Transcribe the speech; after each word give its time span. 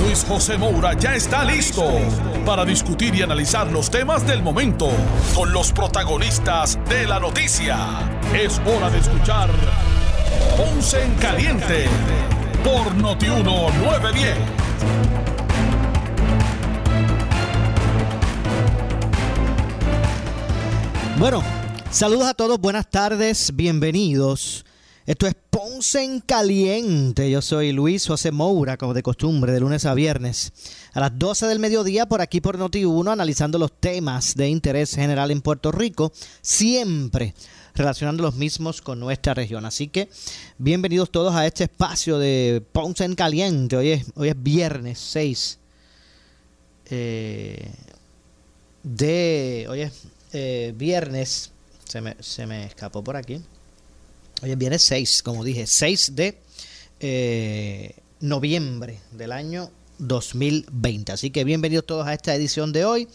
Luis 0.00 0.24
José 0.28 0.56
Moura 0.56 0.94
ya 0.94 1.14
está 1.14 1.44
listo 1.44 1.84
para 2.46 2.64
discutir 2.64 3.14
y 3.14 3.22
analizar 3.22 3.70
los 3.72 3.90
temas 3.90 4.26
del 4.26 4.42
momento 4.42 4.90
con 5.34 5.52
los 5.52 5.72
protagonistas 5.72 6.78
de 6.88 7.06
la 7.06 7.18
noticia. 7.18 7.76
Es 8.32 8.60
hora 8.60 8.90
de 8.90 8.98
escuchar 8.98 9.50
Ponce 10.56 11.02
en 11.02 11.14
Caliente 11.14 11.86
por 12.62 12.94
Notiuno 12.94 13.70
910. 13.70 14.36
Bueno, 21.18 21.42
saludos 21.90 22.28
a 22.28 22.34
todos, 22.34 22.60
buenas 22.60 22.88
tardes, 22.88 23.50
bienvenidos. 23.54 24.64
Esto 25.04 25.26
es 25.26 25.34
Ponce 25.78 26.02
en 26.02 26.18
Caliente. 26.18 27.30
Yo 27.30 27.40
soy 27.40 27.70
Luis 27.70 28.04
José 28.04 28.32
Moura, 28.32 28.76
como 28.76 28.94
de 28.94 29.02
costumbre, 29.04 29.52
de 29.52 29.60
lunes 29.60 29.84
a 29.84 29.94
viernes. 29.94 30.52
A 30.92 30.98
las 30.98 31.16
12 31.16 31.46
del 31.46 31.60
mediodía, 31.60 32.06
por 32.06 32.20
aquí 32.20 32.40
por 32.40 32.58
Noti1, 32.58 33.12
analizando 33.12 33.58
los 33.58 33.70
temas 33.78 34.34
de 34.34 34.48
interés 34.48 34.96
general 34.96 35.30
en 35.30 35.40
Puerto 35.40 35.70
Rico, 35.70 36.10
siempre 36.42 37.32
relacionando 37.76 38.24
los 38.24 38.34
mismos 38.34 38.82
con 38.82 38.98
nuestra 38.98 39.34
región. 39.34 39.64
Así 39.66 39.86
que 39.86 40.08
bienvenidos 40.58 41.12
todos 41.12 41.32
a 41.36 41.46
este 41.46 41.62
espacio 41.62 42.18
de 42.18 42.60
Ponce 42.72 43.04
en 43.04 43.14
Caliente. 43.14 43.76
Hoy 43.76 43.90
es, 43.90 44.06
hoy 44.16 44.30
es 44.30 44.42
viernes 44.42 44.98
6 44.98 45.58
eh, 46.90 47.70
de... 48.82 49.66
Hoy 49.70 49.82
es 49.82 49.92
eh, 50.32 50.74
viernes, 50.76 51.52
se 51.84 52.00
me, 52.00 52.16
se 52.18 52.46
me 52.46 52.64
escapó 52.64 53.04
por 53.04 53.14
aquí. 53.14 53.40
Hoy 54.40 54.52
es 54.52 54.58
viernes 54.58 54.82
6, 54.82 55.22
como 55.24 55.42
dije, 55.42 55.66
6 55.66 56.14
de 56.14 56.38
eh, 57.00 57.96
noviembre 58.20 59.00
del 59.10 59.32
año 59.32 59.68
2020. 59.98 61.10
Así 61.10 61.30
que 61.30 61.42
bienvenidos 61.42 61.84
todos 61.86 62.06
a 62.06 62.14
esta 62.14 62.36
edición 62.36 62.72
de 62.72 62.84
hoy. 62.84 63.08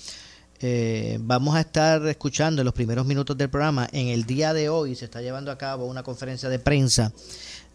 Eh, 0.59 1.17
vamos 1.21 1.55
a 1.55 1.61
estar 1.61 2.05
escuchando 2.07 2.61
en 2.61 2.65
los 2.65 2.73
primeros 2.73 3.05
minutos 3.05 3.37
del 3.37 3.49
programa. 3.49 3.87
En 3.93 4.09
el 4.09 4.25
día 4.25 4.53
de 4.53 4.67
hoy 4.67 4.95
se 4.95 5.05
está 5.05 5.21
llevando 5.21 5.49
a 5.49 5.57
cabo 5.57 5.85
una 5.85 6.03
conferencia 6.03 6.49
de 6.49 6.59
prensa 6.59 7.13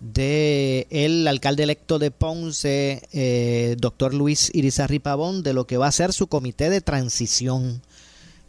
de 0.00 1.24
alcalde 1.26 1.62
electo 1.62 1.98
de 1.98 2.10
Ponce, 2.10 3.08
eh, 3.12 3.76
doctor 3.78 4.12
Luis 4.12 4.50
Irizarri 4.52 4.98
Pavón, 4.98 5.42
de 5.42 5.54
lo 5.54 5.66
que 5.66 5.78
va 5.78 5.86
a 5.86 5.92
ser 5.92 6.12
su 6.12 6.26
comité 6.26 6.68
de 6.68 6.82
transición. 6.82 7.80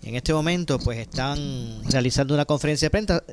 En 0.04 0.16
este 0.16 0.34
momento, 0.34 0.80
pues 0.80 0.98
están 0.98 1.84
realizando 1.90 2.34
una 2.34 2.46
conferencia 2.46 2.88
de 2.88 2.90
prensa, 2.90 3.24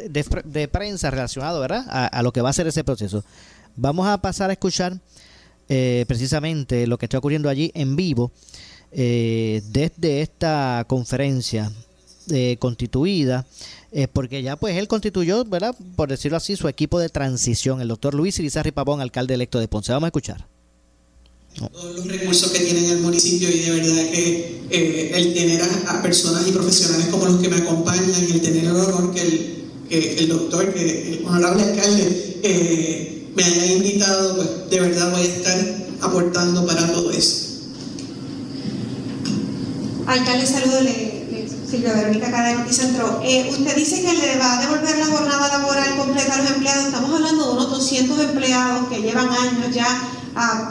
de, 0.45 0.69
prensa 0.69 1.11
relacionado, 1.11 1.61
¿verdad?, 1.61 1.85
a, 1.89 2.23
lo 2.23 2.33
que 2.33 2.41
va 2.41 2.51
a 2.51 2.53
ser 2.53 2.67
ese 2.67 2.85
proceso. 2.85 3.25
Vamos 3.77 4.09
a 4.09 4.21
pasar 4.21 4.51
a 4.51 4.55
escuchar 4.55 4.99
eh, 5.69 6.05
precisamente 6.09 6.87
lo 6.87 6.99
que 6.99 7.07
está 7.07 7.19
ocurriendo 7.19 7.49
allí 7.49 7.71
en 7.75 7.97
vivo 7.97 8.33
eh, 8.93 9.63
desde 9.69 10.23
esta 10.23 10.85
conferencia 10.89 11.71
eh, 12.31 12.57
constituida, 12.59 13.47
eh, 13.93 14.09
porque 14.09 14.43
ya 14.43 14.57
pues 14.57 14.77
él 14.77 14.89
constituyó, 14.89 15.45
¿verdad?, 15.45 15.77
por 15.95 16.09
decirlo 16.09 16.37
así, 16.37 16.57
su 16.57 16.67
equipo 16.67 16.99
de 16.99 17.09
transición, 17.09 17.81
el 17.81 17.89
doctor 17.89 18.15
Luis 18.15 18.39
Irizarri 18.39 18.73
Pavón, 18.73 19.01
alcalde 19.01 19.35
electo 19.35 19.61
de 19.61 19.69
Ponce. 19.69 19.93
Vamos 19.93 20.07
a 20.07 20.09
escuchar 20.09 20.56
todos 21.57 21.97
los 21.97 22.07
recursos 22.07 22.51
que 22.51 22.59
tiene 22.61 22.91
el 22.91 23.01
municipio 23.01 23.49
y 23.49 23.61
de 23.61 23.71
verdad 23.71 24.11
que 24.11 24.61
eh, 24.71 25.13
el 25.15 25.33
tener 25.33 25.63
a, 25.63 26.03
personas 26.03 26.47
y 26.47 26.53
profesionales 26.53 27.07
como 27.07 27.27
los 27.27 27.41
que 27.41 27.49
me 27.49 27.57
acompañan, 27.57 28.11
el 28.11 28.41
tener 28.41 28.65
el 28.65 28.71
honor 28.71 29.15
que 29.15 29.23
el, 29.23 29.65
que 29.89 30.19
el 30.19 30.29
doctor, 30.29 30.73
que 30.75 31.13
el 31.13 31.25
honorable 31.27 31.63
alcalde 31.63 32.41
eh, 32.43 33.29
me 33.35 33.45
haya 33.45 33.73
invitado, 33.73 34.37
pues 34.37 34.49
de 34.71 34.81
verdad 34.81 35.11
voy 35.13 35.23
a 35.23 35.25
estar 35.25 35.87
aportando 36.03 36.67
para 36.67 36.93
todo 36.93 37.11
eso. 37.11 37.47
Alcalde, 40.07 40.47
saludo, 40.47 40.81
Silvia 41.69 41.95
Verónica 41.95 42.31
Cadena 42.31 42.67
Centro. 42.71 43.21
Eh, 43.25 43.49
usted 43.51 43.77
dice 43.77 44.03
que 44.03 44.13
le 44.13 44.39
va 44.39 44.59
a 44.59 44.61
devolver 44.63 44.99
la 44.99 45.07
jornada 45.07 45.49
laboral 45.59 45.97
completa 45.97 46.35
a 46.35 46.43
los 46.43 46.51
empleados. 46.51 46.87
Estamos 46.87 47.13
hablando 47.13 47.45
de 47.47 47.53
unos 47.53 47.71
200 47.71 48.21
empleados 48.21 48.89
que 48.89 49.03
llevan 49.03 49.29
años 49.29 49.75
ya 49.75 49.87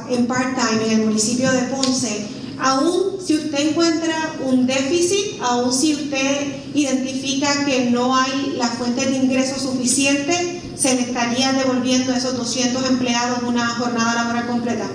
en 0.09 0.27
part-time 0.27 0.85
en 0.85 0.99
el 0.99 1.05
municipio 1.07 1.51
de 1.51 1.63
Ponce, 1.63 2.27
aún 2.59 3.17
si 3.25 3.35
usted 3.35 3.69
encuentra 3.69 4.35
un 4.45 4.67
déficit, 4.67 5.41
aún 5.41 5.73
si 5.73 5.93
usted 5.93 6.55
identifica 6.75 7.65
que 7.65 7.89
no 7.89 8.15
hay 8.15 8.53
la 8.57 8.67
fuente 8.67 9.05
de 9.05 9.17
ingreso 9.17 9.59
suficiente, 9.59 10.61
se 10.75 10.93
le 10.95 11.01
estaría 11.01 11.53
devolviendo 11.53 12.13
a 12.13 12.17
esos 12.17 12.37
200 12.37 12.89
empleados 12.89 13.39
una 13.47 13.67
jornada 13.69 14.13
laboral 14.13 14.47
completa. 14.47 14.87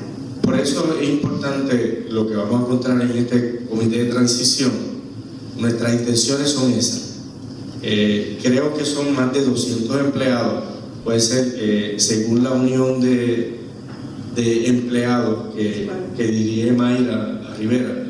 Por 0.43 0.59
eso 0.59 0.97
es 1.01 1.09
importante 1.09 2.07
lo 2.09 2.29
que 2.29 2.37
vamos 2.37 2.61
a 2.61 2.65
encontrar 2.65 3.01
en 3.03 3.17
este 3.17 3.67
comité 3.69 4.05
de 4.05 4.13
transición. 4.13 5.00
Nuestras 5.61 5.93
intenciones 5.93 6.51
son 6.51 6.73
esas. 6.73 7.11
Eh, 7.83 8.39
creo 8.43 8.75
que 8.75 8.85
son 8.87 9.15
más 9.15 9.33
de 9.33 9.45
200 9.45 10.01
empleados, 10.01 10.65
puede 11.05 11.21
ser 11.21 11.55
eh, 11.57 11.95
según 11.99 12.43
la 12.43 12.53
unión 12.53 13.01
de, 13.01 13.59
de 14.35 14.67
empleados 14.67 15.55
que, 15.55 15.89
que 16.17 16.27
dirige 16.27 16.73
Mayra 16.73 17.55
Rivera. 17.59 18.07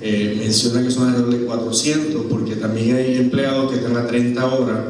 Eh, 0.00 0.36
menciona 0.38 0.82
que 0.82 0.90
son 0.90 1.08
alrededor 1.08 1.38
de 1.38 1.46
400 1.46 2.26
porque 2.28 2.56
también 2.56 2.96
hay 2.96 3.16
empleados 3.16 3.70
que 3.70 3.78
están 3.78 3.96
a 3.96 4.06
30 4.06 4.44
horas 4.44 4.84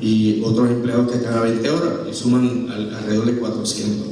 y 0.00 0.40
otros 0.44 0.68
empleados 0.70 1.10
que 1.10 1.18
están 1.18 1.34
a 1.34 1.40
20 1.42 1.70
horas 1.70 1.92
y 2.10 2.14
suman 2.14 2.68
alrededor 2.70 3.26
de 3.26 3.38
400. 3.38 4.06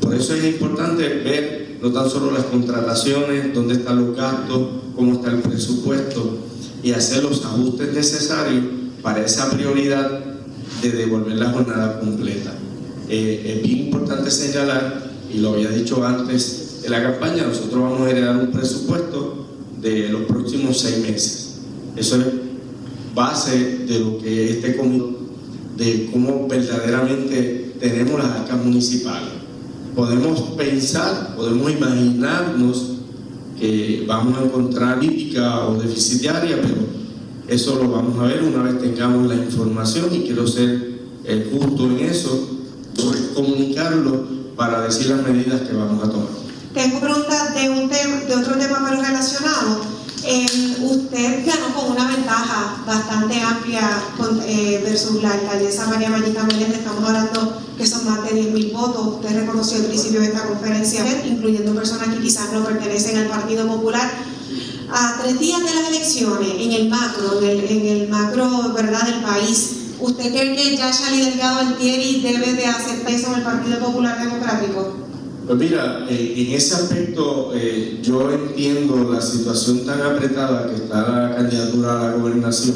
Por 0.00 0.14
eso 0.14 0.34
es 0.34 0.44
importante 0.44 1.02
ver 1.02 1.78
no 1.80 1.92
tan 1.92 2.10
solo 2.10 2.32
las 2.32 2.44
contrataciones, 2.44 3.54
dónde 3.54 3.74
están 3.74 4.04
los 4.04 4.16
gastos, 4.16 4.68
cómo 4.94 5.14
está 5.14 5.30
el 5.30 5.38
presupuesto 5.38 6.47
y 6.88 6.92
hacer 6.94 7.22
los 7.22 7.44
ajustes 7.44 7.92
necesarios 7.92 8.64
para 9.02 9.22
esa 9.22 9.50
prioridad 9.50 10.20
de 10.80 10.90
devolver 10.90 11.36
la 11.36 11.50
jornada 11.50 12.00
completa. 12.00 12.54
Eh, 13.10 13.56
es 13.56 13.62
bien 13.62 13.88
importante 13.88 14.30
señalar 14.30 15.10
y 15.30 15.38
lo 15.40 15.52
había 15.52 15.68
dicho 15.68 16.02
antes 16.02 16.80
en 16.84 16.90
la 16.90 17.02
campaña, 17.02 17.46
nosotros 17.46 17.82
vamos 17.82 18.00
a 18.06 18.10
heredar 18.10 18.38
un 18.38 18.50
presupuesto 18.50 19.48
de 19.82 20.08
los 20.08 20.22
próximos 20.22 20.80
seis 20.80 20.98
meses. 21.00 21.56
Eso 21.94 22.16
es 22.16 22.26
base 23.14 23.80
de 23.86 24.00
lo 24.00 24.18
que 24.18 24.52
este 24.52 24.74
comité, 24.74 25.14
de 25.76 26.08
cómo 26.10 26.48
verdaderamente 26.48 27.74
tenemos 27.78 28.18
las 28.18 28.30
arcas 28.30 28.64
municipales. 28.64 29.28
Podemos 29.94 30.40
pensar, 30.56 31.36
podemos 31.36 31.70
imaginarnos 31.70 32.97
que 33.58 34.04
vamos 34.06 34.38
a 34.38 34.44
encontrar 34.44 34.98
crítica 34.98 35.66
o 35.66 35.74
deficitaria, 35.74 36.60
pero 36.60 36.76
eso 37.48 37.76
lo 37.82 37.90
vamos 37.90 38.18
a 38.18 38.24
ver 38.24 38.42
una 38.42 38.62
vez 38.62 38.80
tengamos 38.80 39.26
la 39.26 39.34
información 39.34 40.14
y 40.14 40.20
quiero 40.20 40.46
ser 40.46 40.98
eh, 41.24 41.50
justo 41.52 41.84
en 41.84 42.00
eso, 42.00 42.58
comunicarlo 43.34 44.24
para 44.56 44.82
decir 44.82 45.08
las 45.08 45.26
medidas 45.26 45.62
que 45.62 45.74
vamos 45.74 46.02
a 46.02 46.10
tomar. 46.10 46.28
Tengo 46.74 47.00
preguntas 47.00 47.54
de, 47.54 47.70
un 47.70 47.88
de 47.88 48.34
otro 48.34 48.56
tema 48.56 48.84
pero 48.88 49.02
relacionado. 49.02 49.97
Usted 50.82 51.46
ganó 51.46 51.74
con 51.74 51.92
una 51.92 52.08
ventaja 52.08 52.82
bastante 52.86 53.40
amplia 53.40 54.02
eh, 54.46 54.80
versus 54.84 55.22
la 55.22 55.32
alcaldesa 55.32 55.86
María 55.86 56.10
Mañita 56.10 56.42
Meléndez. 56.44 56.78
Estamos 56.78 57.04
hablando 57.04 57.62
que 57.76 57.86
son 57.86 58.04
más 58.06 58.24
de 58.24 58.52
10.000 58.52 58.72
votos. 58.72 59.06
Usted 59.16 59.40
reconoció 59.40 59.78
al 59.78 59.86
principio 59.86 60.20
de 60.20 60.26
esta 60.26 60.46
conferencia, 60.46 61.04
incluyendo 61.26 61.74
personas 61.74 62.08
que 62.08 62.20
quizás 62.20 62.52
no 62.52 62.64
pertenecen 62.64 63.18
al 63.18 63.28
Partido 63.28 63.66
Popular. 63.66 64.10
A 64.90 65.20
tres 65.22 65.38
días 65.38 65.62
de 65.62 65.74
las 65.74 65.88
elecciones, 65.88 66.48
en 66.58 66.72
el 66.72 66.88
macro, 66.88 67.42
en 67.42 67.86
el, 67.86 68.08
macro 68.08 68.72
¿verdad? 68.74 69.02
del 69.02 69.22
país, 69.22 69.74
¿Usted 70.00 70.30
cree 70.30 70.54
que 70.54 70.76
Yashali 70.76 71.22
Delgado 71.22 71.58
Altieri 71.58 72.20
debe 72.20 72.52
de 72.52 72.66
aceptar 72.66 73.12
eso 73.12 73.32
en 73.32 73.34
el 73.40 73.42
Partido 73.42 73.80
Popular 73.80 74.16
Democrático? 74.16 75.07
Pues 75.48 75.60
mira, 75.60 76.06
eh, 76.10 76.34
en 76.36 76.52
ese 76.52 76.74
aspecto 76.74 77.52
eh, 77.54 78.00
yo 78.02 78.30
entiendo 78.30 79.10
la 79.10 79.18
situación 79.22 79.86
tan 79.86 80.02
apretada 80.02 80.68
que 80.68 80.74
está 80.76 81.08
la 81.08 81.36
candidatura 81.36 81.92
a 81.92 82.10
la 82.10 82.16
gobernación 82.16 82.74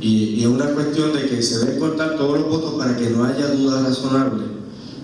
y, 0.00 0.40
es 0.40 0.46
una 0.46 0.68
cuestión 0.68 1.12
de 1.12 1.28
que 1.28 1.42
se 1.42 1.58
deben 1.58 1.78
contar 1.78 2.16
todos 2.16 2.40
los 2.40 2.48
votos 2.48 2.74
para 2.78 2.96
que 2.96 3.10
no 3.10 3.24
haya 3.24 3.48
duda 3.48 3.82
razonable 3.82 4.44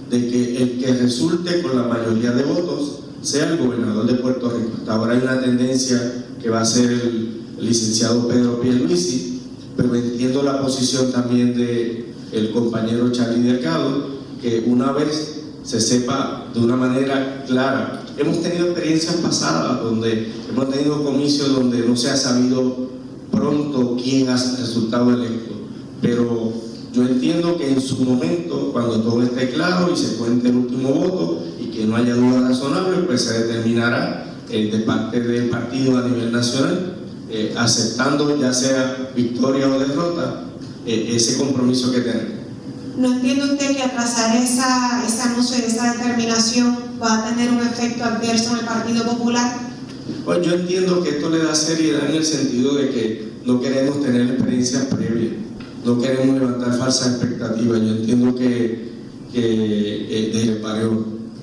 de 0.09 0.31
que 0.31 0.63
el 0.63 0.79
que 0.79 0.95
resulte 0.95 1.61
con 1.61 1.77
la 1.77 1.83
mayoría 1.83 2.31
de 2.31 2.45
votos 2.45 3.01
sea 3.21 3.51
el 3.51 3.59
gobernador 3.59 4.07
de 4.07 4.15
Puerto 4.15 4.49
Rico. 4.49 4.71
Hasta 4.79 4.95
ahora 4.95 5.13
hay 5.13 5.19
una 5.19 5.43
tendencia 5.43 6.25
que 6.43 6.49
va 6.49 6.63
a 6.63 6.65
ser 6.65 6.91
el, 6.91 7.43
licenciado 7.61 8.27
Pedro 8.27 8.63
Pierluisi, 8.63 9.43
pero 9.77 9.95
entiendo 9.95 10.43
la 10.43 10.63
posición 10.63 11.13
también 11.13 11.55
de 11.55 12.15
el 12.33 12.51
compañero 12.51 13.13
Charlie 13.13 13.43
Delgado, 13.43 14.07
que 14.41 14.65
una 14.67 14.91
vez 14.93 15.42
se 15.63 15.81
sepa 15.81 16.47
de 16.53 16.61
una 16.61 16.77
manera 16.77 17.45
clara. 17.47 18.03
Hemos 18.17 18.43
tenido 18.43 18.67
experiencias 18.67 19.17
pasadas 19.17 19.83
donde 19.83 20.33
hemos 20.51 20.71
tenido 20.71 21.03
comicios 21.05 21.53
donde 21.53 21.87
no 21.87 21.97
se 21.97 22.11
ha 22.11 22.17
sabido 22.17 22.91
pronto 23.31 23.97
quién 24.03 24.29
ha 24.29 24.35
resultado 24.35 25.13
electo, 25.13 25.55
pero 26.01 26.53
yo 26.93 27.03
entiendo 27.03 27.57
que 27.57 27.73
en 27.73 27.81
su 27.81 28.05
momento, 28.05 28.71
cuando 28.73 29.01
todo 29.01 29.23
esté 29.23 29.51
claro 29.51 29.91
y 29.93 29.97
se 29.97 30.17
cuente 30.17 30.49
el 30.49 30.57
último 30.57 30.91
voto 30.91 31.43
y 31.59 31.67
que 31.71 31.87
no 31.87 31.97
haya 31.97 32.15
duda 32.15 32.49
razonable, 32.49 32.99
pues 33.07 33.23
se 33.23 33.47
determinará 33.47 34.35
eh, 34.51 34.71
de 34.71 34.81
parte 34.81 35.21
del 35.21 35.49
partido 35.49 35.97
a 35.97 36.07
nivel 36.07 36.31
nacional, 36.31 36.97
eh, 37.31 37.55
aceptando 37.57 38.39
ya 38.39 38.53
sea 38.53 39.11
victoria 39.17 39.69
o 39.69 39.79
derrota, 39.79 40.45
eh, 40.85 41.13
ese 41.15 41.39
compromiso 41.39 41.91
que 41.91 42.01
tenemos. 42.01 42.42
¿No 42.97 43.13
entiende 43.15 43.45
usted 43.45 43.77
que 43.77 43.83
atrasar 43.83 44.37
esa, 44.37 45.03
ese 45.07 45.23
anuncio 45.23 45.57
y 45.59 45.71
esa 45.71 45.95
determinación 45.95 46.77
va 47.03 47.19
a 47.19 47.31
tener 47.31 47.51
un 47.51 47.61
efecto 47.61 48.05
adverso 48.05 48.53
en 48.53 48.59
el 48.59 48.65
Partido 48.67 49.05
Popular? 49.05 49.59
Pues 50.25 50.47
yo 50.47 50.55
entiendo 50.55 51.03
que 51.03 51.11
esto 51.11 51.31
le 51.31 51.43
da 51.43 51.55
seriedad 51.55 52.11
en 52.11 52.17
el 52.17 52.25
sentido 52.25 52.75
de 52.75 52.91
que 52.91 53.33
no 53.47 53.61
queremos 53.61 54.03
tener 54.03 54.23
experiencias 54.23 54.85
previas, 54.85 55.33
no 55.85 56.01
queremos 56.01 56.39
levantar 56.39 56.79
falsas 56.79 57.15
expectativas. 57.15 57.81
Yo 57.81 57.89
entiendo 57.89 58.35
que, 58.35 58.93
que 59.33 60.31
desde 60.33 60.61
varios, 60.61 60.93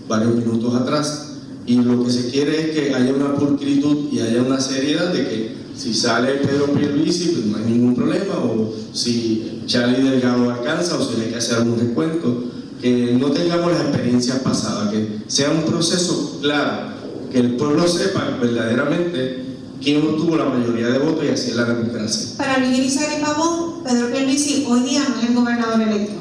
varios 0.08 0.36
minutos 0.36 0.76
atrás 0.76 1.30
y 1.66 1.76
lo 1.76 2.04
que 2.04 2.12
se 2.12 2.30
quiere 2.30 2.62
es 2.62 2.70
que 2.72 2.94
haya 2.94 3.14
una 3.14 3.36
pulcritud 3.36 4.12
y 4.12 4.20
haya 4.20 4.42
una 4.42 4.60
seriedad 4.60 5.12
de 5.14 5.24
que 5.24 5.56
si 5.76 5.94
sale 5.94 6.36
Pedro 6.36 6.68
Pierluisi, 6.74 7.30
pues 7.30 7.46
no 7.46 7.58
hay 7.58 7.66
ningún 7.66 7.96
problema, 7.96 8.36
o 8.36 8.74
si 8.92 9.59
Charlie 9.70 10.02
Delgado 10.02 10.50
alcanza, 10.50 10.98
o 10.98 11.06
si 11.08 11.22
hay 11.22 11.30
que 11.30 11.36
hacer 11.38 11.60
algún 11.60 11.80
recuento, 11.80 12.46
que 12.82 13.16
no 13.20 13.30
tengamos 13.30 13.72
las 13.72 13.82
experiencias 13.82 14.40
pasadas, 14.40 14.90
que 14.90 15.20
sea 15.28 15.52
un 15.52 15.62
proceso 15.62 16.40
claro, 16.42 16.90
que 17.32 17.40
el 17.40 17.56
pueblo 17.56 17.88
sepa 17.88 18.36
verdaderamente 18.42 19.46
quién 19.82 20.02
obtuvo 20.08 20.38
la 20.38 20.46
mayoría 20.46 20.88
de 20.88 20.98
votos 20.98 21.24
y 21.24 21.28
así 21.28 21.52
es 21.52 21.56
la 21.56 21.66
democracia. 21.66 22.38
Para 22.38 22.58
Luis 22.58 22.96
y 22.96 23.22
Pavón, 23.22 23.84
Pedro 23.84 24.12
Pierluisi 24.12 24.66
hoy 24.68 24.80
día 24.82 25.08
no 25.08 25.22
es 25.22 25.30
el 25.30 25.36
gobernador 25.36 25.82
electo. 25.82 26.14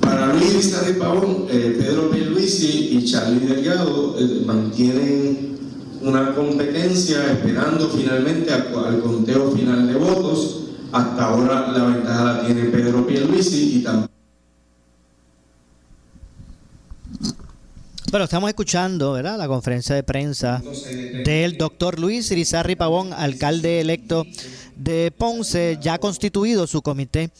Para 0.00 0.34
Luis 0.34 0.74
y 0.88 0.92
Pavón, 0.92 1.46
eh, 1.50 1.74
Pedro 1.78 2.10
Pierluisi 2.10 2.98
y 2.98 3.04
Charlie 3.04 3.46
Delgado 3.46 4.16
eh, 4.18 4.42
mantienen 4.44 5.56
una 6.02 6.34
competencia 6.34 7.32
esperando 7.32 7.88
finalmente 7.88 8.52
al, 8.52 9.00
conteo 9.00 9.52
final 9.52 9.86
de 9.88 9.94
votos. 9.94 10.65
Hasta 10.96 11.24
ahora 11.26 11.66
la 11.72 11.84
ventaja 11.84 12.24
la 12.24 12.46
tiene 12.46 12.64
Pedro 12.70 13.06
Pierluisi 13.06 13.80
y 13.80 13.82
también. 13.82 14.08
Bueno, 18.10 18.24
estamos 18.24 18.48
escuchando 18.48 19.12
¿verdad? 19.12 19.36
la 19.36 19.46
conferencia 19.46 19.94
de 19.94 20.02
prensa 20.02 20.62
del 21.22 21.58
doctor 21.58 21.98
Luis 21.98 22.30
Irizarri 22.30 22.76
Pavón, 22.76 23.12
alcalde 23.12 23.80
electo 23.80 24.24
de 24.74 25.12
Ponce, 25.14 25.78
ya 25.82 25.98
constituido 25.98 26.66
su 26.66 26.80
comité 26.80 27.30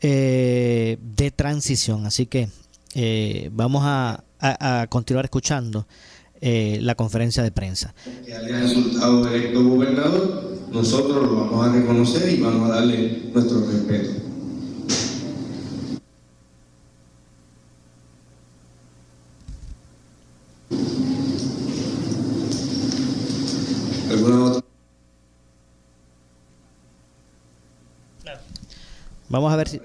eh, 0.00 0.96
de 1.00 1.30
transición. 1.32 2.06
Así 2.06 2.26
que 2.26 2.50
eh, 2.94 3.50
vamos 3.52 3.82
a, 3.84 4.22
continuar 4.88 5.24
escuchando 5.24 5.86
eh, 6.44 6.78
la 6.82 6.96
conferencia 6.96 7.42
de 7.44 7.52
prensa. 7.52 7.94
Que 8.26 8.34
haya 8.34 8.60
resultado 8.60 9.28
electo 9.28 9.62
gobernador, 9.62 10.58
nosotros 10.72 11.30
lo 11.30 11.36
vamos 11.36 11.66
a 11.66 11.72
reconocer 11.72 12.28
y 12.32 12.40
vamos 12.40 12.68
a 12.68 12.74
darle 12.74 13.30
nuestro 13.32 13.64
respeto. 13.64 14.22
Vamos 29.28 29.50
a 29.50 29.56
ver 29.56 29.68
si. 29.68 29.78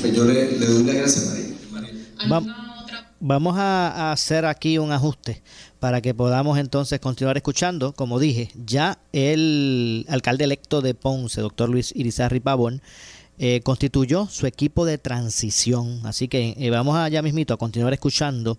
Pues 0.00 0.16
yo 0.16 0.24
le, 0.24 0.56
doy 0.58 0.84
las 0.84 0.94
gracias, 0.94 1.34
María. 1.70 2.61
Vamos 3.22 3.56
a, 3.56 4.10
hacer 4.12 4.44
aquí 4.44 4.78
un 4.78 4.92
ajuste 4.92 5.42
para 5.78 6.00
que 6.00 6.12
podamos 6.12 6.58
entonces 6.58 7.00
continuar 7.00 7.36
escuchando. 7.36 7.94
Como 7.94 8.18
dije, 8.18 8.50
ya 8.54 8.98
el 9.12 10.04
alcalde 10.08 10.44
electo 10.44 10.82
de 10.82 10.94
Ponce, 10.94 11.40
doctor 11.40 11.68
Luis 11.68 11.92
Irizarri 11.94 12.40
Pavón, 12.40 12.82
eh, 13.38 13.60
constituyó 13.62 14.26
su 14.26 14.46
equipo 14.46 14.84
de 14.84 14.98
transición. 14.98 16.00
Así 16.04 16.28
que 16.28 16.54
eh, 16.58 16.70
vamos 16.70 16.96
allá 16.96 17.22
mismito 17.22 17.54
a 17.54 17.58
continuar 17.58 17.92
escuchando 17.92 18.58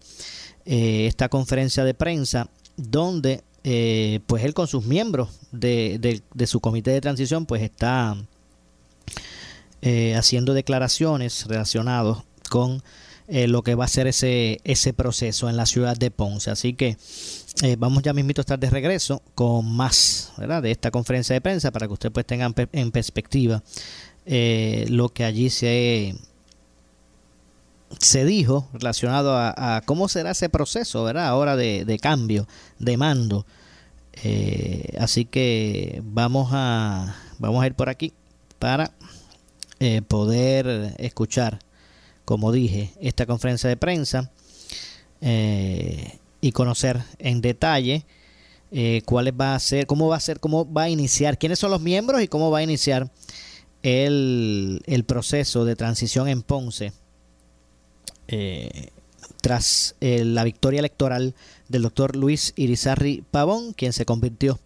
eh, 0.66 1.08
esta 1.08 1.28
conferencia 1.28 1.84
de 1.84 1.94
prensa 1.94 2.50
donde 2.78 3.44
eh, 3.66 4.22
pues 4.28 4.46
él 4.46 4.54
con 4.54 4.68
sus 4.68 4.86
miembros 4.86 5.30
de, 5.52 6.22
su 6.46 6.62
comité 6.62 6.92
de 6.92 7.02
transición 7.02 7.46
pues 7.46 7.62
está 7.62 8.16
haciendo 10.16 10.54
declaraciones 10.54 11.46
relacionadas 11.46 12.20
con 12.50 12.82
eh, 13.28 13.48
lo 13.48 13.62
que 13.62 13.76
va 13.76 13.86
a 13.86 13.88
ser 13.88 14.08
ese, 14.08 14.60
ese 14.64 14.94
proceso 14.94 15.50
en 15.50 15.58
la 15.58 15.66
ciudad 15.66 15.98
de 15.98 16.12
Ponce. 16.12 16.52
Así 16.52 16.74
que 16.74 16.98
vamos 17.78 18.04
ya 18.04 18.14
mismito 18.14 18.42
a 18.42 18.44
estar 18.44 18.60
de 18.60 18.70
regreso 18.70 19.22
con 19.36 19.72
más 19.72 20.34
de 20.38 20.72
esta 20.72 20.90
conferencia 20.92 21.34
de 21.34 21.42
prensa 21.42 21.72
para 21.72 21.88
que 21.88 21.94
usted 21.94 22.12
pues 22.12 22.26
tenga 22.26 22.52
en 22.72 22.92
perspectiva 22.92 23.64
lo 24.26 25.10
que 25.10 25.24
allí 25.24 25.50
se 25.52 26.16
se 28.00 28.26
dijo 28.26 28.68
relacionado 28.74 29.38
a, 29.38 29.82
cómo 29.86 30.08
será 30.10 30.32
ese 30.32 30.50
proceso, 30.50 31.04
¿verdad? 31.04 31.28
Ahora 31.28 31.56
de, 31.56 31.86
de 31.86 32.00
cambio, 32.00 32.48
de 32.80 32.98
mando. 32.98 33.46
Eh, 34.24 34.96
así 35.00 35.26
que 35.26 36.02
vamos 36.04 36.50
a, 36.52 37.16
vamos 37.40 37.64
a 37.64 37.68
ir 37.68 37.74
por 37.74 37.90
aquí 37.90 38.14
para 38.60 38.92
eh, 39.80 40.02
poder 40.02 40.96
escuchar, 40.98 41.60
como 42.26 42.52
dije, 42.52 42.94
esta 43.02 43.26
conferencia 43.26 43.70
de 43.70 43.78
prensa 43.78 44.32
eh, 45.22 46.20
y 46.42 46.52
conocer 46.52 47.02
en 47.20 47.42
detalle 47.42 48.06
cuáles 49.06 49.36
va 49.40 49.54
a 49.54 49.60
ser, 49.60 49.86
cómo 49.86 50.08
va 50.08 50.16
a 50.16 50.20
ser, 50.20 50.40
cómo 50.40 50.72
va 50.72 50.84
a 50.84 50.90
iniciar, 50.90 51.38
quiénes 51.38 51.60
son 51.60 51.70
los 51.70 51.80
miembros 51.80 52.24
y 52.24 52.28
cómo 52.28 52.50
va 52.50 52.58
a 52.58 52.64
iniciar 52.64 53.12
el, 53.84 54.82
el 54.88 55.04
proceso 55.04 55.64
de 55.64 55.76
transición 55.76 56.28
en 56.28 56.42
Ponce 56.42 56.92
eh, 58.28 58.90
tras 59.42 59.96
eh, 60.00 60.24
la 60.24 60.46
victoria 60.46 60.80
electoral 60.80 61.36
del 61.68 61.82
doctor 61.82 62.16
Luis 62.16 62.54
Irizarri 62.56 63.24
Pavón, 63.30 63.74
quien 63.74 63.92
se 63.92 64.06
convirtió 64.06 64.60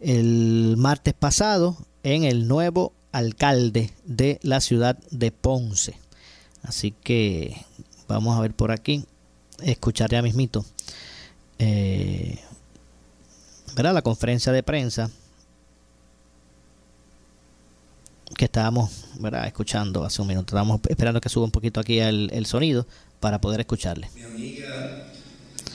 el 0.00 0.76
martes 0.78 1.14
pasado 1.14 1.76
en 2.04 2.22
el 2.22 2.46
nuevo 2.46 2.92
alcalde 3.10 3.90
de 4.04 4.38
la 4.42 4.60
ciudad 4.60 4.96
de 5.10 5.32
Ponce. 5.32 5.98
Así 6.66 6.90
que 6.90 7.56
vamos 8.08 8.36
a 8.36 8.40
ver 8.40 8.52
por 8.52 8.72
aquí, 8.72 9.04
escuchar 9.62 10.10
ya 10.10 10.20
mismito 10.20 10.64
eh, 11.58 12.38
la 13.76 14.02
conferencia 14.02 14.52
de 14.52 14.62
prensa 14.62 15.10
que 18.36 18.46
estábamos 18.46 18.90
¿verdad? 19.20 19.46
escuchando 19.46 20.04
hace 20.04 20.20
un 20.20 20.28
minuto. 20.28 20.46
Estábamos 20.50 20.80
esperando 20.88 21.20
que 21.20 21.28
suba 21.28 21.44
un 21.44 21.50
poquito 21.50 21.80
aquí 21.80 22.00
el, 22.00 22.46
sonido 22.46 22.86
para 23.20 23.40
poder 23.40 23.60
escucharle. 23.60 24.10
Mi 24.14 24.22
amiga, 24.22 25.06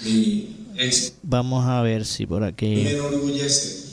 mi 0.04 0.68
ex, 0.78 1.14
Vamos 1.24 1.66
a 1.66 1.82
ver 1.82 2.06
si 2.06 2.26
por 2.26 2.44
aquí. 2.44 2.76
Me 2.76 2.92
enorgullece. 2.92 3.92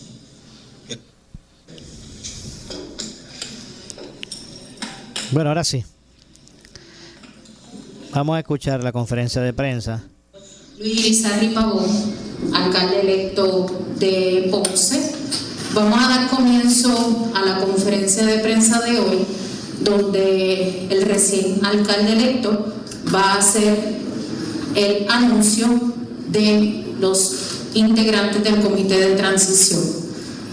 Bueno, 5.31 5.51
ahora 5.51 5.63
sí. 5.63 5.85
Vamos 8.13 8.37
a 8.37 8.41
escuchar 8.41 8.83
la 8.83 8.93
conferencia 8.93 9.43
de 9.43 9.53
prensa. 9.53 10.03
Luis 10.79 11.07
Irizarry 11.07 11.49
Pavón, 11.49 11.85
alcalde 12.55 13.01
electo 13.01 13.67
de 13.99 14.49
Ponce 14.51 15.13
Vamos 15.75 15.99
a 16.01 16.09
dar 16.09 16.29
comienzo 16.31 17.31
a 17.35 17.45
la 17.45 17.61
conferencia 17.61 18.25
de 18.25 18.39
prensa 18.39 18.81
de 18.81 18.99
hoy, 18.99 19.19
donde 19.85 20.89
el 20.89 21.03
recién 21.03 21.61
alcalde 21.65 22.13
electo 22.13 22.73
va 23.15 23.35
a 23.35 23.39
hacer 23.39 23.99
el 24.75 25.07
anuncio 25.11 25.69
de 26.29 26.85
los 26.99 27.37
integrantes 27.75 28.43
del 28.43 28.61
comité 28.63 28.99
de 28.99 29.17
transición. 29.17 29.83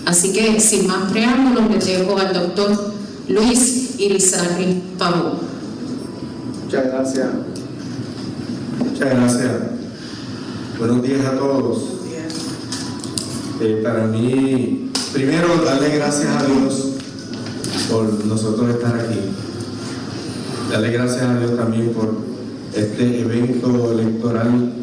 Así 0.05 0.33
que, 0.33 0.59
sin 0.59 0.85
más 0.85 1.11
preámbulos, 1.11 1.71
le 1.71 1.97
dejo 1.97 2.17
al 2.17 2.33
doctor 2.33 2.93
Luis 3.29 3.91
Irizarry 3.97 4.81
Pavón. 4.97 5.54
Muchas 6.75 6.91
gracias. 6.91 7.27
Muchas 8.79 9.09
gracias. 9.09 9.51
Buenos 10.77 11.03
días 11.03 11.25
a 11.25 11.37
todos. 11.37 11.83
Eh, 13.61 13.79
para 13.81 14.07
mí 14.07 14.91
primero, 15.13 15.63
darle 15.63 15.95
gracias 15.95 16.27
a 16.27 16.45
Dios 16.45 16.87
por 17.89 18.25
nosotros 18.25 18.71
estar 18.71 18.93
aquí. 18.93 19.19
Darle 20.69 20.91
gracias 20.91 21.21
a 21.21 21.39
Dios 21.39 21.55
también 21.55 21.93
por 21.93 22.13
este 22.73 23.21
evento 23.21 23.93
electoral 23.93 24.73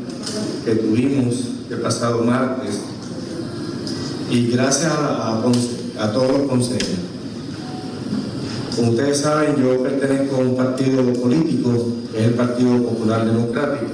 que 0.64 0.74
tuvimos 0.76 1.34
el 1.70 1.78
pasado 1.80 2.24
martes. 2.24 2.80
Y 4.30 4.46
gracias 4.46 4.90
a, 4.90 5.42
a, 5.42 5.42
a 5.98 6.12
todos 6.12 6.38
los 6.38 6.48
consejos. 6.48 7.11
Como 8.76 8.92
ustedes 8.92 9.18
saben, 9.18 9.56
yo 9.56 9.82
pertenezco 9.82 10.36
a 10.36 10.38
un 10.38 10.56
partido 10.56 11.12
político, 11.12 11.94
que 12.10 12.20
es 12.20 12.26
el 12.28 12.34
Partido 12.34 12.82
Popular 12.82 13.26
Democrático, 13.26 13.92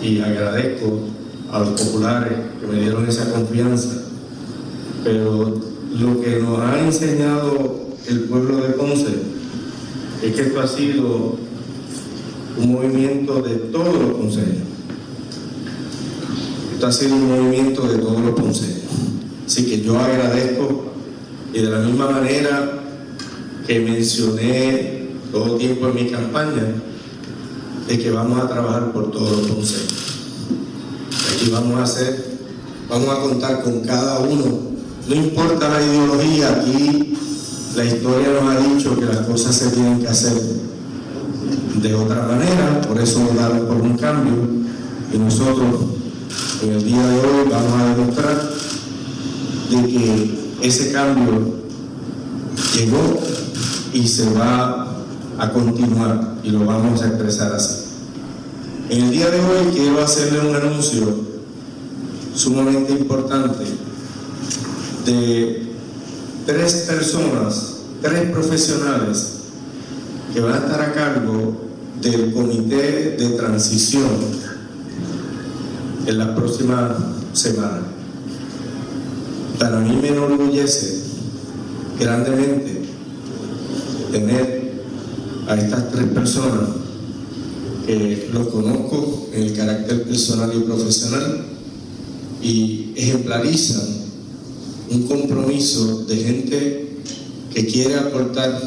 y 0.00 0.20
agradezco 0.20 1.00
a 1.50 1.58
los 1.58 1.80
populares 1.80 2.38
que 2.60 2.66
me 2.66 2.80
dieron 2.80 3.08
esa 3.08 3.32
confianza. 3.32 4.02
Pero 5.02 5.60
lo 5.98 6.20
que 6.20 6.38
nos 6.38 6.60
ha 6.60 6.80
enseñado 6.80 7.88
el 8.06 8.20
pueblo 8.20 8.58
de 8.58 8.68
Ponce 8.74 9.14
es 10.22 10.34
que 10.34 10.42
esto 10.42 10.60
ha 10.60 10.66
sido 10.68 11.36
un 12.56 12.72
movimiento 12.72 13.42
de 13.42 13.56
todos 13.56 14.00
los 14.00 14.16
consejos. 14.16 14.62
Esto 16.74 16.86
ha 16.86 16.92
sido 16.92 17.16
un 17.16 17.28
movimiento 17.28 17.88
de 17.88 17.98
todos 17.98 18.20
los 18.20 18.34
consejos. 18.34 18.82
Así 19.44 19.66
que 19.66 19.80
yo 19.80 19.98
agradezco 19.98 20.84
y 21.52 21.62
de 21.62 21.70
la 21.70 21.80
misma 21.80 22.10
manera 22.10 22.79
que 23.70 23.78
mencioné 23.78 25.10
todo 25.30 25.56
tiempo 25.56 25.86
en 25.86 25.94
mi 25.94 26.10
campaña, 26.10 26.74
de 27.86 27.98
que 28.00 28.10
vamos 28.10 28.42
a 28.42 28.48
trabajar 28.48 28.90
por 28.90 29.12
todos 29.12 29.30
los 29.30 29.46
consejos. 29.46 29.92
Aquí 31.32 31.50
vamos 31.52 31.78
a 31.78 31.84
hacer, 31.84 32.38
vamos 32.88 33.08
a 33.08 33.20
contar 33.20 33.62
con 33.62 33.80
cada 33.82 34.18
uno. 34.18 34.44
No 35.08 35.14
importa 35.14 35.68
la 35.68 35.80
ideología, 35.80 36.50
aquí 36.50 37.14
la 37.76 37.84
historia 37.84 38.30
nos 38.40 38.56
ha 38.56 38.58
dicho 38.58 38.98
que 38.98 39.06
las 39.06 39.18
cosas 39.18 39.54
se 39.54 39.70
tienen 39.70 40.00
que 40.00 40.08
hacer 40.08 40.32
de 41.80 41.94
otra 41.94 42.26
manera, 42.26 42.80
por 42.88 43.00
eso 43.00 43.20
dar 43.36 43.56
por 43.68 43.76
un 43.76 43.96
cambio. 43.96 44.34
Y 45.14 45.16
nosotros 45.16 45.68
en 46.64 46.72
el 46.72 46.84
día 46.84 47.06
de 47.06 47.18
hoy 47.20 47.48
vamos 47.48 47.72
a 47.80 47.94
demostrar 47.94 48.50
de 49.70 49.86
que 49.86 50.40
ese 50.60 50.90
cambio 50.90 51.54
llegó 52.74 53.29
y 53.92 54.06
se 54.06 54.32
va 54.34 54.86
a 55.38 55.50
continuar 55.52 56.36
y 56.42 56.50
lo 56.50 56.64
vamos 56.64 57.02
a 57.02 57.08
expresar 57.08 57.52
así. 57.52 57.84
En 58.88 59.04
el 59.04 59.10
día 59.10 59.30
de 59.30 59.40
hoy 59.40 59.72
quiero 59.72 60.02
hacerle 60.02 60.48
un 60.48 60.54
anuncio 60.54 61.14
sumamente 62.34 62.92
importante 62.92 63.64
de 65.06 65.62
tres 66.46 66.86
personas, 66.88 67.76
tres 68.02 68.30
profesionales 68.30 69.34
que 70.32 70.40
van 70.40 70.54
a 70.54 70.56
estar 70.58 70.80
a 70.80 70.92
cargo 70.92 71.60
del 72.00 72.32
comité 72.32 73.16
de 73.18 73.30
transición 73.36 74.08
en 76.06 76.18
la 76.18 76.34
próxima 76.34 76.96
semana. 77.32 77.82
Para 79.58 79.80
mí 79.80 79.98
me 80.00 80.08
enorgullece 80.08 81.02
grandemente 81.98 82.79
tener 84.10 84.72
a 85.46 85.56
estas 85.56 85.90
tres 85.90 86.06
personas 86.08 86.68
que 87.86 88.28
los 88.32 88.48
conozco 88.48 89.28
en 89.32 89.42
el 89.42 89.52
carácter 89.54 90.04
personal 90.04 90.52
y 90.54 90.60
profesional 90.60 91.44
y 92.42 92.92
ejemplarizan 92.94 94.00
un 94.90 95.02
compromiso 95.04 96.04
de 96.04 96.16
gente 96.16 96.88
que 97.52 97.66
quiere 97.66 97.96
aportar 97.96 98.60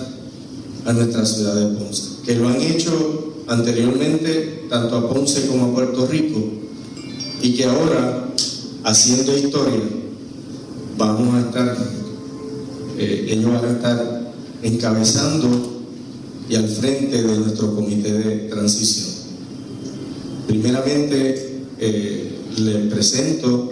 a 0.85 0.93
nuestra 0.93 1.25
ciudad 1.25 1.55
de 1.55 1.77
Ponce, 1.77 2.03
que 2.25 2.35
lo 2.35 2.49
han 2.49 2.61
hecho 2.61 3.43
anteriormente 3.47 4.65
tanto 4.69 4.97
a 4.97 5.09
Ponce 5.09 5.47
como 5.47 5.65
a 5.65 5.73
Puerto 5.73 6.07
Rico 6.07 6.39
y 7.41 7.53
que 7.53 7.65
ahora, 7.65 8.29
haciendo 8.83 9.37
historia, 9.37 9.81
vamos 10.97 11.35
a 11.35 11.39
estar, 11.41 11.77
eh, 12.97 13.27
ellos 13.29 13.53
van 13.53 13.65
a 13.65 13.71
estar 13.71 14.22
encabezando 14.63 15.47
y 16.49 16.55
al 16.55 16.67
frente 16.67 17.21
de 17.21 17.37
nuestro 17.37 17.75
comité 17.75 18.11
de 18.13 18.35
transición. 18.49 19.09
Primeramente, 20.47 21.63
eh, 21.79 22.31
le 22.57 22.73
presento 22.89 23.71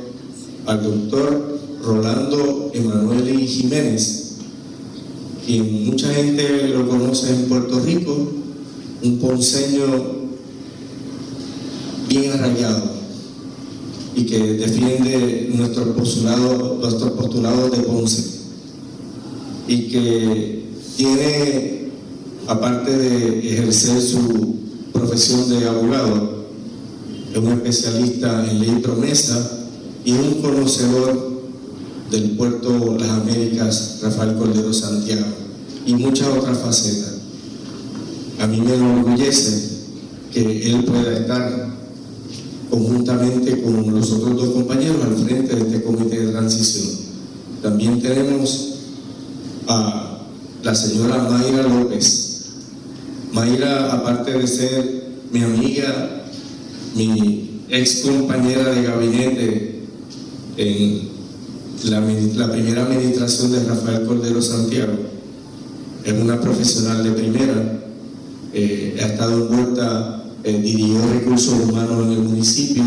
al 0.65 0.83
doctor 0.83 1.59
Rolando 1.83 2.71
Emanuel 2.73 3.47
Jiménez, 3.47 4.35
quien 5.45 5.85
mucha 5.85 6.13
gente 6.13 6.69
lo 6.69 6.87
conoce 6.87 7.33
en 7.33 7.43
Puerto 7.45 7.79
Rico, 7.79 8.31
un 9.03 9.19
ponceño 9.19 10.21
bien 12.07 12.31
arraigado 12.31 12.91
y 14.15 14.25
que 14.25 14.53
defiende 14.53 15.51
nuestro 15.55 15.93
postulado, 15.95 16.77
nuestro 16.81 17.15
postulado 17.15 17.69
de 17.69 17.77
Ponce 17.77 18.23
y 19.67 19.87
que 19.87 20.70
tiene, 20.97 21.91
aparte 22.47 22.97
de 22.97 23.53
ejercer 23.53 24.01
su 24.01 24.55
profesión 24.91 25.49
de 25.49 25.67
abogado, 25.67 26.45
es 27.31 27.37
un 27.37 27.51
especialista 27.53 28.49
en 28.49 28.59
ley 28.59 28.79
promesa 28.81 29.59
y 30.03 30.11
un 30.11 30.41
conocedor 30.41 31.31
del 32.09 32.31
puerto 32.31 32.97
Las 32.99 33.09
Américas, 33.09 33.99
Rafael 34.03 34.35
Cordero 34.35 34.73
Santiago, 34.73 35.27
y 35.85 35.93
muchas 35.95 36.27
otras 36.27 36.57
facetas. 36.57 37.13
A 38.39 38.47
mí 38.47 38.59
me 38.59 38.75
enorgullece 38.75 39.69
que 40.33 40.71
él 40.71 40.83
pueda 40.83 41.17
estar 41.17 41.71
conjuntamente 42.69 43.61
con 43.61 43.93
los 43.93 44.11
otros 44.11 44.35
dos 44.35 44.49
compañeros 44.49 44.97
al 45.03 45.15
frente 45.15 45.55
de 45.55 45.61
este 45.61 45.83
comité 45.83 46.25
de 46.25 46.31
transición. 46.31 46.87
También 47.61 48.01
tenemos 48.01 48.75
a 49.67 50.10
la 50.63 50.75
señora 50.75 51.17
Mayra 51.29 51.63
López. 51.63 52.45
Mayra, 53.33 53.93
aparte 53.93 54.31
de 54.37 54.47
ser 54.47 55.03
mi 55.31 55.41
amiga, 55.41 56.23
mi 56.95 57.63
ex 57.69 58.01
compañera 58.01 58.71
de 58.71 58.83
gabinete 58.83 59.83
en 60.57 61.09
la, 61.85 62.51
primera 62.51 62.83
administración 62.83 63.53
de 63.53 63.63
Rafael 63.63 64.05
Cordero 64.05 64.41
Santiago, 64.41 64.93
es 66.03 66.13
una 66.13 66.39
profesional 66.39 67.03
de 67.03 67.11
primera, 67.11 67.79
eh, 68.53 68.99
ha 69.01 69.07
estado 69.07 69.47
envuelta, 69.47 70.23
eh, 70.43 70.59
dirigió 70.61 70.99
recursos 71.13 71.53
humanos 71.63 72.05
en 72.05 72.11
el 72.11 72.19
municipio, 72.19 72.83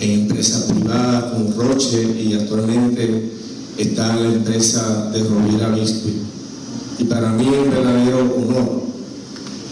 en 0.00 0.20
empresas 0.20 0.62
privadas 0.72 1.32
como 1.32 1.52
Roche 1.62 2.22
y 2.22 2.34
actualmente 2.34 3.32
está 3.76 4.16
en 4.16 4.22
la 4.22 4.36
empresa 4.36 5.10
de 5.10 5.24
Rovira 5.24 5.70
Biscuit. 5.70 6.35
Y 6.98 7.04
para 7.04 7.30
mí 7.32 7.46
es 7.46 7.58
un 7.58 7.70
verdadero 7.70 8.18
honor 8.20 8.82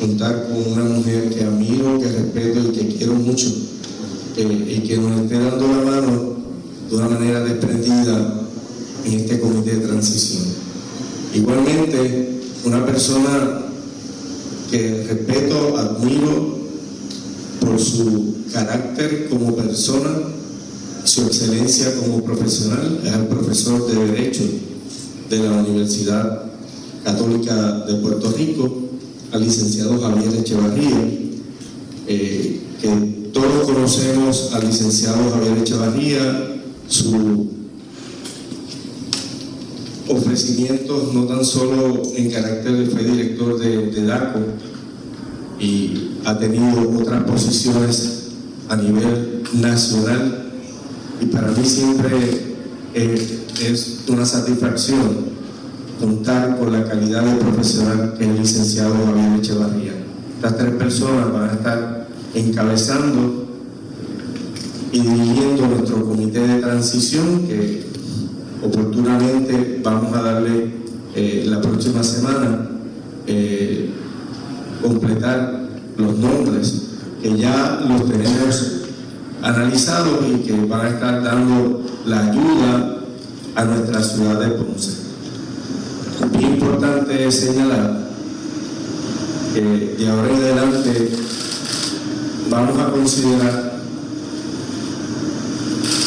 contar 0.01 0.49
con 0.49 0.73
una 0.73 0.85
mujer 0.85 1.31
que 1.31 1.45
admiro, 1.45 1.99
que 1.99 2.09
respeto 2.09 2.61
y 2.61 2.73
que 2.73 2.97
quiero 2.97 3.15
mucho, 3.15 3.47
y 4.37 4.81
que 4.81 4.99
nos 4.99 5.21
esté 5.21 5.39
dando 5.39 5.69
la 5.69 5.91
mano 5.91 6.35
de 6.91 6.97
una 6.97 7.09
manera 7.09 7.41
desprendida 7.41 8.47
en 9.05 9.13
este 9.13 9.41
comité 9.41 9.77
de 9.77 9.87
transición. 9.87 10.43
Igualmente, 11.35 12.41
una 12.65 12.85
persona 12.85 13.63
que 14.71 15.05
respeto, 15.09 15.79
admiro 15.79 16.59
por 17.61 17.81
su 17.81 18.35
carácter 18.53 19.29
como 19.31 19.55
persona, 19.57 20.11
su 21.05 21.23
excelencia 21.23 21.95
como 21.97 22.23
profesional, 22.23 23.01
es 23.05 23.13
el 23.13 23.27
profesor 23.27 23.87
de 23.87 24.07
Derecho 24.07 24.43
de 25.31 25.39
la 25.39 25.53
Universidad 25.53 26.54
Católica 27.05 27.85
de 27.87 27.95
Puerto 27.97 28.33
Rico, 28.33 28.83
al 29.33 29.45
licenciado 29.45 30.01
Javier 30.01 30.35
Echevarría, 30.41 30.97
eh, 32.07 32.61
que 32.81 32.89
todos 33.33 33.67
conocemos 33.67 34.51
al 34.55 34.67
licenciado 34.67 35.31
Javier 35.31 35.59
Echevarría, 35.59 36.63
su 36.89 37.51
ofrecimientos 40.09 41.15
no 41.15 41.25
tan 41.25 41.45
solo 41.45 42.03
en 42.15 42.31
carácter 42.31 42.73
de 42.77 42.87
fue 42.87 43.05
director 43.05 43.59
de, 43.59 43.91
de 43.91 44.05
DACO 44.05 44.41
y 45.59 46.19
ha 46.25 46.39
tenido 46.39 46.91
otras 47.01 47.25
posiciones 47.25 48.25
a 48.69 48.77
nivel 48.77 49.43
nacional 49.55 50.53
y 51.21 51.27
para 51.27 51.49
mí 51.53 51.65
siempre 51.65 52.55
es 52.95 54.01
una 54.09 54.27
satisfacción 54.27 55.34
contar 56.01 56.59
con 56.59 56.73
la 56.73 56.85
calidad 56.85 57.23
de 57.23 57.37
profesional 57.37 58.15
que 58.19 58.25
es 58.25 58.31
el 58.31 58.37
licenciado 58.37 58.95
Javier 59.07 59.39
Echevarría. 59.39 59.93
Estas 60.37 60.59
tres 60.59 60.73
personas 60.73 61.33
van 61.33 61.49
a 61.49 61.53
estar 61.53 62.09
encabezando 62.35 63.47
y 64.93 65.01
dirigiendo 65.01 65.67
nuestro 65.67 66.05
comité 66.05 66.47
de 66.47 66.61
transición 66.61 67.47
que 67.47 67.85
oportunamente 68.63 69.81
vamos 69.83 70.17
a 70.17 70.23
darle 70.23 70.73
eh, 71.15 71.45
la 71.47 71.61
próxima 71.61 72.03
semana 72.03 72.69
eh, 73.27 73.91
completar 74.83 75.65
los 75.97 76.19
nombres 76.19 76.83
que 77.23 77.39
ya 77.39 77.81
los 77.89 78.07
tenemos 78.09 78.73
analizados 79.43 80.19
y 80.29 80.39
que 80.39 80.53
van 80.67 80.87
a 80.87 80.89
estar 80.89 81.23
dando 81.23 81.83
la 82.07 82.31
ayuda 82.31 82.99
a 83.55 83.65
nuestra 83.65 84.03
ciudad 84.03 84.41
de 84.41 84.49
Ponce. 84.49 85.04
Es 86.35 86.43
importante 86.43 87.31
señalar 87.31 88.09
que 89.55 89.61
de 89.97 90.09
ahora 90.09 90.29
en 90.31 90.37
adelante 90.37 91.11
vamos 92.51 92.79
a 92.79 92.91
considerar 92.91 93.79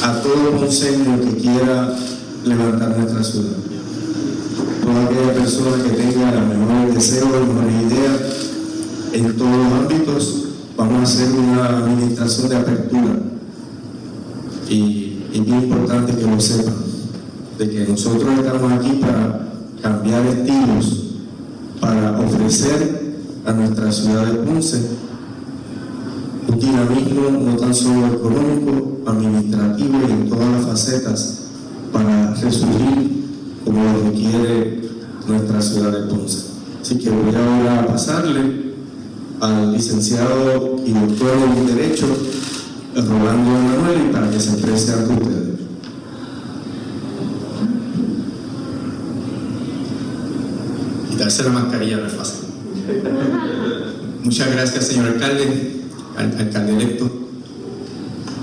a 0.03 0.21
todo 0.21 0.51
ponceño 0.51 1.19
que 1.21 1.37
quiera 1.37 1.95
levantar 2.43 2.97
nuestra 2.97 3.23
ciudad. 3.23 3.57
Toda 4.83 5.05
aquella 5.05 5.33
persona 5.33 5.83
que 5.83 5.89
tenga 5.91 6.31
los 6.31 6.47
mejores 6.47 6.95
deseos, 6.95 7.31
las 7.31 7.47
mejores 7.47 7.91
ideas 7.91 8.21
en 9.13 9.37
todos 9.37 9.55
los 9.55 9.73
ámbitos, 9.73 10.43
vamos 10.75 10.99
a 10.99 11.03
hacer 11.03 11.31
una 11.31 11.77
administración 11.77 12.49
de 12.49 12.55
apertura. 12.57 13.19
Y 14.69 15.23
es 15.31 15.37
importante 15.37 16.15
que 16.15 16.23
lo 16.23 16.39
sepan, 16.39 16.75
de 17.57 17.69
que 17.69 17.87
nosotros 17.87 18.29
estamos 18.37 18.71
aquí 18.73 18.99
para 19.01 19.47
cambiar 19.81 20.25
estilos, 20.25 21.07
para 21.79 22.19
ofrecer 22.19 23.17
a 23.45 23.53
nuestra 23.53 23.91
ciudad 23.91 24.25
de 24.25 24.33
Ponce 24.39 24.81
un 26.47 26.59
dinamismo 26.59 27.29
no 27.29 27.55
tan 27.57 27.73
solo 27.73 28.07
económico, 28.07 28.99
administrativo 29.05 29.99
y 30.07 30.11
en 30.11 30.29
todas 30.29 30.49
las 30.49 30.65
facetas 30.65 31.39
para 31.91 32.33
resurgir 32.33 33.25
como 33.63 33.83
lo 33.83 34.09
requiere 34.09 34.81
nuestra 35.27 35.61
ciudad 35.61 35.91
de 35.91 36.13
Ponce. 36.13 36.45
Así 36.81 36.97
que 36.97 37.09
voy 37.09 37.35
ahora 37.35 37.81
a 37.81 37.87
pasarle 37.87 38.73
al 39.41 39.73
licenciado 39.73 40.77
y 40.85 40.93
doctor 40.93 41.37
en 41.57 41.67
Derecho, 41.67 42.07
Rolando 42.95 43.51
Manuel, 43.51 44.11
para 44.11 44.31
que 44.31 44.39
se 44.39 44.53
exprese 44.53 44.93
ante 44.93 45.13
ustedes. 45.13 45.46
Quitarse 51.27 51.43
la 51.43 51.59
mascarilla 51.59 51.97
no 51.97 52.07
es 52.07 52.13
fácil. 52.13 52.47
Muchas 54.23 54.49
gracias, 54.49 54.87
señor 54.87 55.07
alcalde, 55.07 55.81
alcalde 56.15 56.71
electo. 56.71 57.11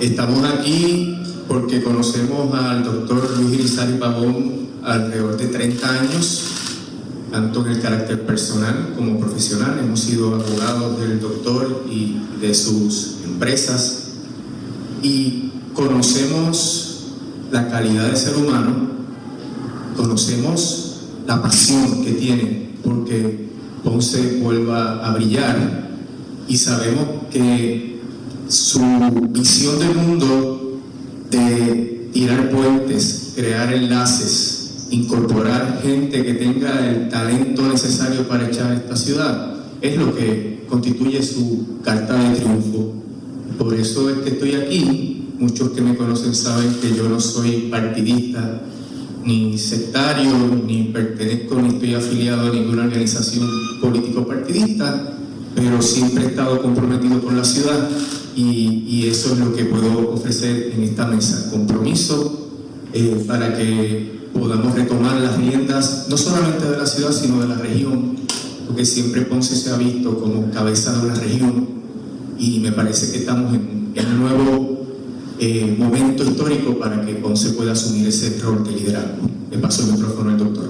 Estamos 0.00 0.44
aquí 0.44 1.16
porque 1.48 1.82
conocemos 1.82 2.54
al 2.54 2.84
doctor 2.84 3.38
Luis 3.38 3.54
Irizarry 3.54 3.94
Pavón 3.94 4.68
alrededor 4.82 5.38
de 5.38 5.46
30 5.46 5.88
años, 5.88 6.42
tanto 7.32 7.64
en 7.64 7.72
el 7.72 7.80
carácter 7.80 8.26
personal 8.26 8.92
como 8.94 9.18
profesional. 9.18 9.78
Hemos 9.78 10.00
sido 10.00 10.34
abogados 10.34 11.00
del 11.00 11.22
doctor 11.22 11.86
y 11.90 12.18
de 12.38 12.52
sus 12.52 13.16
empresas 13.24 14.08
y 15.02 15.52
conocemos 15.72 17.06
la 17.50 17.66
calidad 17.70 18.10
de 18.10 18.16
ser 18.16 18.36
humano, 18.36 18.90
conocemos 19.96 20.98
la 21.26 21.40
pasión 21.40 22.04
que 22.04 22.12
tiene 22.12 22.64
porque 22.84 23.48
Ponce 23.82 24.40
vuelva 24.40 25.06
a 25.06 25.14
brillar 25.14 25.90
y 26.48 26.56
sabemos 26.56 27.06
que 27.30 27.98
su 28.48 28.80
visión 29.30 29.78
del 29.78 29.94
mundo 29.94 30.80
de 31.30 32.08
tirar 32.12 32.50
puentes, 32.50 33.32
crear 33.34 33.72
enlaces, 33.72 34.86
incorporar 34.90 35.80
gente 35.82 36.24
que 36.24 36.34
tenga 36.34 36.88
el 36.88 37.08
talento 37.08 37.62
necesario 37.68 38.28
para 38.28 38.48
echar 38.48 38.72
esta 38.72 38.96
ciudad, 38.96 39.54
es 39.80 39.96
lo 39.96 40.14
que 40.14 40.64
constituye 40.68 41.22
su 41.22 41.80
carta 41.82 42.14
de 42.14 42.36
triunfo. 42.36 42.94
Por 43.58 43.74
eso 43.74 44.10
es 44.10 44.18
que 44.18 44.30
estoy 44.30 44.54
aquí. 44.54 45.10
Muchos 45.38 45.70
que 45.70 45.80
me 45.82 45.96
conocen 45.96 46.34
saben 46.34 46.74
que 46.80 46.94
yo 46.94 47.08
no 47.08 47.18
soy 47.18 47.68
partidista, 47.70 48.62
ni 49.24 49.56
sectario, 49.58 50.32
ni 50.66 50.84
pertenezco, 50.84 51.56
ni 51.56 51.68
estoy 51.68 51.94
afiliado 51.94 52.50
a 52.50 52.54
ninguna 52.54 52.84
organización 52.84 53.48
político-partidista, 53.80 55.16
pero 55.54 55.80
siempre 55.80 56.24
he 56.24 56.26
estado 56.28 56.60
comprometido 56.60 57.20
con 57.22 57.36
la 57.36 57.44
ciudad 57.44 57.88
y, 58.36 58.84
y, 58.86 59.06
eso 59.06 59.32
es 59.32 59.38
lo 59.38 59.54
que 59.54 59.64
puedo 59.64 60.12
ofrecer 60.12 60.72
en 60.74 60.82
esta 60.82 61.06
mesa. 61.06 61.50
Compromiso 61.50 62.50
eh, 62.92 63.24
para 63.26 63.56
que 63.56 64.28
podamos 64.34 64.74
retomar 64.74 65.20
las 65.20 65.36
riendas, 65.36 66.06
no 66.10 66.16
solamente 66.16 66.68
de 66.68 66.76
la 66.76 66.86
ciudad, 66.86 67.12
sino 67.12 67.40
de 67.40 67.48
la 67.48 67.54
región, 67.56 68.16
porque 68.66 68.84
siempre 68.84 69.22
Ponce 69.22 69.54
se 69.56 69.70
ha 69.70 69.76
visto 69.76 70.18
como 70.18 70.50
cabeza 70.50 70.92
de 70.92 71.06
una 71.06 71.14
región 71.14 71.68
y 72.38 72.58
me 72.58 72.72
parece 72.72 73.12
que 73.12 73.18
estamos 73.18 73.54
en, 73.54 73.92
en 73.94 74.06
un 74.06 74.20
nuevo 74.20 74.73
eh, 75.38 75.74
momento 75.78 76.24
histórico 76.24 76.78
para 76.78 77.04
que 77.04 77.14
Ponce 77.14 77.50
pueda 77.50 77.72
asumir 77.72 78.08
ese 78.08 78.38
rol 78.40 78.62
de 78.64 78.70
liderazgo. 78.70 79.28
Le 79.50 79.58
paso 79.58 79.82
el 79.82 79.92
micrófono 79.92 80.30
al 80.30 80.38
doctor. 80.38 80.68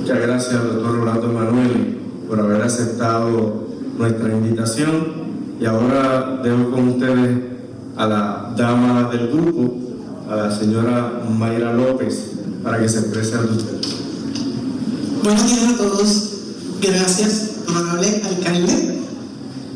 Muchas 0.00 0.20
gracias, 0.20 0.62
doctor 0.62 0.96
Rolando 0.96 1.28
Manuel, 1.28 1.98
por 2.28 2.38
haber 2.40 2.62
aceptado 2.62 3.68
nuestra 3.98 4.32
invitación. 4.32 5.24
Y 5.60 5.64
ahora 5.64 6.40
dejo 6.42 6.70
con 6.72 6.88
ustedes 6.88 7.38
a 7.96 8.06
la 8.06 8.54
dama 8.56 9.08
del 9.10 9.28
grupo, 9.28 9.78
a 10.28 10.36
la 10.36 10.50
señora 10.50 11.22
Mayra 11.30 11.72
López, 11.72 12.32
para 12.62 12.78
que 12.80 12.88
se 12.88 12.98
exprese 13.00 13.36
ante 13.36 13.52
ustedes. 13.54 13.96
Buenos 15.22 15.46
días 15.46 15.72
a 15.72 15.76
todos. 15.78 16.30
Gracias, 16.82 17.50
amable 17.66 18.22
alcalde. 18.24 18.98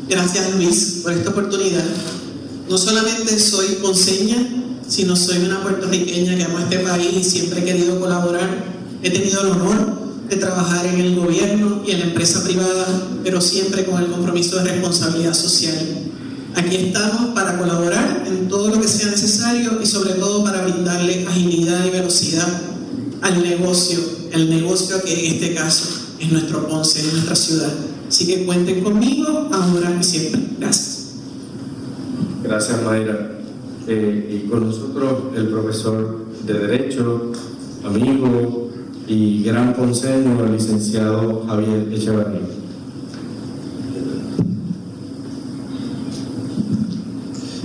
Gracias, 0.09 0.55
Luis, 0.55 0.99
por 1.03 1.13
esta 1.13 1.29
oportunidad. 1.31 1.83
No 2.69 2.77
solamente 2.77 3.39
soy 3.39 3.77
ponceña, 3.81 4.47
sino 4.87 5.15
soy 5.15 5.39
una 5.39 5.63
puertorriqueña 5.63 6.37
que 6.37 6.43
amo 6.43 6.59
este 6.59 6.79
país 6.79 7.15
y 7.17 7.23
siempre 7.23 7.61
he 7.61 7.65
querido 7.65 7.99
colaborar. 7.99 8.63
He 9.01 9.09
tenido 9.09 9.41
el 9.41 9.47
honor 9.47 9.99
de 10.29 10.35
trabajar 10.35 10.85
en 10.85 10.99
el 10.99 11.15
gobierno 11.15 11.81
y 11.85 11.91
en 11.91 11.99
la 11.99 12.05
empresa 12.05 12.43
privada, 12.43 12.85
pero 13.23 13.41
siempre 13.41 13.85
con 13.85 13.99
el 14.03 14.11
compromiso 14.11 14.57
de 14.57 14.65
responsabilidad 14.65 15.33
social. 15.33 15.75
Aquí 16.55 16.75
estamos 16.75 17.33
para 17.33 17.57
colaborar 17.57 18.23
en 18.27 18.47
todo 18.47 18.67
lo 18.67 18.79
que 18.79 18.87
sea 18.87 19.09
necesario 19.09 19.81
y 19.81 19.87
sobre 19.87 20.13
todo 20.13 20.43
para 20.43 20.61
brindarle 20.61 21.25
agilidad 21.27 21.83
y 21.85 21.89
velocidad 21.89 22.47
al 23.21 23.41
negocio, 23.41 23.99
el 24.31 24.47
negocio 24.49 25.01
que 25.03 25.27
en 25.27 25.33
este 25.33 25.55
caso 25.55 25.85
es 26.19 26.31
nuestro 26.31 26.67
Ponce, 26.67 26.99
es 26.99 27.13
nuestra 27.13 27.35
ciudad. 27.35 27.73
Así 28.07 28.27
que 28.27 28.45
cuenten 28.45 28.83
conmigo 28.83 29.49
ahora 29.51 29.97
y 29.99 30.03
siempre. 30.03 30.41
Gracias. 30.59 30.98
Gracias, 32.41 32.83
Mayra. 32.83 33.31
Eh, 33.87 34.43
y 34.45 34.49
con 34.49 34.65
nosotros 34.65 35.23
el 35.35 35.47
profesor 35.47 36.25
de 36.45 36.53
Derecho, 36.53 37.31
amigo 37.83 38.69
y 39.07 39.43
gran 39.43 39.73
ponceño, 39.73 40.45
el 40.45 40.53
licenciado 40.53 41.43
Javier 41.47 41.91
Echevarría. 41.91 42.39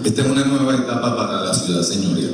Esta 0.02 0.22
es 0.22 0.28
una 0.28 0.44
nueva 0.44 0.74
etapa 0.74 1.16
para 1.16 1.44
la 1.44 1.54
ciudad 1.54 1.82
señoría. 1.82 2.30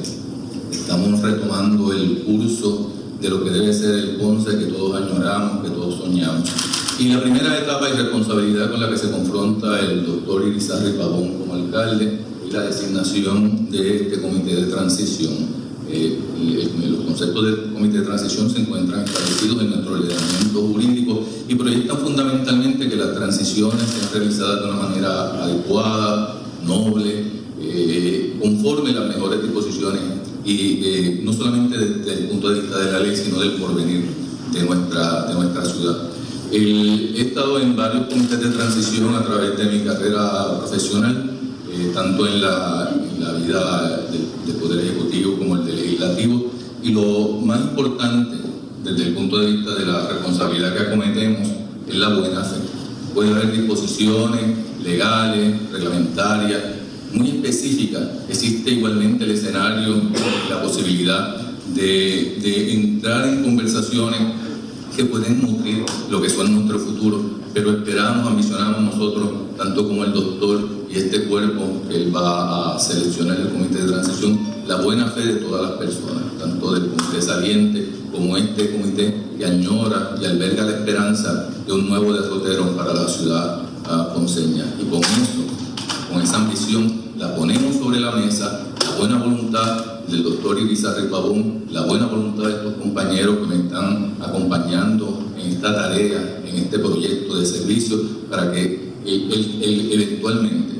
Estamos 0.72 1.20
retomando 1.20 1.92
el 1.92 2.22
curso 2.22 2.92
de 3.20 3.28
lo 3.28 3.44
que 3.44 3.50
debe 3.50 3.72
ser 3.72 3.94
el 3.96 4.16
Ponce 4.16 4.58
que 4.58 4.66
todos 4.66 5.02
añoramos, 5.02 5.62
que 5.62 5.70
todos 5.70 5.96
soñamos. 5.96 6.48
Y 6.98 7.08
la 7.08 7.20
primera 7.22 7.58
etapa 7.58 7.88
y 7.88 7.96
responsabilidad 7.96 8.70
con 8.70 8.80
la 8.80 8.88
que 8.88 8.96
se 8.96 9.10
confronta 9.10 9.78
el 9.80 10.06
doctor 10.06 10.46
Irizarry 10.46 10.92
Pavón 10.92 11.38
como 11.38 11.54
alcalde 11.54 12.29
la 12.50 12.62
designación 12.62 13.70
de 13.70 13.96
este 13.96 14.20
comité 14.20 14.56
de 14.56 14.64
transición. 14.64 15.60
Eh, 15.88 16.18
los 16.88 17.04
conceptos 17.04 17.44
del 17.44 17.72
comité 17.72 17.98
de 17.98 18.04
transición 18.04 18.50
se 18.50 18.60
encuentran 18.60 19.04
establecidos 19.04 19.62
en 19.62 19.70
nuestro 19.70 19.94
ordenamiento 19.94 20.60
jurídico 20.60 21.24
y 21.48 21.54
proyectan 21.54 21.98
fundamentalmente 21.98 22.88
que 22.88 22.96
las 22.96 23.14
transiciones 23.14 23.82
sean 23.82 24.12
realizadas 24.12 24.60
de 24.60 24.70
una 24.70 24.88
manera 24.88 25.42
adecuada, 25.42 26.42
noble, 26.66 27.24
eh, 27.60 28.36
conforme 28.40 28.92
las 28.92 29.08
mejores 29.08 29.42
disposiciones 29.42 30.00
y 30.44 30.80
eh, 30.82 31.20
no 31.24 31.32
solamente 31.32 31.76
desde 31.76 32.12
el 32.14 32.28
punto 32.28 32.50
de 32.50 32.60
vista 32.60 32.78
de 32.78 32.92
la 32.92 33.00
ley, 33.00 33.16
sino 33.16 33.40
del 33.40 33.52
porvenir 33.52 34.04
de 34.52 34.62
nuestra, 34.64 35.26
de 35.26 35.34
nuestra 35.34 35.64
ciudad. 35.64 35.96
He 36.52 37.20
estado 37.20 37.60
en 37.60 37.76
varios 37.76 38.06
comités 38.06 38.40
de 38.40 38.48
transición 38.48 39.14
a 39.14 39.24
través 39.24 39.56
de 39.56 39.66
mi 39.66 39.84
carrera 39.84 40.58
profesional, 40.58 41.39
eh, 41.72 41.92
tanto 41.94 42.26
en 42.26 42.40
la, 42.40 42.90
vida 43.46 44.06
del 44.10 44.26
de 44.46 44.52
Poder 44.60 44.84
Ejecutivo 44.84 45.36
como 45.38 45.56
el 45.56 45.66
del 45.66 45.76
Legislativo, 45.76 46.50
y 46.82 46.92
lo 46.92 47.40
más 47.44 47.60
importante 47.60 48.36
desde 48.82 49.08
el 49.08 49.14
punto 49.14 49.38
de 49.38 49.52
vista 49.52 49.74
de 49.74 49.86
la 49.86 50.08
responsabilidad 50.08 50.74
que 50.74 50.82
acometemos 50.82 51.48
es 51.88 51.94
la 51.94 52.08
buena 52.08 52.42
fe. 52.42 52.56
Puede 53.14 53.30
haber 53.30 53.52
disposiciones 53.52 54.42
legales, 54.82 55.70
reglamentarias, 55.70 56.60
muy 57.12 57.28
específicas. 57.28 58.02
Existe 58.28 58.70
igualmente 58.72 59.24
el 59.24 59.32
escenario, 59.32 59.94
la 60.48 60.62
posibilidad 60.62 61.36
de, 61.74 62.38
de 62.42 62.72
entrar 62.72 63.28
en 63.28 63.44
conversaciones 63.44 64.20
que 64.96 65.04
pueden 65.04 65.40
nutrir 65.40 65.84
lo 66.10 66.20
que 66.20 66.28
son 66.28 66.54
nuestro 66.54 66.78
futuro, 66.78 67.22
pero 67.54 67.70
esperamos, 67.72 68.26
ambicionamos 68.26 68.82
nosotros, 68.94 69.30
tanto 69.56 69.86
como 69.86 70.04
el 70.04 70.12
doctor 70.12 70.79
y 70.90 70.98
este 70.98 71.24
cuerpo 71.24 71.82
que 71.88 71.96
él 71.96 72.14
va 72.14 72.74
a 72.74 72.78
seleccionar 72.78 73.38
el 73.38 73.50
comité 73.50 73.82
de 73.82 73.88
transición, 73.88 74.40
la 74.66 74.76
buena 74.76 75.06
fe 75.06 75.20
de 75.20 75.34
todas 75.34 75.62
las 75.62 75.72
personas, 75.78 76.24
tanto 76.38 76.72
del 76.72 76.88
comité 76.88 77.22
saliente 77.22 77.88
como 78.10 78.36
este 78.36 78.72
comité 78.72 79.14
que 79.38 79.46
añora 79.46 80.16
y 80.20 80.24
alberga 80.24 80.64
la 80.64 80.72
esperanza 80.72 81.48
de 81.64 81.72
un 81.72 81.88
nuevo 81.88 82.12
derrotero 82.12 82.76
para 82.76 82.92
la 82.92 83.08
ciudad 83.08 83.62
uh, 83.62 84.14
ponceña. 84.14 84.64
Y 84.80 84.84
con 84.90 84.98
eso, 84.98 85.44
con 86.12 86.20
esa 86.20 86.36
ambición, 86.36 86.92
la 87.16 87.36
ponemos 87.36 87.76
sobre 87.76 88.00
la 88.00 88.10
mesa, 88.12 88.66
la 88.84 88.96
buena 88.98 89.18
voluntad 89.18 90.00
del 90.08 90.24
doctor 90.24 90.58
Irizarry 90.58 91.08
Pavón, 91.08 91.66
la 91.70 91.82
buena 91.86 92.06
voluntad 92.06 92.48
de 92.48 92.54
estos 92.54 92.74
compañeros 92.74 93.38
que 93.38 93.46
me 93.46 93.62
están 93.62 94.16
acompañando 94.20 95.20
en 95.38 95.52
esta 95.52 95.72
tarea, 95.72 96.42
en 96.44 96.56
este 96.56 96.80
proyecto 96.80 97.38
de 97.38 97.46
servicio, 97.46 97.96
para 98.28 98.50
que 98.50 98.90
eventualmente 99.04 100.79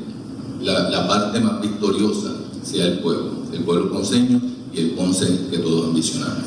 la, 0.63 1.07
parte 1.07 1.39
más 1.39 1.61
victoriosa 1.61 2.31
sea 2.63 2.85
el 2.85 2.99
pueblo, 2.99 3.31
el 3.51 3.63
pueblo 3.63 3.91
ponceño 3.91 4.39
y 4.73 4.79
el 4.79 4.89
Ponce 4.91 5.47
que 5.49 5.57
todos 5.57 5.87
ambicionamos. 5.87 6.37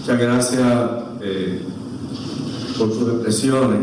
Muchas 0.00 0.18
gracias 0.18 0.90
eh, 1.22 1.62
por 2.76 2.92
sus 2.92 3.08
expresiones. 3.08 3.80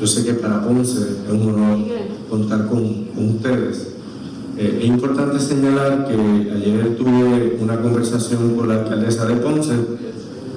Yo 0.00 0.06
sé 0.06 0.24
que 0.24 0.34
para 0.34 0.64
Ponce 0.64 1.00
es 1.00 1.32
un 1.32 1.42
honor 1.42 1.78
contar 2.30 2.68
con, 2.68 3.08
ustedes. 3.16 3.88
Eh, 4.56 4.78
es 4.82 4.86
importante 4.86 5.38
señalar 5.40 6.06
que 6.06 6.14
ayer 6.14 6.96
tuve 6.96 7.58
una 7.60 7.80
conversación 7.80 8.54
con 8.56 8.68
la 8.68 8.82
alcaldesa 8.82 9.26
de 9.26 9.36
Ponce, 9.36 9.74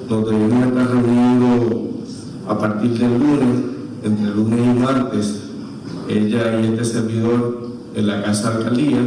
nos 0.08 0.24
debemos 0.24 0.66
estar 0.68 0.90
reuniendo 0.90 1.90
a 2.48 2.58
partir 2.58 2.92
del 2.92 3.18
lunes, 3.18 3.77
entre 4.02 4.34
lunes 4.34 4.60
y 4.60 4.78
martes, 4.78 5.40
ella 6.08 6.60
y 6.60 6.66
este 6.66 6.84
servidor 6.84 7.68
en 7.94 8.06
la 8.06 8.22
Casa 8.22 8.56
Alcaldía. 8.56 8.98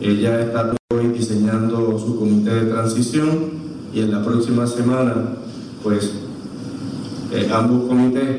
Ella 0.00 0.40
está 0.40 0.74
hoy 0.94 1.08
diseñando 1.08 1.98
su 1.98 2.18
comité 2.18 2.54
de 2.54 2.70
transición 2.72 3.50
y 3.92 4.00
en 4.00 4.12
la 4.12 4.24
próxima 4.24 4.66
semana, 4.66 5.14
pues, 5.82 6.12
eh, 7.32 7.48
ambos 7.52 7.88
comités 7.88 8.36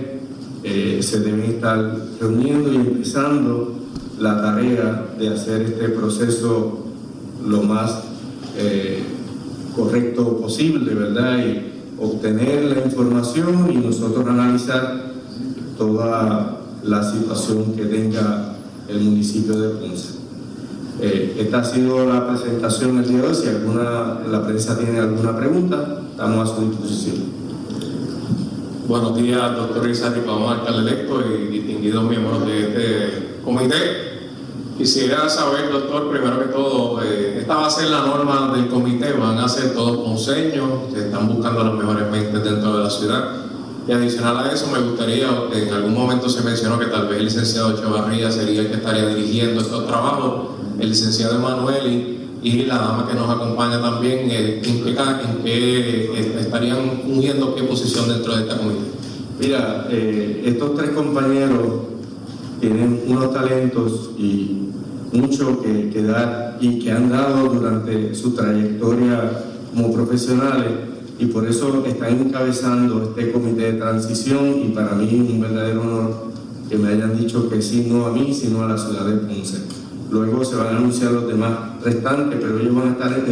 eh, 0.63 0.99
se 1.01 1.19
deben 1.21 1.41
estar 1.41 1.97
reuniendo 2.19 2.71
y 2.71 2.75
empezando 2.75 3.75
la 4.19 4.41
tarea 4.41 5.07
de 5.17 5.29
hacer 5.29 5.61
este 5.63 5.89
proceso 5.89 6.85
lo 7.45 7.63
más 7.63 8.03
eh, 8.57 9.01
correcto 9.75 10.37
posible, 10.37 10.93
¿verdad? 10.93 11.39
Y 11.39 11.71
obtener 11.99 12.65
la 12.65 12.85
información 12.85 13.71
y 13.71 13.77
nosotros 13.77 14.27
analizar 14.27 15.10
toda 15.81 16.59
la 16.83 17.03
situación 17.03 17.73
que 17.73 17.85
tenga 17.85 18.53
el 18.87 18.99
municipio 18.99 19.57
de 19.57 19.69
Ponce. 19.69 20.19
Eh, 21.01 21.37
esta 21.39 21.61
ha 21.61 21.63
sido 21.63 22.05
la 22.05 22.27
presentación 22.27 23.01
del 23.01 23.09
día 23.09 23.21
de 23.21 23.27
hoy. 23.27 23.33
Si 23.33 23.47
alguna, 23.47 24.19
la 24.29 24.45
prensa 24.45 24.77
tiene 24.77 24.99
alguna 24.99 25.35
pregunta, 25.35 26.01
estamos 26.11 26.51
a 26.51 26.55
su 26.55 26.69
disposición. 26.69 27.15
Buenos 28.87 29.15
días, 29.15 29.55
doctor 29.55 29.83
Rizarri 29.83 30.21
Pavón, 30.21 30.59
alcalde 30.59 30.91
electo 30.91 31.23
y 31.25 31.47
distinguidos 31.47 32.03
miembros 32.03 32.45
de 32.45 32.59
este 32.61 33.39
comité. 33.43 33.75
Quisiera 34.77 35.27
saber, 35.29 35.71
doctor, 35.71 36.11
primero 36.11 36.39
que 36.39 36.49
todo, 36.49 37.01
eh, 37.01 37.37
esta 37.39 37.55
va 37.55 37.65
a 37.65 37.69
ser 37.71 37.89
la 37.89 38.05
norma 38.05 38.53
del 38.55 38.67
comité, 38.67 39.13
van 39.13 39.39
a 39.39 39.49
ser 39.49 39.73
todos 39.73 39.97
conseños, 40.03 40.69
se 40.93 41.07
están 41.07 41.27
buscando 41.27 41.63
las 41.63 41.73
mejores 41.73 42.11
mentes 42.11 42.43
dentro 42.43 42.77
de 42.77 42.83
la 42.83 42.89
ciudad. 42.89 43.40
Y 43.87 43.91
adicional 43.91 44.37
a 44.37 44.51
eso, 44.53 44.67
me 44.71 44.79
gustaría, 44.79 45.27
en 45.53 45.73
algún 45.73 45.93
momento 45.93 46.29
se 46.29 46.43
mencionó 46.43 46.77
que 46.77 46.85
tal 46.85 47.07
vez 47.07 47.17
el 47.17 47.25
licenciado 47.25 47.71
Echevarría 47.71 48.31
sería 48.31 48.61
el 48.61 48.67
que 48.67 48.75
estaría 48.75 49.07
dirigiendo 49.07 49.61
estos 49.61 49.87
trabajos, 49.87 50.51
el 50.79 50.89
licenciado 50.89 51.35
Emanueli 51.37 52.19
y 52.43 52.65
la 52.65 52.77
dama 52.77 53.07
que 53.07 53.15
nos 53.15 53.29
acompaña 53.29 53.81
también, 53.81 54.29
eh, 54.29 54.61
¿en, 54.63 54.83
qué, 54.83 54.89
en 54.91 55.43
qué 55.43 56.05
eh, 56.13 56.37
estarían 56.39 57.01
uniendo 57.05 57.55
qué 57.55 57.63
posición 57.63 58.07
dentro 58.07 58.35
de 58.35 58.43
esta 58.43 58.57
comité? 58.57 58.81
Mira, 59.39 59.87
eh, 59.89 60.43
estos 60.45 60.75
tres 60.75 60.91
compañeros 60.91 61.81
tienen 62.59 63.03
unos 63.07 63.33
talentos 63.33 64.11
y 64.17 64.69
mucho 65.11 65.59
que, 65.61 65.89
que, 65.89 66.03
dar 66.03 66.57
y 66.61 66.79
que 66.79 66.91
han 66.91 67.09
dado 67.09 67.49
durante 67.49 68.13
su 68.13 68.35
trayectoria 68.35 69.43
como 69.73 69.91
profesionales 69.91 70.90
y 71.21 71.27
por 71.27 71.47
eso 71.47 71.85
están 71.85 72.19
encabezando 72.19 73.03
este 73.03 73.31
comité 73.31 73.73
de 73.73 73.79
transición 73.79 74.63
y 74.65 74.69
para 74.69 74.95
mí 74.95 75.05
es 75.05 75.31
un 75.31 75.39
verdadero 75.39 75.81
honor 75.81 76.31
que 76.67 76.79
me 76.79 76.89
hayan 76.89 77.15
dicho 77.15 77.47
que 77.47 77.61
sí, 77.61 77.85
no 77.87 78.07
a 78.07 78.11
mí, 78.11 78.33
sino 78.33 78.63
a 78.63 78.69
la 78.69 78.75
ciudad 78.75 79.05
de 79.05 79.17
Ponce. 79.17 79.59
Luego 80.09 80.43
se 80.43 80.55
van 80.55 80.67
a 80.67 80.77
anunciar 80.79 81.11
los 81.11 81.27
demás 81.27 81.79
restantes, 81.83 82.39
pero 82.41 82.59
ellos 82.59 82.73
van 82.73 82.87
a 82.87 82.91
estar 82.93 83.25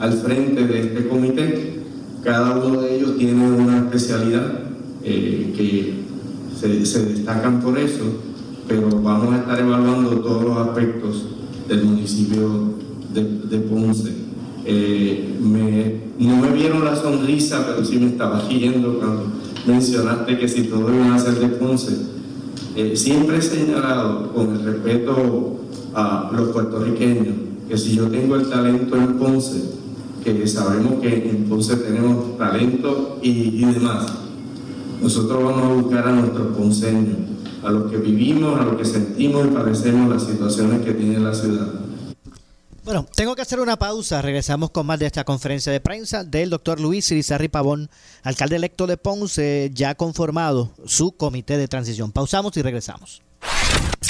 al 0.00 0.12
frente 0.14 0.66
de 0.66 0.80
este 0.80 1.06
comité. 1.06 1.82
Cada 2.22 2.56
uno 2.56 2.80
de 2.80 2.96
ellos 2.96 3.18
tiene 3.18 3.46
una 3.46 3.76
especialidad 3.76 4.60
eh, 5.02 5.52
que 5.54 6.04
se, 6.58 7.04
destacan 7.04 7.60
por 7.60 7.78
eso, 7.78 8.04
pero 8.66 8.88
vamos 9.02 9.34
a 9.34 9.40
estar 9.40 9.60
evaluando 9.60 10.18
todos 10.20 10.44
los 10.44 10.56
aspectos 10.56 11.26
del 11.68 11.84
municipio 11.84 12.72
de, 13.12 13.58
Ponce. 13.58 14.23
Eh, 14.64 15.30
no 16.18 16.36
me 16.36 16.50
vieron 16.50 16.84
la 16.84 16.96
sonrisa, 16.96 17.66
pero 17.66 17.84
sí 17.84 17.98
me 17.98 18.06
estaba 18.06 18.40
riendo 18.48 18.98
cuando 18.98 19.24
mencionaste 19.66 20.38
que 20.38 20.48
si 20.48 20.64
todo 20.64 20.94
iba 20.94 21.14
a 21.14 21.18
ser 21.18 21.34
de 21.34 21.48
Ponce. 21.48 21.96
Eh, 22.76 22.96
siempre 22.96 23.38
he 23.38 23.42
señalado 23.42 24.32
con 24.32 24.54
el 24.54 24.64
respeto 24.64 25.60
a 25.94 26.30
los 26.34 26.48
puertorriqueños 26.48 27.34
que 27.68 27.78
si 27.78 27.96
yo 27.96 28.08
tengo 28.08 28.36
el 28.36 28.48
talento 28.48 28.96
en 28.96 29.14
Ponce, 29.14 29.62
que 30.22 30.46
sabemos 30.46 31.00
que 31.00 31.30
en 31.30 31.44
Ponce 31.44 31.76
tenemos 31.76 32.36
talento 32.38 33.18
y, 33.22 33.64
demás, 33.64 34.06
nosotros 35.02 35.44
vamos 35.44 35.62
a 35.62 35.74
buscar 35.74 36.08
a 36.08 36.12
nuestros 36.12 36.56
ponceños, 36.56 37.18
a 37.62 37.70
los 37.70 37.90
que 37.90 37.98
vivimos, 37.98 38.58
a 38.58 38.64
los 38.64 38.76
que 38.76 38.84
sentimos 38.84 39.46
y 39.46 39.50
padecemos 39.50 40.10
las 40.10 40.24
situaciones 40.24 40.80
que 40.82 40.94
tiene 40.94 41.18
la 41.20 41.34
ciudad. 41.34 41.83
Bueno, 42.84 43.06
tengo 43.16 43.34
que 43.34 43.40
hacer 43.40 43.60
una 43.60 43.78
pausa. 43.78 44.20
Regresamos 44.20 44.70
con 44.70 44.84
más 44.84 44.98
de 44.98 45.06
esta 45.06 45.24
conferencia 45.24 45.72
de 45.72 45.80
prensa 45.80 46.22
del 46.22 46.50
doctor 46.50 46.78
Luis 46.78 47.10
Irizarri 47.10 47.48
Pavón, 47.48 47.88
alcalde 48.22 48.56
electo 48.56 48.86
de 48.86 48.98
Ponce, 48.98 49.70
ya 49.72 49.94
conformado 49.94 50.74
su 50.84 51.16
comité 51.16 51.56
de 51.56 51.66
transición. 51.66 52.12
Pausamos 52.12 52.54
y 52.58 52.62
regresamos. 52.62 53.22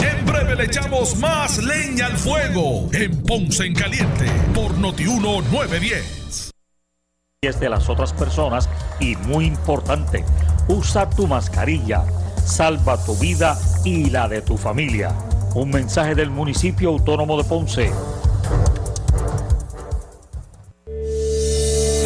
En 0.01 0.27
breve 0.27 0.57
le 0.57 0.65
echamos 0.65 1.17
más 1.19 1.63
leña 1.63 2.07
al 2.07 2.17
fuego 2.17 2.89
en 2.93 3.23
Ponce 3.23 3.65
en 3.65 3.75
Caliente 3.75 4.27
por 4.53 4.77
Notiuno 4.77 5.41
910. 5.41 6.51
Es 7.43 7.61
de 7.61 7.69
las 7.69 7.89
otras 7.89 8.13
personas 8.13 8.69
y 8.99 9.15
muy 9.17 9.45
importante, 9.45 10.25
usa 10.67 11.09
tu 11.09 11.29
mascarilla, 11.29 12.05
salva 12.45 13.03
tu 13.05 13.15
vida 13.17 13.57
y 13.85 14.11
la 14.11 14.29
de 14.29 14.43
tu 14.43 14.57
familia. 14.57 15.17
Un 15.55 15.71
mensaje 15.71 16.17
del 16.17 16.31
municipio 16.31 16.89
autónomo 16.89 17.41
de 17.41 17.45
Ponce. 17.45 17.93
Thank 18.44 18.78
you. 18.78 18.84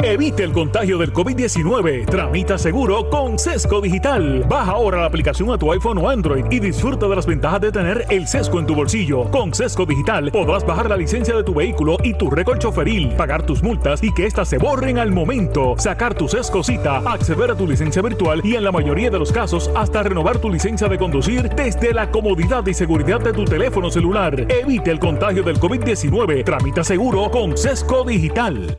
Evite 0.03 0.45
el 0.45 0.53
contagio 0.53 0.97
del 0.97 1.13
COVID-19. 1.13 2.07
Tramita 2.07 2.57
seguro 2.57 3.11
con 3.11 3.39
Sesco 3.39 3.81
Digital. 3.81 4.45
Baja 4.49 4.73
ahora 4.73 4.99
la 4.99 5.07
aplicación 5.07 5.51
a 5.51 5.59
tu 5.59 5.73
iPhone 5.73 5.99
o 5.99 6.09
Android 6.09 6.45
y 6.51 6.61
disfruta 6.61 7.09
de 7.09 7.17
las 7.17 7.27
ventajas 7.27 7.61
de 7.61 7.73
tener 7.73 8.05
el 8.09 8.29
Sesco 8.29 8.61
en 8.61 8.67
tu 8.67 8.77
bolsillo. 8.77 9.29
Con 9.31 9.53
Sesco 9.53 9.85
Digital 9.85 10.31
podrás 10.31 10.65
bajar 10.65 10.89
la 10.89 10.97
licencia 10.97 11.35
de 11.35 11.43
tu 11.43 11.53
vehículo 11.53 11.97
y 12.05 12.15
tu 12.15 12.31
récord 12.31 12.59
choferil, 12.59 13.09
pagar 13.17 13.45
tus 13.45 13.63
multas 13.63 14.03
y 14.03 14.13
que 14.15 14.27
éstas 14.27 14.49
se 14.49 14.59
borren 14.59 14.99
al 14.99 15.11
momento, 15.11 15.75
sacar 15.79 16.15
tu 16.15 16.29
Sesco 16.29 16.63
cita, 16.63 16.99
acceder 16.99 17.51
a 17.51 17.57
tu 17.57 17.67
licencia 17.67 18.01
virtual 18.01 18.41
y 18.45 18.55
en 18.55 18.65
la 18.65 18.73
mayoría 18.73 19.11
de 19.11 19.19
los 19.19 19.33
casos 19.33 19.69
hasta 19.75 20.05
renovar 20.05 20.39
tu 20.39 20.49
licencia 20.49 20.89
de 20.89 20.99
conducir 20.99 21.49
desde 21.51 21.93
la 21.93 22.11
comodidad 22.11 22.65
y 22.67 22.75
seguridad 22.75 23.21
de 23.21 23.33
tu 23.33 23.45
teléfono 23.45 23.91
celular. 23.91 24.47
Evite 24.49 24.93
el 24.93 25.01
contagio 25.01 25.43
del 25.43 25.59
COVID-19. 25.59 26.45
Tramita 26.45 26.85
seguro 26.85 27.31
con 27.31 27.57
Sesco 27.57 28.05
Digital. 28.05 28.79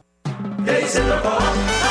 Days 0.65 0.95
in 0.95 1.07
the 1.09 1.17
park. 1.21 1.90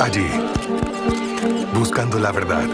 Allí, 0.00 0.28
buscando 1.72 2.18
la 2.18 2.32
verdad, 2.32 2.66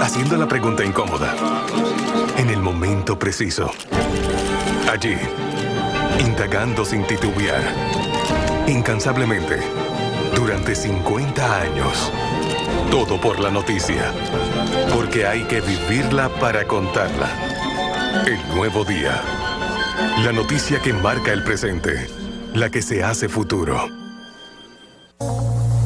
haciendo 0.00 0.36
la 0.36 0.46
pregunta 0.46 0.84
incómoda, 0.84 1.34
en 2.36 2.50
el 2.50 2.60
momento 2.60 3.18
preciso. 3.18 3.70
Allí, 4.90 5.16
indagando 6.20 6.84
sin 6.84 7.06
titubear, 7.06 7.62
incansablemente, 8.66 9.60
durante 10.34 10.74
50 10.74 11.60
años. 11.60 12.12
Todo 12.90 13.20
por 13.20 13.38
la 13.40 13.50
noticia, 13.50 14.12
porque 14.94 15.26
hay 15.26 15.44
que 15.44 15.60
vivirla 15.60 16.28
para 16.28 16.66
contarla. 16.66 17.28
El 18.26 18.54
nuevo 18.54 18.84
día, 18.84 19.20
la 20.24 20.32
noticia 20.32 20.80
que 20.80 20.92
marca 20.92 21.32
el 21.32 21.44
presente, 21.44 22.08
la 22.54 22.70
que 22.70 22.82
se 22.82 23.04
hace 23.04 23.28
futuro. 23.28 23.88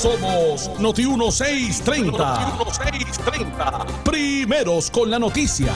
Somos 0.00 0.70
Noti 0.78 1.04
1630. 1.04 2.16
Noti 2.16 2.64
1630. 2.64 3.84
Primeros 4.02 4.90
con 4.90 5.10
la 5.10 5.18
noticia. 5.18 5.74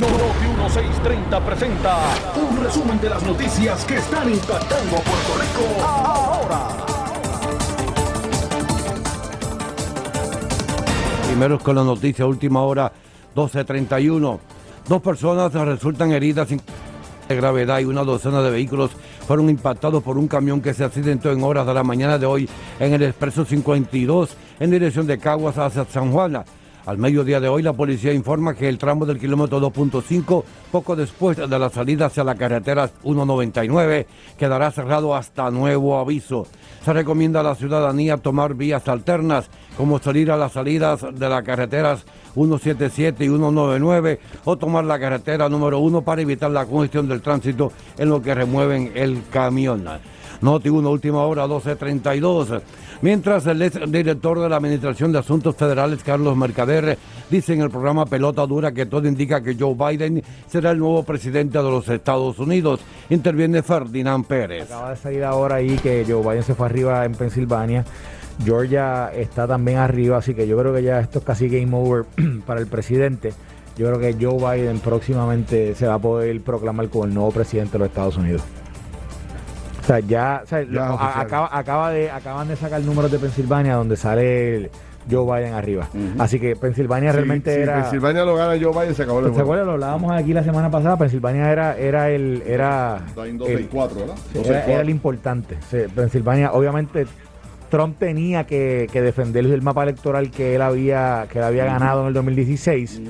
Noti 0.00 0.46
1630 0.58 1.40
presenta 1.46 1.98
un 2.34 2.64
resumen 2.64 3.00
de 3.00 3.10
las 3.10 3.22
noticias 3.22 3.84
que 3.84 3.98
están 3.98 4.28
impactando 4.28 4.96
a 4.96 5.00
Puerto 5.02 5.34
Rico 5.38 5.86
ahora. 5.86 6.68
Primeros 11.28 11.62
con 11.62 11.76
la 11.76 11.84
noticia, 11.84 12.26
última 12.26 12.62
hora, 12.62 12.92
12.31. 13.36 14.40
Dos 14.88 15.00
personas 15.00 15.52
resultan 15.52 16.10
heridas 16.10 16.48
sin 16.48 16.60
de 17.28 17.36
gravedad 17.36 17.78
y 17.78 17.84
una 17.84 18.02
docena 18.02 18.42
de 18.42 18.50
vehículos 18.50 18.90
fueron 19.24 19.50
impactados 19.50 20.02
por 20.02 20.18
un 20.18 20.28
camión 20.28 20.60
que 20.60 20.74
se 20.74 20.84
accidentó 20.84 21.32
en 21.32 21.42
horas 21.42 21.66
de 21.66 21.74
la 21.74 21.82
mañana 21.82 22.18
de 22.18 22.26
hoy 22.26 22.48
en 22.78 22.92
el 22.92 23.02
Expreso 23.02 23.44
52 23.44 24.36
en 24.60 24.70
dirección 24.70 25.06
de 25.06 25.18
Caguas 25.18 25.58
hacia 25.58 25.84
San 25.86 26.12
Juan. 26.12 26.44
Al 26.86 26.98
mediodía 26.98 27.40
de 27.40 27.48
hoy, 27.48 27.62
la 27.62 27.72
policía 27.72 28.12
informa 28.12 28.54
que 28.54 28.68
el 28.68 28.76
tramo 28.76 29.06
del 29.06 29.18
kilómetro 29.18 29.58
2.5, 29.58 30.44
poco 30.70 30.94
después 30.94 31.38
de 31.38 31.58
la 31.58 31.70
salida 31.70 32.06
hacia 32.06 32.24
la 32.24 32.34
carretera 32.34 32.88
199, 32.88 34.06
quedará 34.36 34.70
cerrado 34.70 35.14
hasta 35.14 35.50
nuevo 35.50 35.98
aviso. 35.98 36.46
Se 36.84 36.92
recomienda 36.92 37.40
a 37.40 37.42
la 37.42 37.54
ciudadanía 37.54 38.18
tomar 38.18 38.52
vías 38.52 38.86
alternas, 38.86 39.48
como 39.78 39.98
salir 39.98 40.30
a 40.30 40.36
las 40.36 40.52
salidas 40.52 41.06
de 41.10 41.28
las 41.28 41.42
carreteras 41.42 42.04
177 42.34 43.24
y 43.24 43.28
199 43.28 44.20
o 44.44 44.58
tomar 44.58 44.84
la 44.84 44.98
carretera 44.98 45.48
número 45.48 45.78
1 45.78 46.02
para 46.02 46.20
evitar 46.20 46.50
la 46.50 46.66
congestión 46.66 47.08
del 47.08 47.22
tránsito 47.22 47.72
en 47.96 48.10
lo 48.10 48.20
que 48.20 48.34
remueven 48.34 48.92
el 48.94 49.22
camión. 49.30 49.88
Noti 50.44 50.68
1, 50.68 50.90
última 50.90 51.24
hora, 51.24 51.46
12.32. 51.46 52.60
Mientras 53.00 53.46
el 53.46 53.62
ex 53.62 53.80
director 53.90 54.38
de 54.38 54.50
la 54.50 54.56
Administración 54.56 55.10
de 55.10 55.18
Asuntos 55.18 55.56
Federales, 55.56 56.04
Carlos 56.04 56.36
Mercader, 56.36 56.98
dice 57.30 57.54
en 57.54 57.62
el 57.62 57.70
programa 57.70 58.04
Pelota 58.04 58.46
Dura 58.46 58.70
que 58.70 58.84
todo 58.84 59.08
indica 59.08 59.42
que 59.42 59.56
Joe 59.58 59.74
Biden 59.74 60.22
será 60.46 60.72
el 60.72 60.80
nuevo 60.80 61.02
presidente 61.02 61.56
de 61.56 61.64
los 61.64 61.88
Estados 61.88 62.38
Unidos. 62.38 62.80
Interviene 63.08 63.62
Ferdinand 63.62 64.26
Pérez. 64.26 64.64
Acaba 64.64 64.90
de 64.90 64.96
salir 64.96 65.24
ahora 65.24 65.56
ahí 65.56 65.76
que 65.76 66.04
Joe 66.06 66.20
Biden 66.20 66.42
se 66.42 66.54
fue 66.54 66.66
arriba 66.66 67.06
en 67.06 67.14
Pensilvania. 67.14 67.82
Georgia 68.44 69.12
está 69.14 69.46
también 69.46 69.78
arriba, 69.78 70.18
así 70.18 70.34
que 70.34 70.46
yo 70.46 70.58
creo 70.58 70.74
que 70.74 70.82
ya 70.82 71.00
esto 71.00 71.20
es 71.20 71.24
casi 71.24 71.48
game 71.48 71.74
over 71.74 72.04
para 72.46 72.60
el 72.60 72.66
presidente. 72.66 73.32
Yo 73.78 73.86
creo 73.86 73.98
que 73.98 74.22
Joe 74.22 74.58
Biden 74.58 74.80
próximamente 74.80 75.74
se 75.74 75.86
va 75.86 75.94
a 75.94 75.98
poder 75.98 76.38
proclamar 76.42 76.90
como 76.90 77.06
el 77.06 77.14
nuevo 77.14 77.30
presidente 77.32 77.72
de 77.72 77.78
los 77.78 77.88
Estados 77.88 78.18
Unidos. 78.18 78.42
O 79.84 79.86
sea, 79.86 80.00
ya, 80.00 80.40
o 80.42 80.46
sea, 80.46 80.62
lo- 80.62 80.72
Ya, 80.72 80.86
a- 80.86 80.94
oficial. 80.94 81.26
acaba, 81.26 81.48
acaba 81.52 81.90
de, 81.90 82.10
acaban 82.10 82.48
de 82.48 82.56
sacar 82.56 82.80
números 82.80 83.12
de 83.12 83.18
Pensilvania 83.18 83.74
donde 83.74 83.96
sale 83.96 84.56
el 84.56 84.70
Joe 85.10 85.24
Biden 85.40 85.52
arriba. 85.52 85.86
Así 86.18 86.40
que 86.40 86.56
Pensilvania 86.56 87.10
Si- 87.10 87.16
realmente 87.16 87.60
era... 87.60 87.82
Pensilvania 87.82 88.24
lo 88.24 88.34
gana 88.34 88.54
Joe 88.58 88.72
Biden, 88.72 88.94
se 88.94 89.02
acabó 89.02 89.20
el 89.20 89.34
¿Se 89.34 89.40
acuerdan? 89.42 89.66
Lo 89.66 89.72
hablábamos 89.72 90.10
aquí 90.12 90.32
la 90.32 90.42
semana 90.42 90.70
pasada. 90.70 90.96
Pensilvania 90.96 91.52
era, 91.52 91.76
era 91.76 92.08
el... 92.08 92.42
Era, 92.46 93.02
el- 93.22 93.36
2 93.38 93.48
4, 93.70 94.00
¿verdad? 94.00 94.14
Era, 94.42 94.64
era 94.64 94.80
el 94.80 94.88
importante. 94.88 95.58
Sí, 95.70 95.76
Pensilvania, 95.94 96.52
obviamente, 96.52 97.06
Trump 97.68 97.98
tenía 97.98 98.44
que, 98.46 98.88
que 98.90 99.02
defender 99.02 99.44
el 99.44 99.60
mapa 99.60 99.82
electoral 99.82 100.30
que 100.30 100.54
él 100.54 100.62
había, 100.62 101.26
que 101.30 101.40
él 101.40 101.44
había 101.44 101.66
ganado 101.66 102.00
en 102.02 102.08
el 102.08 102.14
2016. 102.14 103.02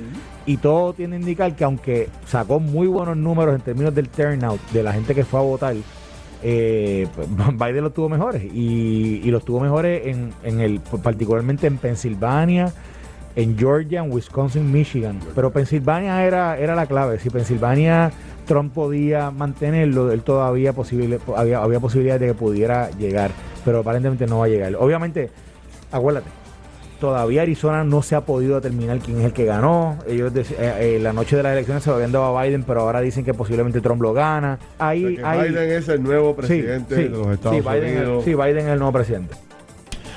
Y 0.46 0.56
todo 0.56 0.92
tiene 0.92 1.14
a 1.14 1.18
indicar 1.20 1.54
que 1.54 1.62
aunque 1.62 2.08
sacó 2.26 2.58
muy 2.58 2.88
buenos 2.88 3.16
números 3.16 3.54
en 3.54 3.60
términos 3.60 3.94
del 3.94 4.08
turnout, 4.08 4.60
de 4.72 4.82
la 4.82 4.92
gente 4.92 5.14
que 5.14 5.24
fue 5.24 5.38
a 5.38 5.42
votar, 5.44 5.74
eh, 6.46 7.08
pues, 7.14 7.26
Biden 7.58 7.82
los 7.82 7.94
tuvo 7.94 8.08
mejores. 8.08 8.44
Y, 8.44 9.28
los 9.30 9.44
tuvo 9.44 9.60
mejores 9.60 10.06
en, 10.06 10.32
en 10.44 10.60
el, 10.60 10.80
particularmente 11.02 11.66
en 11.66 11.78
Pensilvania, 11.78 12.72
en 13.34 13.58
Georgia, 13.58 14.04
en 14.04 14.12
Wisconsin, 14.12 14.70
Michigan. 14.70 15.18
Pero 15.34 15.50
Pensilvania 15.50 16.24
era, 16.24 16.58
era 16.58 16.76
la 16.76 16.86
clave. 16.86 17.18
Si 17.18 17.30
Pensilvania 17.30 18.12
Trump 18.46 18.74
podía 18.74 19.30
mantenerlo, 19.30 20.12
él 20.12 20.22
todavía 20.22 20.74
posible, 20.74 21.18
había, 21.34 21.62
había 21.62 21.80
posibilidad 21.80 22.20
de 22.20 22.28
que 22.28 22.34
pudiera 22.34 22.90
llegar. 22.90 23.30
Pero 23.64 23.80
aparentemente 23.80 24.26
no 24.26 24.40
va 24.40 24.44
a 24.44 24.48
llegar. 24.48 24.76
Obviamente, 24.76 25.30
acuérdate, 25.90 26.28
todavía 27.04 27.42
Arizona 27.42 27.84
no 27.84 28.00
se 28.00 28.14
ha 28.16 28.22
podido 28.22 28.54
determinar 28.54 28.98
quién 28.98 29.18
es 29.18 29.26
el 29.26 29.32
que 29.34 29.44
ganó. 29.44 29.98
Ellos 30.08 30.32
eh, 30.34 30.44
eh, 30.58 30.98
la 31.02 31.12
noche 31.12 31.36
de 31.36 31.42
las 31.42 31.52
elecciones 31.52 31.82
se 31.82 31.90
lo 31.90 31.96
habían 31.96 32.12
dado 32.12 32.38
a 32.38 32.42
Biden, 32.42 32.62
pero 32.62 32.80
ahora 32.80 33.02
dicen 33.02 33.26
que 33.26 33.34
posiblemente 33.34 33.82
Trump 33.82 34.00
lo 34.00 34.14
gana. 34.14 34.58
Ahí, 34.78 35.04
O 35.04 35.08
sea 35.08 35.16
que 35.18 35.24
ahí- 35.26 35.48
Biden 35.50 35.70
es 35.72 35.88
el 35.90 36.02
nuevo 36.02 36.30
Sí, 36.30 36.36
presidente 36.46 36.96
sí, 36.96 37.02
de 37.02 37.08
los 37.10 37.26
Estados 37.28 37.58
sí, 37.58 37.62
Biden, 37.62 37.96
Unidos. 37.98 38.24
Sí, 38.24 38.34
Biden 38.34 38.58
es 38.58 38.64
el 38.68 38.78
nuevo 38.78 38.92
presidente. 38.92 39.34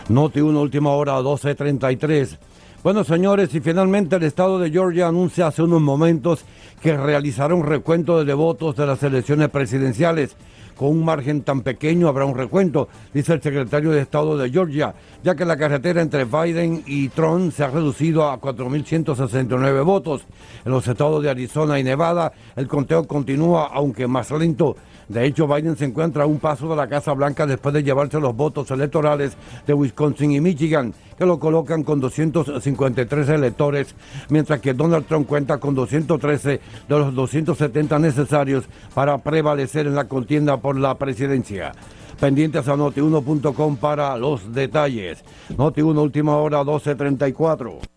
Noti 0.08 0.40
1, 0.40 0.62
última 0.62 0.92
hora, 0.92 1.20
12.33. 1.20 2.38
Bueno, 2.84 3.04
señores, 3.04 3.54
y 3.54 3.60
finalmente 3.60 4.16
el 4.16 4.24
estado 4.24 4.60
de 4.60 4.72
Georgia 4.72 5.10
anuncia 5.10 5.48
hace 5.48 5.64
unos 5.64 5.82
momentos 5.82 6.46
que 6.82 6.96
realizará 6.96 7.54
un 7.54 7.66
recuento 7.66 8.24
de 8.24 8.34
votos 8.34 8.78
de 8.78 8.86
las 8.86 9.04
elecciones 9.04 9.50
presidenciales. 9.50 10.38
Con 10.78 10.90
un 10.90 11.04
margen 11.04 11.42
tan 11.42 11.62
pequeño 11.62 12.08
habrá 12.08 12.26
un 12.26 12.36
recuento, 12.36 12.88
dice 13.12 13.34
el 13.34 13.42
secretario 13.42 13.90
de 13.90 14.02
Estado 14.02 14.38
de 14.38 14.52
Georgia, 14.52 14.94
ya 15.24 15.36
que 15.36 15.44
la 15.44 15.58
carretera 15.58 16.04
entre 16.04 16.26
Biden 16.26 16.84
y 16.86 17.10
Trump 17.10 17.52
se 17.52 17.64
ha 17.64 17.70
reducido 17.70 18.30
a 18.30 18.40
4.169 18.40 19.84
votos. 19.84 20.26
En 20.64 20.72
los 20.72 20.88
estados 20.88 21.24
de 21.24 21.32
Arizona 21.32 21.80
y 21.80 21.84
Nevada, 21.84 22.32
el 22.56 22.68
conteo 22.68 23.08
continúa, 23.08 23.72
aunque 23.74 24.08
más 24.08 24.30
lento. 24.30 24.76
De 25.10 25.26
hecho, 25.26 25.48
Biden 25.48 25.78
se 25.78 25.86
encuentra 25.86 26.24
a 26.24 26.28
un 26.28 26.40
paso 26.40 26.70
de 26.70 26.76
la 26.76 26.88
Casa 26.88 27.14
Blanca 27.14 27.46
después 27.46 27.74
de 27.74 27.84
llevarse 27.84 28.20
los 28.20 28.36
votos 28.36 28.70
electorales 28.72 29.38
de 29.66 29.74
Wisconsin 29.74 30.32
y 30.32 30.42
Michigan, 30.42 30.94
que 31.18 31.26
lo 31.26 31.40
colocan 31.40 31.84
con 31.84 32.00
253 32.00 33.30
electores, 33.30 33.96
mientras 34.30 34.60
que 34.60 34.74
Donald 34.74 35.06
Trump 35.06 35.28
cuenta 35.28 35.60
con 35.60 35.76
213 35.76 36.50
de 36.50 36.60
los 36.90 37.16
270 37.16 38.00
necesarios 38.00 38.66
para 38.94 39.18
prevalecer 39.18 39.88
en 39.88 39.96
la 39.96 40.08
contienda 40.08 40.58
por 40.58 40.78
la 40.78 40.98
presidencia. 40.98 41.72
Pendientes 42.20 42.68
a 42.68 42.76
notiuno.com 42.76 43.78
para 43.78 44.18
los 44.18 44.52
detalles. 44.54 45.24
Noti1 45.56 46.02
última 46.02 46.36
hora 46.38 46.64
1234. 46.64 47.97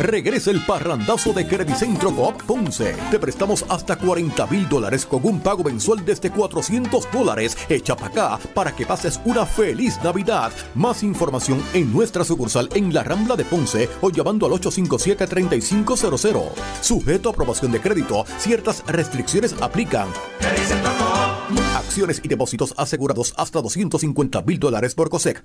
Regresa 0.00 0.50
el 0.50 0.64
parrandazo 0.64 1.34
de 1.34 1.46
Credicentro 1.46 2.16
Coop 2.16 2.42
Ponce. 2.44 2.96
Te 3.10 3.18
prestamos 3.18 3.66
hasta 3.68 3.96
40 3.96 4.46
mil 4.46 4.66
dólares 4.66 5.04
con 5.04 5.22
un 5.26 5.40
pago 5.40 5.62
mensual 5.62 6.02
desde 6.06 6.30
400 6.30 7.12
dólares. 7.12 7.54
Echa 7.68 7.94
para 7.94 8.08
acá 8.08 8.38
para 8.54 8.74
que 8.74 8.86
pases 8.86 9.20
una 9.26 9.44
feliz 9.44 10.02
Navidad. 10.02 10.52
Más 10.74 11.02
información 11.02 11.62
en 11.74 11.92
nuestra 11.92 12.24
sucursal 12.24 12.70
en 12.72 12.94
la 12.94 13.04
Rambla 13.04 13.36
de 13.36 13.44
Ponce 13.44 13.90
o 14.00 14.08
llamando 14.08 14.46
al 14.46 14.52
857-3500. 14.52 16.48
Sujeto 16.80 17.28
a 17.28 17.32
aprobación 17.32 17.70
de 17.70 17.80
crédito, 17.82 18.24
ciertas 18.38 18.82
restricciones 18.86 19.54
aplican. 19.60 20.08
Acciones 21.76 22.22
y 22.24 22.28
depósitos 22.28 22.72
asegurados 22.78 23.34
hasta 23.36 23.60
250 23.60 24.40
mil 24.42 24.58
dólares 24.58 24.94
por 24.94 25.10
COSEC. 25.10 25.44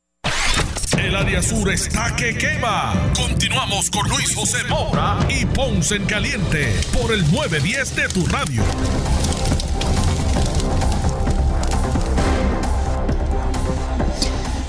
El 1.01 1.15
área 1.15 1.41
sur 1.41 1.67
está 1.71 2.15
que 2.15 2.37
quema. 2.37 3.11
Continuamos 3.15 3.89
con 3.89 4.07
Luis 4.07 4.35
José 4.35 4.59
Moura 4.69 5.17
y 5.29 5.47
Ponce 5.47 5.95
en 5.95 6.05
Caliente 6.05 6.79
por 6.93 7.11
el 7.11 7.21
910 7.31 7.95
de 7.95 8.07
tu 8.09 8.23
radio. 8.27 8.63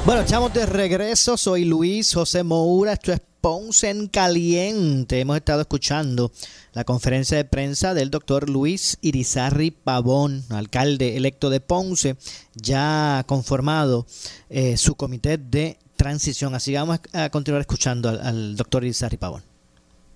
Bueno, 0.06 0.22
estamos 0.22 0.54
de 0.54 0.64
regreso. 0.64 1.36
Soy 1.36 1.66
Luis 1.66 2.14
José 2.14 2.42
Moura. 2.42 2.94
Esto 2.94 3.12
es 3.12 3.20
Ponce 3.42 3.90
en 3.90 4.06
Caliente. 4.06 5.20
Hemos 5.20 5.36
estado 5.36 5.60
escuchando 5.60 6.32
la 6.72 6.84
conferencia 6.84 7.36
de 7.36 7.44
prensa 7.44 7.92
del 7.92 8.10
doctor 8.10 8.48
Luis 8.48 8.96
Irizarri 9.02 9.70
Pavón, 9.70 10.44
alcalde 10.48 11.18
electo 11.18 11.50
de 11.50 11.60
Ponce, 11.60 12.16
ya 12.54 13.22
conformado 13.26 14.06
eh, 14.48 14.78
su 14.78 14.94
comité 14.94 15.36
de 15.36 15.76
transición. 16.02 16.52
Así 16.54 16.74
vamos 16.74 16.98
a 17.12 17.30
continuar 17.30 17.60
escuchando 17.60 18.08
al, 18.08 18.56
doctor 18.56 18.82
Irizarri 18.82 19.18
Pavón. 19.18 19.42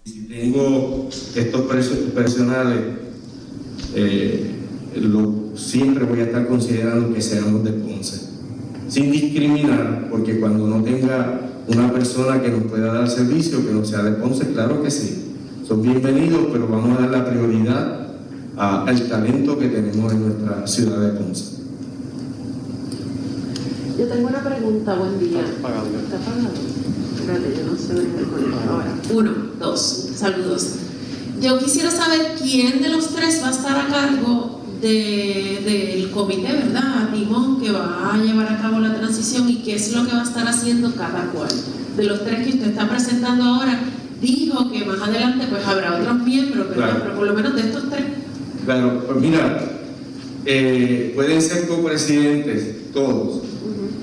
Si 0.05 0.27
tengo 0.27 1.09
estos 1.35 1.61
precios 1.63 1.99
personales, 2.13 2.81
eh, 3.95 4.51
siempre 5.55 6.05
voy 6.05 6.21
a 6.21 6.25
estar 6.25 6.47
considerando 6.49 7.15
que 7.15 7.23
seamos 7.23 7.63
de 7.63 7.73
Ponce, 7.73 8.21
sin 8.89 9.13
discriminar, 9.13 10.09
porque 10.11 10.41
cuando 10.41 10.67
no 10.67 10.83
tenga 10.83 11.41
una 11.69 11.93
persona 11.93 12.43
que 12.43 12.51
nos 12.51 12.65
pueda 12.65 12.93
dar 12.93 13.09
servicio, 13.09 13.65
que 13.65 13.73
no 13.73 13.85
sea 13.85 14.03
de 14.03 14.13
Ponce, 14.13 14.53
claro 14.53 14.83
que 14.83 14.91
sí, 14.91 15.35
son 15.67 15.83
bienvenidos, 15.83 16.47
pero 16.53 16.67
vamos 16.69 16.99
a 16.99 17.03
dar 17.03 17.11
la 17.11 17.25
prioridad 17.29 18.07
al 18.57 19.09
talento 19.09 19.59
que 19.59 19.69
tenemos 19.69 20.13
en 20.13 20.23
nuestra 20.23 20.67
ciudad 20.67 21.01
de 21.01 21.21
Ponce. 21.21 21.66
Yo 23.99 24.07
tengo 24.09 24.29
una 24.29 24.45
pregunta, 24.45 24.95
buen 24.95 25.19
día. 25.19 25.41
¿Está 25.41 25.63
pagado? 25.63 25.87
¿Está 25.87 26.19
pagado? 26.19 26.53
Espérate, 27.19 27.57
yo 27.57 27.73
no 27.73 27.79
sé 27.79 27.95
dónde 27.95 28.57
ahora. 28.69 28.95
Uno, 29.11 29.33
dos, 29.59 30.11
saludos. 30.15 30.75
Yo 31.41 31.59
quisiera 31.59 31.91
saber 31.91 32.35
quién 32.41 32.83
de 32.83 32.91
los 32.91 33.09
tres 33.15 33.41
va 33.43 33.49
a 33.49 33.51
estar 33.53 33.79
a 33.79 33.89
cargo 33.89 34.61
del 34.83 35.65
de, 35.65 36.11
comité, 36.13 36.53
¿verdad? 36.53 37.09
Timón, 37.11 37.59
que 37.59 37.73
va 37.73 38.13
a 38.13 38.19
llevar 38.19 38.53
a 38.53 38.61
cabo 38.61 38.81
la 38.81 38.95
transición 38.95 39.49
y 39.49 39.63
qué 39.63 39.77
es 39.77 39.93
lo 39.95 40.05
que 40.05 40.13
va 40.13 40.21
a 40.21 40.25
estar 40.25 40.47
haciendo 40.47 40.95
cada 40.95 41.31
cual. 41.33 41.49
De 41.97 42.05
los 42.05 42.23
tres 42.23 42.47
que 42.47 42.51
usted 42.51 42.69
está 42.69 42.87
presentando 42.89 43.45
ahora, 43.45 43.81
dijo 44.21 44.71
que 44.71 44.85
más 44.85 45.01
adelante 45.01 45.47
pues 45.49 45.67
habrá 45.67 45.97
otros 45.97 46.23
miembros, 46.23 46.69
¿verdad? 46.69 46.99
Pero 47.03 47.17
por 47.17 47.27
lo 47.29 47.33
menos 47.33 47.55
de 47.55 47.61
estos 47.63 47.89
tres. 47.89 48.05
Claro, 48.67 49.05
pues 49.07 49.21
mira, 49.21 49.71
eh, 50.45 51.13
pueden 51.15 51.41
ser 51.41 51.67
copresidentes 51.67 52.93
todos. 52.93 53.46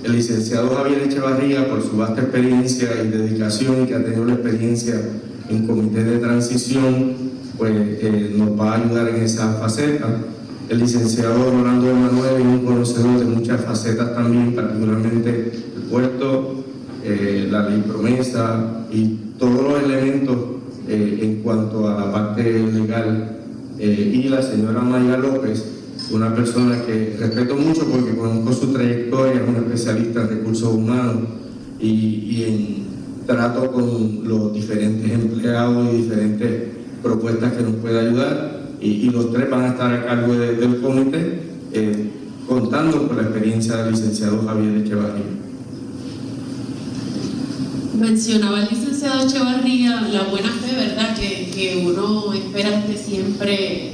El 0.04 0.12
licenciado 0.12 0.76
Javier 0.76 1.04
Echevarría, 1.04 1.70
por 1.70 1.82
su 1.82 1.96
vasta 1.96 2.24
experiencia 2.24 2.90
y 3.02 3.08
dedicación 3.08 3.88
que 3.88 3.96
ha 3.96 4.04
tenido 4.04 4.26
la 4.26 4.34
experiencia 4.34 4.96
en 5.50 5.66
comité 5.66 6.04
de 6.04 6.18
transición, 6.18 7.14
pues 7.58 7.72
eh, 7.74 8.34
nos 8.36 8.60
va 8.60 8.74
a 8.74 8.84
ayudar 8.84 9.08
en 9.08 9.24
esa 9.24 9.54
faceta. 9.54 10.20
El 10.68 10.80
licenciado 10.80 11.52
Rolando 11.52 11.90
Emanuel 11.90 12.36
es 12.36 12.46
un 12.46 12.66
conocedor 12.66 13.18
de 13.18 13.26
muchas 13.26 13.62
facetas 13.62 14.14
también, 14.14 14.54
particularmente 14.54 15.52
el 15.74 15.82
puerto, 15.84 16.66
eh, 17.06 17.48
la 17.50 17.70
ley 17.70 17.82
promesa 17.88 18.86
y 18.92 19.20
todos 19.40 19.64
los 19.64 19.84
elementos 19.84 20.38
eh, 20.90 21.20
en 21.22 21.36
cuanto 21.44 21.88
a 21.88 21.98
la 21.98 22.12
parte 22.12 22.44
legal. 22.44 23.38
y 23.80 24.24
la 24.30 24.42
señora 24.42 24.82
Maya 24.82 25.18
López, 25.18 25.73
una 26.12 26.34
persona 26.36 26.84
que 26.86 27.16
respeto 27.20 27.56
mucho 27.56 27.86
porque 27.90 28.16
conozco 28.16 28.54
su 28.54 28.74
trayectoria, 28.74 29.42
es 29.42 29.48
una 29.48 29.60
especialista 29.60 30.22
en 30.22 30.30
recursos 30.30 30.74
humanos 30.74 31.24
y, 31.80 32.44
en 32.44 32.84
trato 33.26 33.72
con 33.72 34.28
los 34.28 34.54
diferentes 34.54 35.10
empleados 35.10 35.94
y 35.94 35.98
diferentes 35.98 36.64
propuestas 37.02 37.54
que 37.54 37.64
nos 37.64 37.76
puede 37.76 38.00
ayudar. 38.00 38.64
Y, 38.82 39.10
los 39.12 39.32
tres 39.32 39.50
van 39.50 39.64
a 39.64 39.68
estar 39.70 39.94
a 39.94 40.06
cargo 40.06 40.34
del 40.34 40.82
comité, 40.82 41.40
eh, 41.72 42.10
contando 42.48 43.08
con 43.08 43.16
la 43.16 43.24
experiencia 43.24 43.78
del 43.78 43.92
licenciado 43.92 44.44
Javier 44.46 44.78
Echevarría. 44.80 45.24
Mencionaba 47.98 48.62
el 48.62 48.68
licenciado 48.70 49.26
Echevarría 49.26 50.02
la 50.02 50.24
buena 50.24 50.50
fe, 50.50 50.76
¿verdad? 50.76 51.16
Que, 51.16 51.50
que 51.50 51.86
uno 51.88 52.34
espera 52.34 52.86
que 52.86 52.98
siempre 52.98 53.92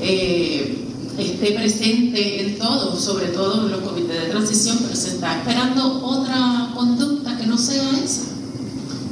eh, 0.00 0.89
esté 1.20 1.52
presente 1.52 2.40
en 2.40 2.58
todo, 2.58 2.98
sobre 2.98 3.26
todo 3.28 3.66
en 3.66 3.72
los 3.72 3.80
comités 3.80 4.22
de 4.22 4.28
transición, 4.28 4.78
pero 4.82 4.96
se 4.96 5.08
está 5.10 5.38
esperando 5.38 6.02
otra 6.04 6.72
conducta 6.74 7.36
que 7.38 7.46
no 7.46 7.58
sea 7.58 7.90
esa. 8.02 8.22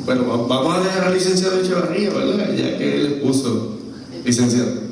Bueno, 0.04 0.46
vamos 0.48 0.74
a 0.74 0.80
dejar 0.80 1.04
al 1.04 1.14
licenciado 1.14 1.60
Echevarría, 1.60 2.10
¿verdad? 2.10 2.50
Ya 2.56 2.78
que 2.78 3.00
él 3.00 3.20
puso 3.20 3.78
licenciado. 4.24 4.88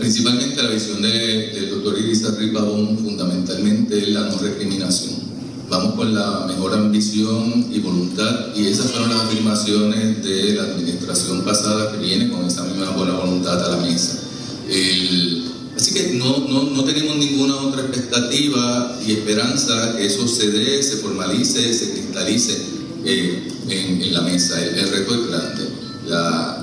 principalmente 0.00 0.62
la 0.62 0.70
visión 0.70 1.02
del 1.02 1.70
doctor 1.70 1.98
Irizarry 1.98 2.52
Pavón, 2.52 2.98
fundamentalmente 2.98 4.06
la 4.06 4.22
no 4.22 4.38
recriminación. 4.38 5.26
Vamos 5.68 5.94
con 5.94 6.14
la 6.14 6.46
mejor 6.46 6.74
ambición 6.74 7.66
y 7.72 7.80
voluntad, 7.80 8.54
y 8.54 8.68
esas 8.68 8.92
fueron 8.92 9.10
las 9.10 9.22
afirmaciones 9.22 10.24
de 10.24 10.54
la 10.54 10.62
administración 10.62 11.42
pasada 11.42 11.92
que 11.92 11.98
viene 11.98 12.30
con 12.30 12.44
esa 12.44 12.62
misma 12.64 12.90
buena 12.90 13.14
voluntad 13.14 13.62
a 13.64 13.76
la 13.76 13.82
mesa. 13.84 14.20
Así 15.76 15.94
que 15.94 16.14
no, 16.14 16.38
no, 16.48 16.64
no, 16.64 16.84
tenemos 16.84 17.16
ninguna 17.16 17.56
otra 17.56 17.82
expectativa 17.82 19.00
y 19.06 19.12
esperanza 19.12 19.96
que 19.96 20.06
eso 20.06 20.26
se 20.26 20.50
dé, 20.50 20.82
se 20.82 20.96
formalice, 20.96 21.72
se 21.72 21.92
cristalice 21.92 22.58
eh, 23.04 23.48
en, 23.68 24.12
la 24.12 24.22
mesa. 24.22 24.62
El, 24.62 24.88
reto 24.88 25.14
es 25.14 25.28
grande. 25.28 25.68
La, 26.06 26.62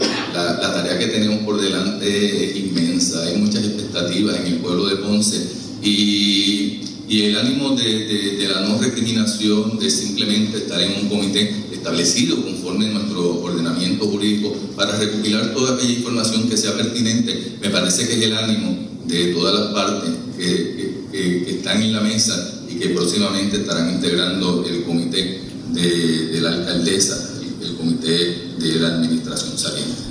tarea 0.61 0.97
que 0.97 1.07
tenemos 1.07 1.43
por 1.43 1.61
delante 1.61 2.49
es 2.49 2.55
inmensa, 2.55 3.23
hay 3.23 3.37
muchas 3.37 3.63
expectativas 3.63 4.37
en 4.37 4.47
el 4.47 4.55
pueblo 4.59 4.87
de 4.87 4.95
Ponce 4.97 5.47
y 5.81 6.83
el 7.21 7.37
ánimo 7.37 7.75
de, 7.75 8.49
la 8.51 8.61
no 8.61 8.79
recriminación, 8.79 9.77
de 9.77 9.89
simplemente 9.89 10.57
estar 10.57 10.81
en 10.81 11.03
un 11.03 11.09
comité 11.09 11.53
establecido 11.83 12.41
conforme 12.41 12.87
a 12.87 12.93
nuestro 12.93 13.43
ordenamiento 13.43 14.05
jurídico 14.05 14.55
para 14.77 14.97
recopilar 14.97 15.53
toda 15.53 15.75
aquella 15.75 15.91
información 15.91 16.47
que 16.47 16.55
sea 16.55 16.77
pertinente, 16.77 17.57
me 17.61 17.69
parece 17.69 18.07
que 18.07 18.13
es 18.13 18.21
el 18.23 18.37
ánimo 18.37 18.87
de 19.05 19.33
todas 19.33 19.53
las 19.53 19.73
partes 19.73 20.11
que, 20.37 20.93
están 21.13 21.81
en 21.81 21.93
la 21.93 22.01
mesa 22.01 22.63
y 22.67 22.75
que 22.75 22.89
próximamente 22.89 23.57
estarán 23.57 23.91
integrando 23.91 24.65
el 24.67 24.83
comité 24.83 25.41
de, 25.71 26.39
la 26.41 26.49
alcaldesa, 26.53 27.39
el 27.61 27.75
comité 27.75 28.55
de 28.57 28.79
la 28.79 28.95
administración 28.95 29.57
saliente. 29.57 30.01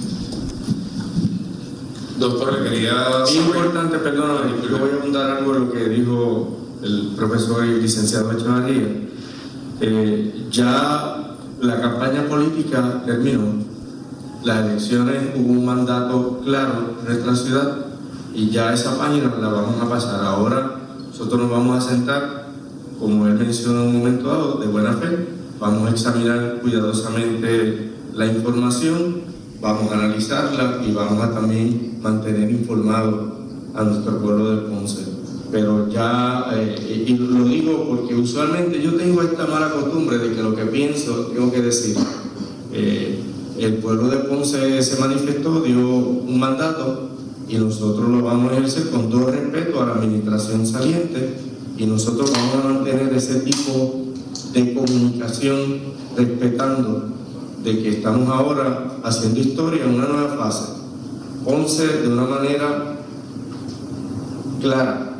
Doctor, 2.18 2.62
quería... 2.62 3.24
Es 3.26 3.34
importante, 3.34 3.98
perdóname, 3.98 4.52
yo 4.62 4.78
voy 4.78 4.90
a 4.90 4.94
abundar 4.94 5.30
algo 5.38 5.56
en 5.56 5.60
lo 5.60 5.72
que 5.72 5.88
dijo 5.88 6.58
el 6.82 7.12
profesor 7.16 7.66
y 7.66 7.82
licenciado 7.82 8.30
Echevarría, 8.32 8.86
eh, 9.80 10.46
ya 10.50 11.31
la 11.62 11.80
campaña 11.80 12.26
política 12.28 13.04
terminó, 13.06 13.54
las 14.42 14.66
elecciones 14.66 15.30
hubo 15.36 15.52
un 15.52 15.64
mandato 15.64 16.40
claro 16.44 16.96
en 16.98 17.04
nuestra 17.06 17.36
ciudad 17.36 17.86
y 18.34 18.50
ya 18.50 18.74
esa 18.74 18.98
página 18.98 19.32
la 19.40 19.48
vamos 19.48 19.80
a 19.80 19.88
pasar. 19.88 20.24
Ahora 20.24 20.80
nosotros 21.06 21.42
nos 21.42 21.50
vamos 21.50 21.78
a 21.78 21.88
sentar, 21.88 22.48
como 22.98 23.28
él 23.28 23.34
mencionó 23.34 23.82
en 23.82 23.88
un 23.90 23.98
momento 23.98 24.28
dado, 24.28 24.54
de 24.56 24.66
buena 24.66 24.94
fe, 24.94 25.28
vamos 25.60 25.88
a 25.88 25.92
examinar 25.92 26.58
cuidadosamente 26.60 27.92
la 28.12 28.26
información, 28.26 29.22
vamos 29.60 29.92
a 29.92 29.94
analizarla 29.94 30.80
y 30.84 30.90
vamos 30.90 31.22
a 31.22 31.32
también 31.32 32.00
mantener 32.02 32.50
informado 32.50 33.38
a 33.72 33.84
nuestro 33.84 34.18
pueblo 34.18 34.50
de 34.50 34.68
Ponce 34.68 35.21
pero 35.52 35.86
ya, 35.90 36.46
eh, 36.54 37.04
y 37.06 37.14
lo 37.14 37.44
digo 37.44 37.86
porque 37.86 38.14
usualmente 38.14 38.82
yo 38.82 38.94
tengo 38.94 39.20
esta 39.20 39.46
mala 39.46 39.70
costumbre 39.70 40.16
de 40.16 40.34
que 40.34 40.42
lo 40.42 40.56
que 40.56 40.64
pienso 40.64 41.26
tengo 41.26 41.52
que 41.52 41.60
decir. 41.60 41.94
Eh, 42.72 43.22
el 43.58 43.74
pueblo 43.74 44.08
de 44.08 44.16
Ponce 44.16 44.82
se 44.82 44.98
manifestó, 44.98 45.60
dio 45.60 45.78
un 45.78 46.40
mandato 46.40 47.10
y 47.46 47.56
nosotros 47.56 48.08
lo 48.08 48.22
vamos 48.22 48.50
a 48.50 48.56
ejercer 48.56 48.88
con 48.88 49.10
todo 49.10 49.30
respeto 49.30 49.82
a 49.82 49.86
la 49.86 49.92
administración 49.96 50.66
saliente 50.66 51.34
y 51.76 51.84
nosotros 51.84 52.32
vamos 52.32 52.64
a 52.64 52.68
mantener 52.68 53.12
ese 53.12 53.40
tipo 53.40 54.06
de 54.54 54.72
comunicación 54.72 55.80
respetando 56.16 57.10
de 57.62 57.82
que 57.82 57.88
estamos 57.90 58.26
ahora 58.30 58.96
haciendo 59.04 59.40
historia 59.40 59.84
en 59.84 59.94
una 59.96 60.08
nueva 60.08 60.36
fase. 60.36 60.72
Ponce 61.44 61.86
de 61.86 62.08
una 62.08 62.24
manera 62.24 62.96
clara, 64.62 65.11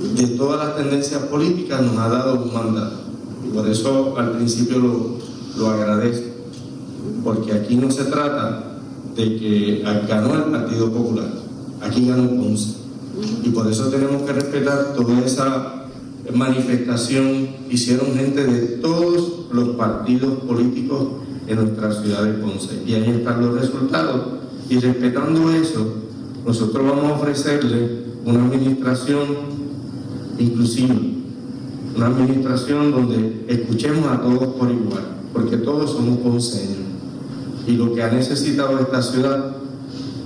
de 0.00 0.26
todas 0.36 0.66
las 0.66 0.76
tendencias 0.76 1.22
políticas 1.24 1.82
nos 1.82 1.98
ha 1.98 2.08
dado 2.08 2.42
un 2.42 2.54
mandato. 2.54 2.96
Y 3.46 3.54
por 3.54 3.68
eso 3.68 4.14
al 4.16 4.32
principio 4.32 4.78
lo, 4.78 5.18
lo 5.56 5.70
agradezco, 5.70 6.28
porque 7.24 7.52
aquí 7.52 7.76
no 7.76 7.90
se 7.90 8.04
trata 8.04 8.80
de 9.16 9.36
que 9.36 9.82
ganó 10.08 10.34
el 10.34 10.44
Partido 10.44 10.92
Popular, 10.92 11.30
aquí 11.80 12.06
ganó 12.06 12.28
Ponce. 12.30 12.74
Y 13.42 13.48
por 13.48 13.66
eso 13.66 13.88
tenemos 13.88 14.22
que 14.22 14.32
respetar 14.32 14.94
toda 14.94 15.18
esa 15.20 15.74
manifestación 16.32 17.48
hicieron 17.70 18.14
gente 18.14 18.46
de 18.46 18.60
todos 18.78 19.46
los 19.52 19.70
partidos 19.76 20.40
políticos 20.40 21.08
en 21.46 21.56
nuestra 21.56 21.92
ciudad 21.92 22.24
de 22.24 22.34
Ponce. 22.34 22.82
Y 22.86 22.94
ahí 22.94 23.10
están 23.10 23.40
los 23.44 23.60
resultados. 23.60 24.20
Y 24.68 24.78
respetando 24.78 25.50
eso, 25.50 25.94
nosotros 26.46 26.84
vamos 26.84 27.04
a 27.04 27.14
ofrecerle 27.14 28.04
una 28.24 28.44
administración 28.44 29.57
inclusiva, 30.38 30.94
una 31.96 32.06
administración 32.06 32.90
donde 32.90 33.44
escuchemos 33.48 34.10
a 34.10 34.20
todos 34.20 34.54
por 34.54 34.70
igual, 34.70 35.02
porque 35.32 35.56
todos 35.58 35.92
somos 35.92 36.18
conseños. 36.20 36.78
Y 37.66 37.72
lo 37.72 37.94
que 37.94 38.02
ha 38.02 38.10
necesitado 38.10 38.78
esta 38.78 39.02
ciudad 39.02 39.56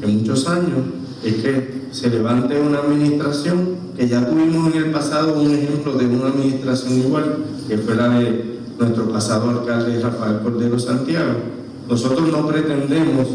en 0.03 0.19
muchos 0.19 0.47
años 0.49 0.79
es 1.25 1.35
que 1.37 1.83
se 1.91 2.09
levante 2.11 2.61
una 2.61 2.79
administración 2.79 3.77
que 3.97 4.09
ya 4.09 4.27
tuvimos 4.27 4.75
en 4.75 4.83
el 4.83 4.91
pasado 4.91 5.41
un 5.41 5.51
ejemplo 5.51 5.95
de 5.95 6.07
una 6.07 6.29
administración 6.29 6.99
igual, 6.99 7.37
que 7.69 7.79
fue 7.79 7.95
la 7.95 8.09
de 8.19 8.59
nuestro 8.79 9.11
pasado 9.11 9.51
alcalde 9.51 10.01
Rafael 10.01 10.41
Cordero 10.43 10.79
Santiago. 10.79 11.35
Nosotros 11.89 12.31
no 12.31 12.47
pretendemos 12.47 13.29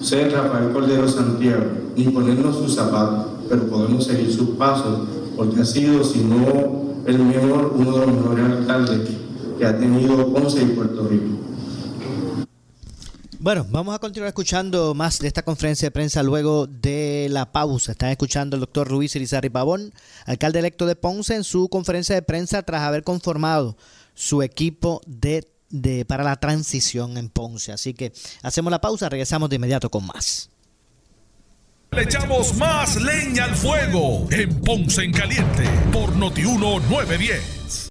ser 0.00 0.32
Rafael 0.32 0.70
Cordero 0.72 1.08
Santiago, 1.08 1.64
ni 1.96 2.04
ponernos 2.08 2.56
sus 2.56 2.74
zapatos, 2.74 3.26
pero 3.48 3.62
podemos 3.64 4.04
seguir 4.04 4.32
sus 4.32 4.50
pasos 4.50 5.00
porque 5.36 5.60
ha 5.60 5.64
sido, 5.64 6.04
si 6.04 6.20
no 6.20 6.94
el 7.06 7.18
mejor, 7.18 7.74
uno 7.76 7.98
de 7.98 8.06
los 8.06 8.16
mejores 8.16 8.44
alcaldes 8.44 9.10
que 9.58 9.66
ha 9.66 9.78
tenido 9.78 10.32
Ponce 10.32 10.62
y 10.62 10.66
Puerto 10.66 11.06
Rico. 11.08 11.44
Bueno, 13.38 13.66
vamos 13.68 13.94
a 13.94 13.98
continuar 13.98 14.28
escuchando 14.28 14.94
más 14.94 15.18
de 15.18 15.28
esta 15.28 15.42
conferencia 15.42 15.86
de 15.86 15.90
prensa 15.90 16.22
luego 16.22 16.66
de 16.66 17.28
la 17.30 17.52
pausa. 17.52 17.92
Están 17.92 18.08
escuchando 18.08 18.56
al 18.56 18.60
doctor 18.60 18.88
Ruiz 18.88 19.14
Irizarry 19.16 19.50
Pavón, 19.50 19.92
alcalde 20.24 20.60
electo 20.60 20.86
de 20.86 20.96
Ponce, 20.96 21.34
en 21.34 21.44
su 21.44 21.68
conferencia 21.68 22.14
de 22.14 22.22
prensa 22.22 22.62
tras 22.62 22.80
haber 22.80 23.04
conformado 23.04 23.76
su 24.14 24.42
equipo 24.42 25.02
de, 25.06 25.46
de, 25.68 26.06
para 26.06 26.24
la 26.24 26.36
transición 26.36 27.18
en 27.18 27.28
Ponce. 27.28 27.72
Así 27.72 27.92
que 27.92 28.14
hacemos 28.40 28.70
la 28.70 28.80
pausa, 28.80 29.10
regresamos 29.10 29.50
de 29.50 29.56
inmediato 29.56 29.90
con 29.90 30.06
más. 30.06 30.48
Le 31.94 32.02
echamos 32.02 32.56
más 32.56 32.96
leña 32.96 33.44
al 33.44 33.54
fuego 33.54 34.26
en 34.32 34.52
Ponce 34.62 35.04
en 35.04 35.12
Caliente 35.12 35.62
por 35.92 36.16
Notiuno 36.16 36.80
910. 36.80 37.88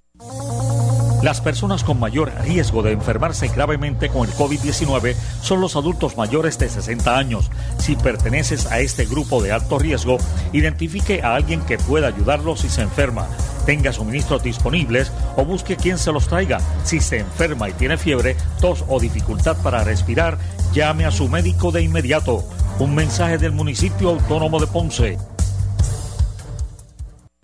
Las 1.22 1.40
personas 1.40 1.84
con 1.84 1.98
mayor 1.98 2.30
riesgo 2.42 2.82
de 2.82 2.92
enfermarse 2.92 3.48
gravemente 3.48 4.10
con 4.10 4.28
el 4.28 4.34
COVID-19 4.34 5.14
son 5.40 5.62
los 5.62 5.74
adultos 5.74 6.18
mayores 6.18 6.58
de 6.58 6.68
60 6.68 7.16
años. 7.16 7.50
Si 7.78 7.96
perteneces 7.96 8.66
a 8.66 8.80
este 8.80 9.06
grupo 9.06 9.42
de 9.42 9.52
alto 9.52 9.78
riesgo, 9.78 10.18
identifique 10.52 11.22
a 11.22 11.34
alguien 11.34 11.62
que 11.62 11.78
pueda 11.78 12.08
ayudarlo 12.08 12.56
si 12.56 12.68
se 12.68 12.82
enferma, 12.82 13.26
tenga 13.64 13.94
suministros 13.94 14.42
disponibles 14.42 15.12
o 15.36 15.46
busque 15.46 15.76
quien 15.76 15.96
se 15.96 16.12
los 16.12 16.28
traiga. 16.28 16.60
Si 16.84 17.00
se 17.00 17.20
enferma 17.20 17.70
y 17.70 17.72
tiene 17.72 17.96
fiebre, 17.96 18.36
tos 18.60 18.84
o 18.86 19.00
dificultad 19.00 19.56
para 19.62 19.82
respirar, 19.82 20.36
llame 20.74 21.06
a 21.06 21.10
su 21.10 21.26
médico 21.30 21.72
de 21.72 21.80
inmediato. 21.80 22.44
Un 22.80 22.92
mensaje 22.92 23.38
del 23.38 23.52
municipio 23.52 24.08
autónomo 24.08 24.58
de 24.58 24.66
Ponce. 24.66 25.16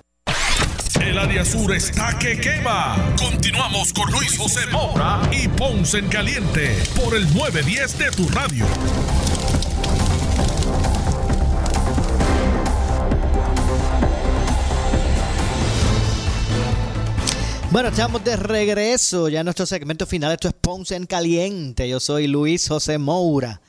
El 1.01 1.17
área 1.17 1.43
sur 1.43 1.73
está 1.73 2.17
que 2.19 2.39
quema. 2.39 2.95
Continuamos 3.17 3.91
con 3.91 4.11
Luis 4.11 4.37
José 4.37 4.67
Moura 4.71 5.19
y 5.31 5.47
Ponce 5.47 5.97
en 5.97 6.07
Caliente 6.07 6.77
por 6.95 7.15
el 7.15 7.23
910 7.33 7.97
de 7.97 8.11
tu 8.11 8.29
radio. 8.29 8.65
Bueno, 17.71 17.89
estamos 17.89 18.23
de 18.23 18.35
regreso 18.35 19.27
ya 19.27 19.39
en 19.39 19.45
nuestro 19.45 19.65
segmento 19.65 20.05
final. 20.05 20.33
Esto 20.33 20.49
es 20.49 20.53
Ponce 20.53 20.95
en 20.95 21.07
Caliente. 21.07 21.89
Yo 21.89 21.99
soy 21.99 22.27
Luis 22.27 22.67
José 22.67 22.99
Moura. 22.99 23.59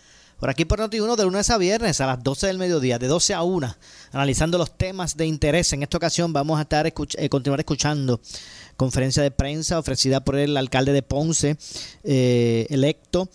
Por 0.43 0.51
aquí 0.51 0.65
por 0.65 0.81
Noti1 0.81 1.15
de 1.15 1.23
lunes 1.23 1.51
a 1.51 1.57
viernes 1.57 2.01
a 2.01 2.07
las 2.09 2.21
12 2.21 2.49
del 2.49 2.59
mediodía, 2.59 2.99
de 2.99 3.07
12 3.07 3.33
a 3.33 3.45
1, 3.45 3.77
analizando 4.11 4.59
los 4.59 4.77
temas 4.77 5.17
de 5.17 5.25
interés. 5.25 5.73
En 5.73 5.85
esta 5.85 5.99
ocasión 5.99 6.33
vamos 6.33 6.59
a 6.59 6.63
estar 6.63 6.85
eh, 6.85 7.29
continuar 7.29 7.61
escuchando 7.61 8.21
conferencia 8.77 9.23
de 9.23 9.31
prensa 9.31 9.79
ofrecida 9.79 10.25
por 10.25 10.35
el 10.35 10.57
alcalde 10.57 10.93
de 10.93 11.03
Ponce, 11.03 11.57
eh, 12.03 12.67
electo, 12.71 13.29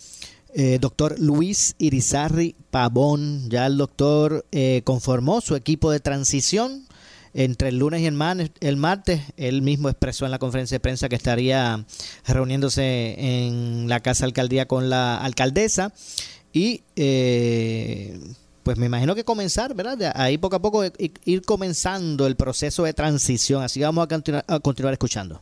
eh, 0.52 0.76
doctor 0.82 1.18
Luis 1.18 1.76
Irizarri 1.78 2.54
Pavón. 2.70 3.48
Ya 3.48 3.64
el 3.64 3.78
doctor 3.78 4.44
conformó 4.84 5.40
su 5.40 5.56
equipo 5.56 5.90
de 5.90 6.00
transición 6.00 6.86
entre 7.32 7.70
el 7.70 7.78
lunes 7.78 8.02
y 8.02 8.06
el, 8.06 8.52
el 8.60 8.76
martes, 8.76 9.22
él 9.36 9.62
mismo 9.62 9.88
expresó 9.88 10.24
en 10.26 10.30
la 10.30 10.38
conferencia 10.38 10.74
de 10.74 10.80
prensa 10.80 11.08
que 11.08 11.16
estaría 11.16 11.84
reuniéndose 12.26 13.14
en 13.18 13.88
la 13.88 14.00
Casa 14.00 14.24
Alcaldía 14.24 14.66
con 14.66 14.90
la 14.90 15.16
alcaldesa 15.18 15.92
y 16.52 16.82
eh, 16.96 18.18
pues 18.62 18.76
me 18.76 18.86
imagino 18.86 19.14
que 19.14 19.24
comenzar, 19.24 19.74
¿verdad? 19.74 20.12
ahí 20.14 20.38
poco 20.38 20.56
a 20.56 20.58
poco 20.60 20.82
ir 21.24 21.42
comenzando 21.42 22.26
el 22.26 22.36
proceso 22.36 22.84
de 22.84 22.92
transición. 22.92 23.62
Así 23.62 23.80
vamos 23.80 24.04
a 24.04 24.08
continuar, 24.08 24.44
a 24.46 24.60
continuar 24.60 24.92
escuchando. 24.92 25.40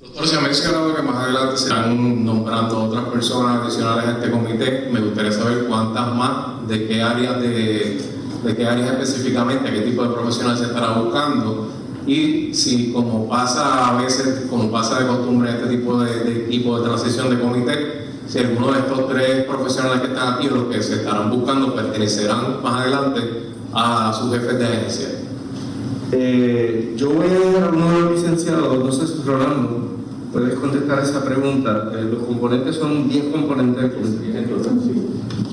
Doctor, 0.00 0.28
se 0.28 0.36
ha 0.36 0.40
mencionado 0.40 0.94
que 0.94 1.02
más 1.02 1.16
adelante 1.16 1.56
se 1.56 1.64
están 1.64 2.24
nombrando 2.24 2.84
otras 2.84 3.04
personas 3.06 3.62
adicionales 3.62 4.04
a 4.04 4.12
este 4.12 4.30
comité. 4.30 4.88
Me 4.92 5.00
gustaría 5.00 5.32
saber 5.32 5.64
cuántas 5.66 6.14
más, 6.14 6.68
de 6.68 6.86
qué 6.86 7.02
áreas, 7.02 7.40
de, 7.40 8.00
de 8.44 8.56
qué 8.56 8.66
áreas 8.66 8.90
específicamente, 8.90 9.72
qué 9.72 9.80
tipo 9.80 10.02
de 10.02 10.14
profesionales 10.14 10.60
se 10.60 10.66
estará 10.66 10.98
buscando. 10.98 11.72
Y 12.06 12.52
si, 12.52 12.92
como 12.92 13.28
pasa 13.28 13.88
a 13.88 14.02
veces, 14.02 14.46
como 14.50 14.70
pasa 14.70 15.00
de 15.00 15.06
costumbre 15.06 15.50
este 15.50 15.68
tipo 15.68 15.98
de, 16.02 16.22
de 16.22 16.34
tipo 16.48 16.78
de 16.78 16.84
transición 16.84 17.30
de 17.30 17.40
comité, 17.40 18.04
si 18.26 18.38
alguno 18.38 18.72
de 18.72 18.80
estos 18.80 19.08
tres 19.08 19.44
profesionales 19.44 20.00
que 20.00 20.06
están 20.08 20.34
aquí, 20.34 20.48
los 20.48 20.64
que 20.64 20.82
se 20.82 20.96
estarán 20.96 21.30
buscando, 21.30 21.74
pertenecerán 21.74 22.62
más 22.62 22.82
adelante 22.82 23.20
a 23.72 24.12
sus 24.12 24.32
jefes 24.32 24.58
de 24.58 24.66
agencia. 24.66 25.08
Eh, 26.12 26.94
yo 26.96 27.10
voy 27.10 27.26
a 27.26 27.50
ir 27.50 27.62
a 27.62 27.68
uno 27.68 27.90
de 27.90 28.00
los 28.00 28.12
licenciados, 28.12 28.84
no 28.84 28.92
sé 28.92 29.06
si 29.06 29.22
Rolando, 29.24 29.96
puedes 30.32 30.58
contestar 30.58 31.00
esa 31.00 31.24
pregunta. 31.24 31.92
Eh, 31.94 32.08
los 32.10 32.22
componentes 32.22 32.76
son 32.76 33.08
10 33.08 33.32
componentes 33.32 33.90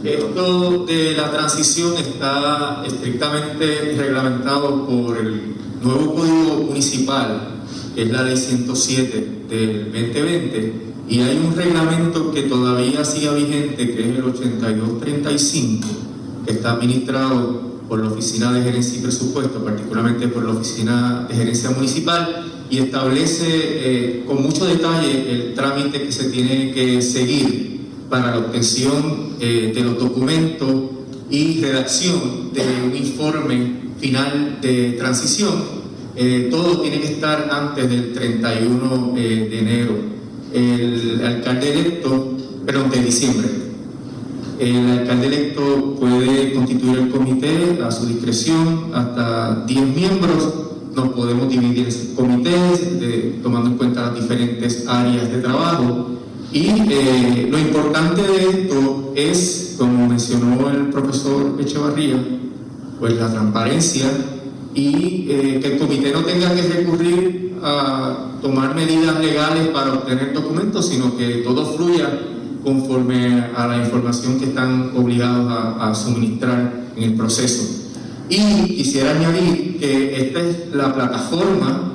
Esto 0.03 0.85
de 0.85 1.13
la 1.17 1.31
transición 1.31 1.93
está 1.97 2.83
estrictamente 2.85 3.95
reglamentado 3.97 4.87
por 4.87 5.17
el 5.17 5.55
nuevo 5.81 6.15
Código 6.15 6.63
Municipal, 6.67 7.63
que 7.95 8.03
es 8.03 8.11
la 8.11 8.23
Ley 8.23 8.37
107 8.37 9.45
del 9.49 9.91
2020 9.91 10.90
y 11.11 11.19
hay 11.19 11.37
un 11.37 11.55
reglamento 11.55 12.31
que 12.31 12.43
todavía 12.43 13.03
sigue 13.03 13.35
vigente, 13.35 13.93
que 13.93 14.01
es 14.01 14.17
el 14.17 14.23
8235, 14.23 15.87
que 16.45 16.53
está 16.53 16.71
administrado 16.71 17.81
por 17.87 17.99
la 17.99 18.09
Oficina 18.09 18.51
de 18.53 18.63
Gerencia 18.63 18.97
y 18.97 19.01
Presupuesto, 19.01 19.63
particularmente 19.63 20.27
por 20.29 20.45
la 20.45 20.53
Oficina 20.53 21.27
de 21.27 21.35
Gerencia 21.35 21.69
Municipal, 21.71 22.45
y 22.69 22.77
establece 22.77 23.45
eh, 23.45 24.23
con 24.25 24.41
mucho 24.41 24.65
detalle 24.65 25.29
el 25.29 25.53
trámite 25.53 26.01
que 26.01 26.11
se 26.11 26.29
tiene 26.29 26.71
que 26.71 27.01
seguir 27.01 27.81
para 28.09 28.31
la 28.31 28.37
obtención 28.39 29.35
eh, 29.41 29.73
de 29.75 29.81
los 29.81 29.99
documentos 29.99 30.69
y 31.29 31.61
redacción 31.61 32.53
de 32.53 32.63
un 32.89 32.95
informe 32.95 33.81
final 33.99 34.59
de 34.61 34.93
transición 34.93 35.81
eh, 36.15 36.49
todo 36.51 36.81
tiene 36.81 36.99
que 36.99 37.07
estar 37.07 37.49
antes 37.51 37.89
del 37.89 38.13
31 38.13 39.13
eh, 39.15 39.47
de 39.49 39.59
enero. 39.59 39.93
El 40.53 41.21
alcalde 41.25 41.71
electo, 41.71 42.37
perdón, 42.65 42.89
de 42.89 43.03
diciembre. 43.03 43.49
El 44.59 44.89
alcalde 44.99 45.27
electo 45.27 45.95
puede 45.99 46.53
constituir 46.53 46.99
el 46.99 47.09
comité 47.09 47.79
a 47.83 47.89
su 47.89 48.05
discreción, 48.05 48.91
hasta 48.93 49.65
10 49.65 49.95
miembros. 49.95 50.53
Nos 50.95 51.09
podemos 51.09 51.47
dividir 51.49 51.87
en 51.87 52.15
comités, 52.15 53.41
tomando 53.41 53.69
en 53.69 53.77
cuenta 53.77 54.07
las 54.07 54.15
diferentes 54.21 54.87
áreas 54.87 55.31
de 55.31 55.39
trabajo. 55.39 56.09
Y 56.51 56.67
eh, 56.67 57.47
lo 57.49 57.57
importante 57.57 58.21
de 58.21 58.49
esto 58.49 59.13
es, 59.15 59.75
como 59.77 60.07
mencionó 60.07 60.69
el 60.69 60.89
profesor 60.89 61.57
Echevarría, 61.59 62.17
pues 62.99 63.15
la 63.15 63.31
transparencia 63.31 64.05
y 64.73 65.27
eh, 65.29 65.59
que 65.61 65.73
el 65.73 65.79
comité 65.79 66.11
no 66.11 66.23
tenga 66.23 66.53
que 66.55 66.61
recurrir 66.61 67.57
a 67.61 68.31
tomar 68.41 68.73
medidas 68.75 69.19
legales 69.19 69.67
para 69.67 69.93
obtener 69.93 70.33
documentos, 70.33 70.87
sino 70.87 71.15
que 71.15 71.43
todo 71.43 71.65
fluya 71.65 72.09
conforme 72.63 73.49
a 73.55 73.67
la 73.67 73.77
información 73.77 74.39
que 74.39 74.45
están 74.45 74.91
obligados 74.95 75.51
a, 75.79 75.93
suministrar 75.95 76.73
en 76.95 77.03
el 77.03 77.13
proceso. 77.15 77.63
Y 78.29 78.75
quisiera 78.75 79.11
añadir 79.11 79.77
que 79.79 80.27
esta 80.27 80.41
es 80.41 80.73
la 80.73 80.93
plataforma 80.93 81.87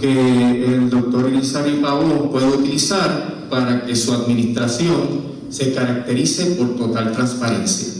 que 0.00 0.64
el 0.64 0.88
doctor 0.88 1.26
Elizari 1.26 1.80
Pavón 1.82 2.30
puede 2.30 2.46
utilizar 2.46 3.48
para 3.50 3.84
que 3.84 3.94
su 3.94 4.12
administración 4.14 5.30
se 5.50 5.74
caracterice 5.74 6.52
por 6.52 6.76
total 6.76 7.12
transparencia. 7.12 7.99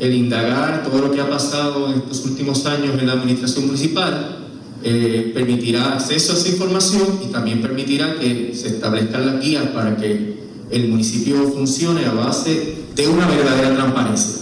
El 0.00 0.14
indagar 0.14 0.82
todo 0.82 1.02
lo 1.02 1.12
que 1.12 1.20
ha 1.20 1.28
pasado 1.28 1.92
en 1.92 1.98
estos 2.00 2.24
últimos 2.24 2.64
años 2.64 2.98
en 2.98 3.06
la 3.06 3.12
administración 3.12 3.66
municipal 3.66 4.38
eh, 4.82 5.30
permitirá 5.34 5.92
acceso 5.92 6.32
a 6.32 6.36
esa 6.36 6.48
información 6.48 7.20
y 7.22 7.30
también 7.30 7.60
permitirá 7.60 8.18
que 8.18 8.54
se 8.54 8.68
establezcan 8.68 9.26
las 9.26 9.44
guías 9.44 9.66
para 9.68 9.94
que 9.96 10.40
el 10.70 10.88
municipio 10.88 11.52
funcione 11.52 12.06
a 12.06 12.12
base 12.12 12.76
de 12.96 13.08
una 13.08 13.26
verdadera 13.26 13.74
transparencia. 13.74 14.36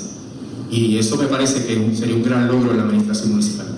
Y 0.71 0.97
eso 0.97 1.17
me 1.17 1.27
parece 1.27 1.65
que 1.67 1.97
sería 1.97 2.15
un 2.15 2.23
gran 2.23 2.47
logro 2.47 2.71
en 2.71 2.77
la 2.77 2.85
administración 2.85 3.31
municipal. 3.31 3.78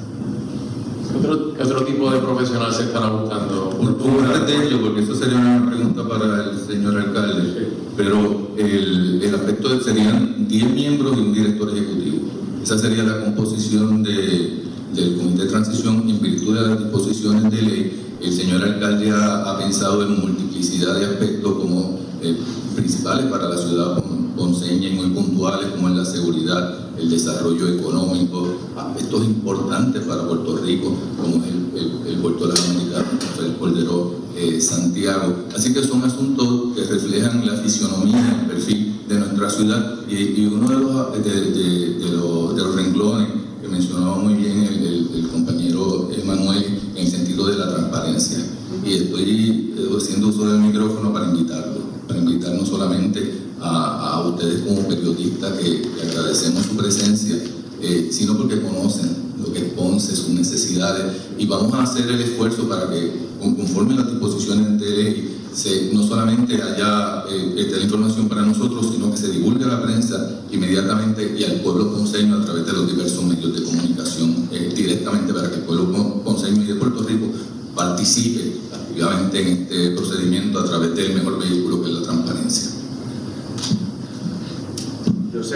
¿Qué 1.11 1.17
otro, 1.19 1.55
qué 1.55 1.63
otro 1.63 1.85
tipo 1.85 2.11
de 2.11 2.21
profesional 2.21 2.73
se 2.73 2.85
estará 2.85 3.09
buscando? 3.11 3.71
Por, 3.71 3.97
por 3.97 4.47
de 4.47 4.67
ello, 4.67 4.81
porque 4.81 5.01
eso 5.01 5.15
sería 5.15 5.39
una 5.39 5.69
pregunta 5.69 6.09
para 6.09 6.51
el 6.51 6.59
señor 6.59 6.97
alcalde, 6.97 7.69
pero 7.97 8.53
el, 8.57 9.21
el 9.23 9.35
aspecto 9.35 9.81
serían 9.81 10.47
10 10.47 10.71
miembros 10.71 11.17
y 11.17 11.21
un 11.21 11.33
director 11.33 11.69
ejecutivo. 11.71 12.29
Esa 12.63 12.79
sería 12.79 13.03
la 13.03 13.25
composición 13.25 14.03
de, 14.05 14.63
del 14.95 15.17
comité 15.17 15.45
de 15.45 15.49
transición 15.49 16.09
en 16.09 16.21
virtud 16.21 16.55
de 16.55 16.69
las 16.69 16.79
disposiciones 16.79 17.51
de 17.51 17.63
ley. 17.63 18.01
El 18.23 18.33
señor 18.33 18.63
alcalde 18.63 19.11
ha, 19.11 19.51
ha 19.51 19.59
pensado 19.59 20.03
en 20.03 20.21
multiplicidad 20.21 20.95
de 20.95 21.07
aspectos 21.07 21.53
como 21.55 22.01
eh, 22.23 22.37
principales 22.77 23.27
para 23.27 23.49
la 23.49 23.57
ciudad 23.57 24.03
ponceña 24.41 24.89
y 24.89 24.95
muy 24.95 25.11
puntuales 25.11 25.69
como 25.73 25.91
es 25.91 25.97
la 25.97 26.05
seguridad, 26.05 26.63
el 26.99 27.11
desarrollo 27.11 27.69
económico, 27.69 28.49
aspectos 28.75 29.25
importantes 29.25 30.03
para 30.05 30.27
Puerto 30.27 30.57
Rico 30.57 30.97
como 31.21 31.45
es 31.45 31.51
el, 31.53 31.79
el, 31.79 32.15
el 32.15 32.17
puerto 32.23 32.47
de 32.47 32.55
la 32.55 32.65
América, 32.65 33.05
el 33.39 33.57
Cordero 33.57 34.15
eh, 34.37 34.59
Santiago. 34.61 35.45
Así 35.55 35.75
que 35.75 35.83
son 35.83 36.03
asuntos 36.05 36.75
que 36.75 36.85
reflejan 36.85 37.47
la 37.47 37.57
fisionomía, 37.57 38.41
el 38.41 38.47
perfil 38.47 39.03
de 39.09 39.19
nuestra 39.19 39.51
ciudad 39.51 39.95
y, 40.09 40.15
y 40.41 40.47
uno 40.47 40.69
de 40.69 40.77
los, 40.77 41.25
de, 41.25 41.31
de, 41.31 41.95
de, 41.99 42.13
los, 42.17 42.57
de 42.57 42.63
los 42.63 42.75
renglones 42.75 43.29
que 43.61 43.69
mencionaba 43.69 44.17
muy 44.17 44.35
bien 44.35 44.63
el, 44.63 45.11
el 45.17 45.29
compañero 45.29 46.09
Emanuel 46.17 46.65
en 46.97 47.05
el 47.05 47.11
sentido 47.11 47.47
de 47.47 47.59
la 47.59 47.69
transparencia. 47.75 48.39
Y 48.87 48.95
estoy 48.95 49.75
haciendo 49.99 50.29
uso 50.29 50.47
del 50.49 50.61
micrófono 50.61 51.13
para 51.13 51.27
invitarlo 51.27 51.91
para 52.11 52.19
invitar 52.19 52.53
no 52.55 52.67
solamente 52.67 53.40
a, 53.61 54.15
a 54.15 54.29
ustedes 54.29 54.63
como 54.63 54.89
periodistas 54.89 55.53
que, 55.59 55.83
que, 55.83 56.03
agradecemos 56.09 56.67
su 56.67 56.77
presencia, 56.77 57.37
eh, 57.83 58.09
sino 58.13 58.37
porque 58.37 58.61
conocen 58.61 59.31
lo 59.39 59.53
que 59.53 59.59
es 59.61 59.73
Ponce, 59.73 60.15
sus 60.15 60.31
necesidades, 60.31 61.05
y 61.39 61.47
vamos 61.47 61.73
a 61.75 61.83
hacer 61.83 62.11
el 62.11 62.21
esfuerzo 62.21 62.69
para 62.69 62.91
que, 62.91 63.13
conforme 63.41 63.95
las 63.95 64.11
disposiciones 64.11 64.81
de 64.81 64.91
ley, 64.91 65.37
se, 65.53 65.93
no 65.93 66.07
solamente 66.07 66.55
haya 66.63 67.25
eh, 67.29 67.55
esta 67.57 67.81
información 67.81 68.29
para 68.29 68.43
nosotros, 68.43 68.89
sino 68.93 69.11
que 69.11 69.17
se 69.17 69.33
divulgue 69.33 69.65
a 69.65 69.69
la 69.69 69.83
prensa 69.83 70.43
inmediatamente 70.51 71.37
y 71.39 71.45
al 71.45 71.61
pueblo 71.61 71.93
ponceño 71.93 72.37
a 72.37 72.45
través 72.45 72.67
de 72.67 72.73
los 72.73 72.87
diversos 72.87 73.25
medios 73.25 73.55
de 73.55 73.65
comunicación 73.65 74.49
eh, 74.53 74.73
directamente 74.75 75.33
para 75.35 75.51
que 75.51 75.57
el 75.57 75.63
pueblo 75.63 76.23
ponceño 76.23 76.63
y 76.63 76.67
de 76.67 76.75
Puerto 76.77 77.03
Rico 77.03 77.27
participe 77.75 78.61
activamente 78.73 79.41
en 79.41 79.63
este 79.63 79.91
procedimiento 79.93 80.61
a 80.61 80.65
través 80.65 80.95
del 80.95 81.15
mejor 81.15 81.41
vehículo 81.41 81.83
que 81.83 81.89
es 81.89 81.95
la 81.97 82.03
transparencia. 82.03 82.71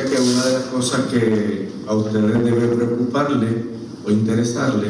Que 0.05 0.21
una 0.21 0.45
de 0.45 0.53
las 0.53 0.65
cosas 0.65 1.07
que 1.11 1.71
a 1.89 1.95
ustedes 1.95 2.45
debe 2.45 2.69
preocuparle 2.69 3.65
o 4.07 4.11
interesarle, 4.11 4.89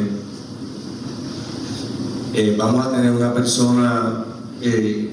eh, 2.34 2.56
vamos 2.58 2.84
a 2.84 2.90
tener 2.90 3.12
una 3.12 3.32
persona 3.32 4.24
eh, 4.60 5.12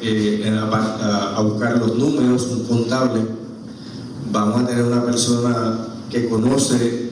eh, 0.00 0.60
a, 0.60 1.34
a 1.36 1.40
buscar 1.40 1.76
los 1.78 1.98
números, 1.98 2.46
un 2.52 2.64
contable, 2.64 3.22
vamos 4.30 4.62
a 4.62 4.66
tener 4.66 4.84
una 4.84 5.04
persona 5.04 5.88
que 6.08 6.28
conoce 6.28 7.10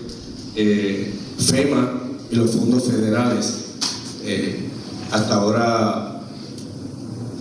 FEMA 0.55 1.93
y 2.31 2.37
los 2.37 2.53
fondos 2.53 2.85
federales. 2.85 3.57
Hasta 5.11 5.35
ahora 5.35 6.11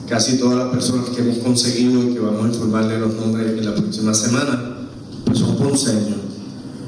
casi 0.10 0.40
todas 0.40 0.58
las 0.58 0.70
personas 0.70 1.10
que 1.10 1.22
hemos 1.22 1.38
conseguido 1.38 2.02
y 2.04 2.14
que 2.16 2.20
vamos 2.20 2.46
a 2.46 2.48
informarle 2.48 2.98
los 2.98 3.14
nombres 3.14 3.52
en 3.52 3.64
la 3.64 3.76
próxima 3.76 4.14
semana, 4.16 4.79
ponceños. 5.60 6.18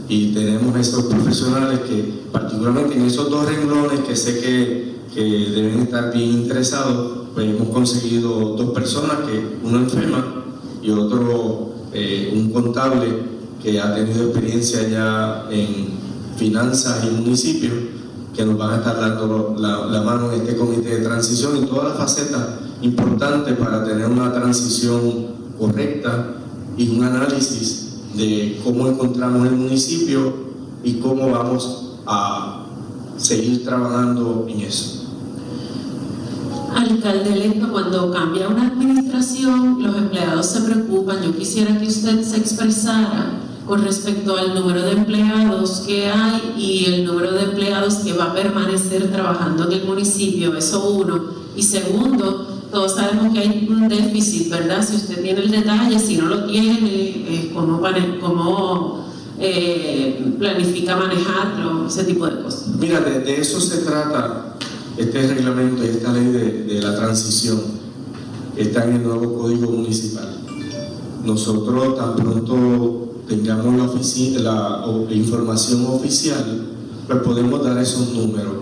Y 0.09 0.33
tenemos 0.33 0.75
esos 0.75 1.05
profesionales 1.05 1.81
que, 1.81 2.23
particularmente 2.31 2.95
en 2.95 3.05
esos 3.05 3.29
dos 3.29 3.45
renglones 3.45 3.99
que 4.01 4.15
sé 4.15 4.39
que, 4.39 4.95
que 5.13 5.21
deben 5.21 5.81
estar 5.81 6.11
bien 6.11 6.31
interesados, 6.31 7.27
pues 7.33 7.47
hemos 7.47 7.69
conseguido 7.69 8.55
dos 8.55 8.71
personas, 8.71 9.17
que 9.27 9.57
uno 9.63 9.79
enferma 9.79 10.43
y 10.81 10.89
otro 10.89 11.75
eh, 11.93 12.31
un 12.33 12.51
contable 12.51 13.31
que 13.61 13.79
ha 13.79 13.93
tenido 13.93 14.23
experiencia 14.25 14.87
ya 14.87 15.45
en 15.51 15.89
finanzas 16.37 17.05
y 17.05 17.11
municipios 17.11 17.73
que 18.35 18.45
nos 18.45 18.57
van 18.57 18.71
a 18.71 18.77
estar 18.77 18.99
dando 18.99 19.55
la, 19.57 19.85
la, 19.85 20.01
mano 20.01 20.31
en 20.31 20.41
este 20.41 20.55
comité 20.55 20.97
de 20.97 21.05
transición 21.05 21.57
y 21.57 21.65
todas 21.67 21.89
las 21.89 21.97
facetas 21.97 22.47
importantes 22.81 23.55
para 23.57 23.83
tener 23.83 24.07
una 24.07 24.33
transición 24.33 25.27
correcta 25.59 26.35
y 26.77 26.89
un 26.89 27.03
análisis 27.03 27.80
de 28.15 28.59
cómo 28.63 28.87
encontramos 28.87 29.47
el 29.47 29.55
municipio 29.55 30.33
y 30.83 30.93
cómo 30.95 31.29
vamos 31.29 31.95
a 32.05 32.65
seguir 33.17 33.63
trabajando 33.63 34.45
en 34.49 34.61
eso. 34.61 35.01
Alcalde 36.75 37.33
electo, 37.33 37.71
cuando 37.71 38.11
cambia 38.11 38.47
una 38.47 38.67
administración, 38.67 39.83
los 39.83 39.95
empleados 39.95 40.45
se 40.45 40.61
preocupan. 40.61 41.21
Yo 41.21 41.35
quisiera 41.37 41.77
que 41.77 41.87
usted 41.87 42.23
se 42.23 42.37
expresara 42.37 43.39
con 43.67 43.83
respecto 43.83 44.37
al 44.37 44.55
número 44.55 44.81
de 44.81 44.91
empleados 44.91 45.83
que 45.85 46.09
hay 46.09 46.55
y 46.57 46.85
el 46.85 47.05
número 47.05 47.31
de 47.33 47.43
empleados 47.43 47.95
que 47.95 48.13
va 48.13 48.25
a 48.25 48.33
permanecer 48.33 49.11
trabajando 49.11 49.65
en 49.65 49.73
el 49.73 49.85
municipio, 49.85 50.55
eso 50.57 50.89
uno. 50.89 51.41
Y 51.55 51.63
segundo, 51.63 52.50
todos 52.71 52.95
sabemos 52.95 53.33
que 53.33 53.39
hay 53.39 53.67
un 53.69 53.87
déficit, 53.89 54.49
¿verdad? 54.49 54.85
Si 54.87 54.95
usted 54.95 55.21
tiene 55.21 55.41
el 55.41 55.51
detalle, 55.51 55.99
si 55.99 56.17
no 56.17 56.25
lo 56.27 56.45
tiene, 56.45 56.79
eh, 56.79 57.51
¿cómo, 57.53 57.81
cómo 58.21 59.05
eh, 59.37 60.33
planifica 60.39 60.95
manejarlo? 60.95 61.87
Ese 61.87 62.05
tipo 62.05 62.25
de 62.25 62.41
cosas. 62.41 62.67
Mira, 62.79 63.01
de, 63.01 63.39
eso 63.39 63.59
se 63.59 63.79
trata 63.79 64.55
este 64.97 65.27
reglamento 65.27 65.83
y 65.83 65.87
esta 65.87 66.13
ley 66.13 66.25
de, 66.25 66.81
la 66.81 66.95
transición. 66.95 67.59
Está 68.55 68.85
en 68.85 68.95
el 68.95 69.03
nuevo 69.03 69.39
código 69.39 69.71
municipal. 69.71 70.29
Nosotros 71.25 71.97
tan 71.97 72.15
pronto 72.15 73.23
tengamos 73.27 73.75
la, 73.75 74.41
la, 74.41 74.85
la, 75.07 75.13
información 75.13 75.85
oficial, 75.87 76.67
pues 77.07 77.19
podemos 77.19 77.63
dar 77.63 77.77
esos 77.77 78.13
números. 78.13 78.53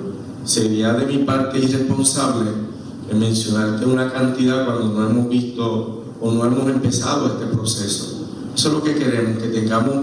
Sería 0.44 0.94
de 0.94 1.06
mi 1.06 1.24
parte 1.24 1.60
irresponsable 1.60 2.69
mencionarte 3.16 3.86
una 3.86 4.12
cantidad 4.12 4.66
cuando 4.66 5.00
no 5.00 5.10
hemos 5.10 5.30
visto 5.30 6.04
o 6.22 6.32
no 6.32 6.46
hemos 6.46 6.70
empezado 6.70 7.28
este 7.28 7.46
proceso. 7.46 8.28
Eso 8.56 8.68
es 8.68 8.74
lo 8.74 8.84
que 8.84 8.96
queremos, 8.96 9.42
que 9.42 9.50
tengamos 9.50 9.96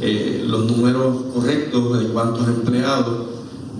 eh, 0.00 0.44
los 0.46 0.66
números 0.66 1.16
correctos 1.34 1.98
de 1.98 2.06
cuántos 2.08 2.46
empleados, 2.48 3.26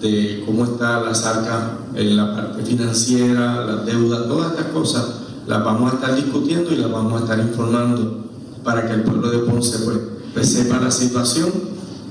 de 0.01 0.43
cómo 0.47 0.65
está 0.65 1.01
las 1.01 1.25
arcas 1.25 1.73
en 1.95 2.17
la 2.17 2.35
parte 2.35 2.63
financiera, 2.65 3.65
las 3.65 3.87
deudas, 3.87 4.27
todas 4.27 4.53
estas 4.53 4.67
cosas 4.67 5.07
las 5.47 5.65
vamos 5.65 5.93
a 5.93 5.97
estar 5.97 6.15
discutiendo 6.15 6.73
y 6.73 6.77
las 6.77 6.91
vamos 6.91 7.15
a 7.15 7.25
estar 7.25 7.39
informando 7.39 8.25
para 8.65 8.87
que 8.87 8.95
el 8.95 9.03
pueblo 9.03 9.31
de 9.31 9.39
Ponce 9.39 9.79
pues, 9.81 9.99
pues, 10.33 10.53
sepa 10.53 10.79
la 10.79 10.91
situación 10.91 11.51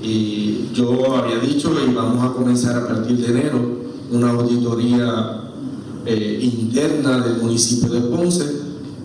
Y 0.02 0.70
yo 0.74 1.16
había 1.16 1.38
dicho 1.38 1.74
que 1.74 1.92
vamos 1.94 2.24
a 2.24 2.34
comenzar 2.34 2.76
a 2.76 2.88
partir 2.88 3.16
de 3.18 3.26
enero 3.26 3.58
una 4.10 4.30
auditoría 4.30 5.41
eh, 6.06 6.38
interna 6.42 7.20
del 7.20 7.42
municipio 7.42 7.88
de 7.88 8.00
Ponce, 8.00 8.44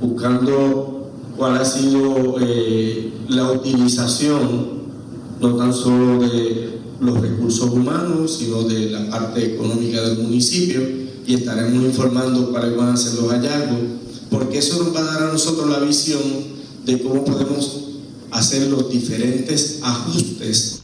buscando 0.02 1.12
cuál 1.38 1.58
ha 1.58 1.66
sido 1.66 2.36
eh, 2.41 3.14
la 3.30 3.52
utilización 3.52 4.78
no 5.39 5.56
tan 5.56 5.74
solo 5.74 6.20
de 6.28 6.80
los 7.00 7.22
recursos 7.22 7.70
humanos, 7.70 8.38
sino 8.39 8.64
de 8.64 8.89
la 8.89 9.10
parte 9.10 9.54
económica 9.54 10.02
del 10.02 10.20
municipio 10.20 10.82
y 11.28 11.36
estaremos 11.36 11.84
informando 11.84 12.52
cuáles 12.52 12.76
van 12.76 12.89
a 12.89 12.98
ser 12.98 13.22
los 13.22 13.32
hallazgos, 13.32 13.80
porque 14.32 14.58
eso 14.58 14.84
nos 14.84 14.95
va 14.95 15.02
a 15.02 15.04
dar 15.04 15.24
a 15.24 15.34
nosotros 15.34 15.70
la 15.70 15.80
visión 15.80 16.22
de 16.86 17.02
cómo 17.04 17.24
podemos 17.26 17.82
hacer 18.32 18.68
los 18.70 18.89
diferentes 18.89 19.80
ajustes, 19.84 20.80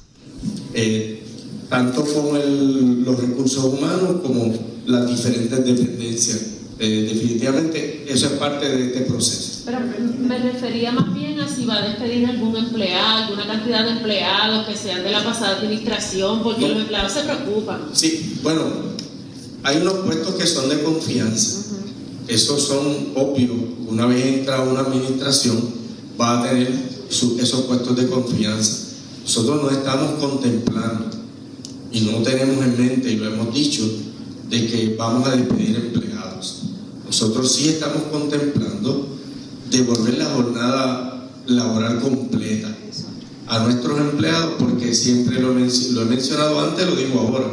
eh, 0.73 1.23
tanto 1.69 2.03
con 2.03 3.05
los 3.05 3.19
recursos 3.19 3.63
humanos 3.63 4.17
como 4.21 4.53
las 4.85 5.07
diferentes 5.07 5.65
dependencias. 5.65 6.41
Eh, 6.79 7.07
definitivamente 7.13 8.05
eso 8.07 8.25
es 8.27 8.31
parte 8.33 8.67
de 8.67 8.87
este 8.87 9.01
proceso. 9.01 9.61
Pero 9.65 9.79
me 10.19 10.37
refería 10.39 10.91
más 10.91 11.13
bien 11.13 11.39
a 11.39 11.47
si 11.47 11.65
va 11.65 11.77
a 11.77 11.87
despedir 11.87 12.25
algún 12.25 12.55
empleado, 12.57 13.25
alguna 13.25 13.47
cantidad 13.47 13.85
de 13.85 13.91
empleados 13.91 14.67
que 14.67 14.75
sean 14.75 15.03
de 15.03 15.11
la 15.11 15.23
pasada 15.23 15.59
administración, 15.59 16.41
porque 16.43 16.67
los 16.67 16.79
empleados 16.79 17.11
se 17.13 17.21
preocupan. 17.21 17.89
Sí, 17.93 18.39
bueno, 18.43 18.63
hay 19.63 19.77
unos 19.77 19.93
puestos 20.05 20.35
que 20.35 20.47
son 20.47 20.69
de 20.69 20.81
confianza. 20.83 21.59
Esos 22.27 22.63
son 22.63 23.09
obvios. 23.15 23.51
Una 23.87 24.05
vez 24.05 24.25
entra 24.25 24.61
una 24.61 24.81
administración, 24.81 25.57
va 26.19 26.39
a 26.39 26.49
tener 26.49 26.71
esos 27.09 27.61
puestos 27.63 27.95
de 27.95 28.07
confianza. 28.07 28.95
Nosotros 29.23 29.63
no 29.63 29.69
estamos 29.69 30.19
contemplando 30.19 31.11
y 31.91 32.01
no 32.01 32.17
tenemos 32.23 32.65
en 32.65 32.77
mente, 32.77 33.11
y 33.11 33.17
lo 33.17 33.27
hemos 33.27 33.53
dicho, 33.53 33.83
de 34.53 34.67
que 34.67 34.95
vamos 34.99 35.27
a 35.27 35.35
despedir 35.35 35.75
empleados. 35.77 36.61
Nosotros 37.07 37.51
sí 37.51 37.69
estamos 37.69 38.03
contemplando 38.11 39.17
devolver 39.71 40.19
la 40.19 40.25
jornada 40.25 41.27
laboral 41.47 41.99
completa 41.99 42.67
a 43.47 43.59
nuestros 43.63 43.99
empleados, 43.99 44.53
porque 44.59 44.93
siempre 44.93 45.41
lo, 45.41 45.53
lo 45.53 46.01
he 46.01 46.05
mencionado 46.05 46.59
antes, 46.59 46.87
lo 46.87 46.95
digo 46.95 47.19
ahora. 47.19 47.47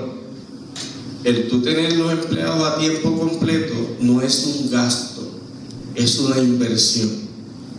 El 1.25 1.49
tú 1.49 1.63
tener 1.63 1.97
los 1.97 2.13
empleados 2.13 2.69
a 2.69 2.79
tiempo 2.79 3.19
completo 3.19 3.75
no 4.01 4.21
es 4.21 4.45
un 4.45 4.71
gasto, 4.71 5.23
es 5.95 6.19
una 6.19 6.39
inversión. 6.39 7.09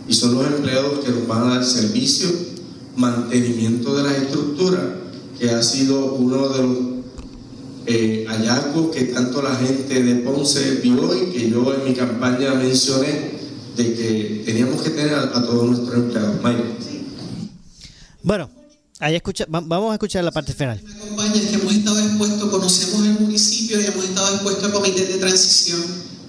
Y 0.08 0.14
son 0.14 0.34
los 0.34 0.46
empleados 0.46 0.98
que 0.98 1.12
nos 1.12 1.28
van 1.28 1.44
a 1.44 1.54
dar 1.54 1.64
servicio, 1.64 2.28
mantenimiento 2.96 3.94
de 3.94 4.02
las 4.02 4.14
estructuras, 4.14 4.82
que 5.38 5.50
ha 5.50 5.62
sido 5.62 6.14
uno 6.14 6.48
de 6.48 6.62
los 6.62 6.91
eh, 7.86 8.24
hallazgos 8.28 8.94
que 8.94 9.04
tanto 9.04 9.42
la 9.42 9.54
gente 9.56 10.02
de 10.02 10.14
Ponce 10.16 10.76
vio 10.82 11.14
y 11.16 11.32
que 11.32 11.50
yo 11.50 11.74
en 11.74 11.84
mi 11.84 11.94
campaña 11.94 12.54
mencioné 12.54 13.32
de 13.76 13.94
que 13.94 14.42
teníamos 14.46 14.82
que 14.82 14.90
tener 14.90 15.14
a, 15.14 15.22
a 15.22 15.42
todos 15.44 15.64
nuestros 15.66 15.94
empleados. 15.94 16.36
Bueno, 18.22 18.50
ahí 19.00 19.16
escucha, 19.16 19.46
va- 19.52 19.60
vamos 19.60 19.90
a 19.90 19.94
escuchar 19.94 20.22
la 20.24 20.30
parte 20.30 20.52
final. 20.52 20.80
acompaña, 20.96 21.32
que 21.32 21.54
hemos 21.54 21.72
estado 21.74 21.98
expuestos, 21.98 22.50
conocemos 22.50 23.06
el 23.06 23.18
municipio 23.20 23.80
y 23.80 23.86
hemos 23.86 24.04
estado 24.04 24.34
expuestos 24.34 24.64
a 24.68 24.72
comités 24.72 25.08
de 25.08 25.18
transición. 25.18 25.80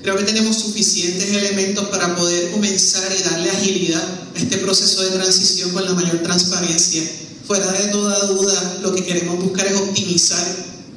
Creo 0.01 0.18
que 0.18 0.24
tenemos 0.24 0.58
suficientes 0.58 1.32
elementos 1.32 1.86
para 1.89 2.16
poder 2.16 2.51
comenzar 2.51 3.10
y 3.18 3.24
darle 3.24 3.49
agilidad 3.51 4.04
a 4.36 4.38
este 4.39 4.58
proceso 4.58 5.01
de 5.04 5.12
transición 5.12 5.70
con 5.72 5.86
la 5.86 5.93
mayor 5.93 6.18
transparencia. 6.24 7.04
Fuera 7.45 7.72
de 7.72 7.88
toda 7.89 8.26
duda, 8.28 8.80
lo 8.82 8.93
que 8.95 9.04
queremos 9.04 9.41
buscar 9.43 9.68
es 9.68 9.78
optimizar 9.78 10.45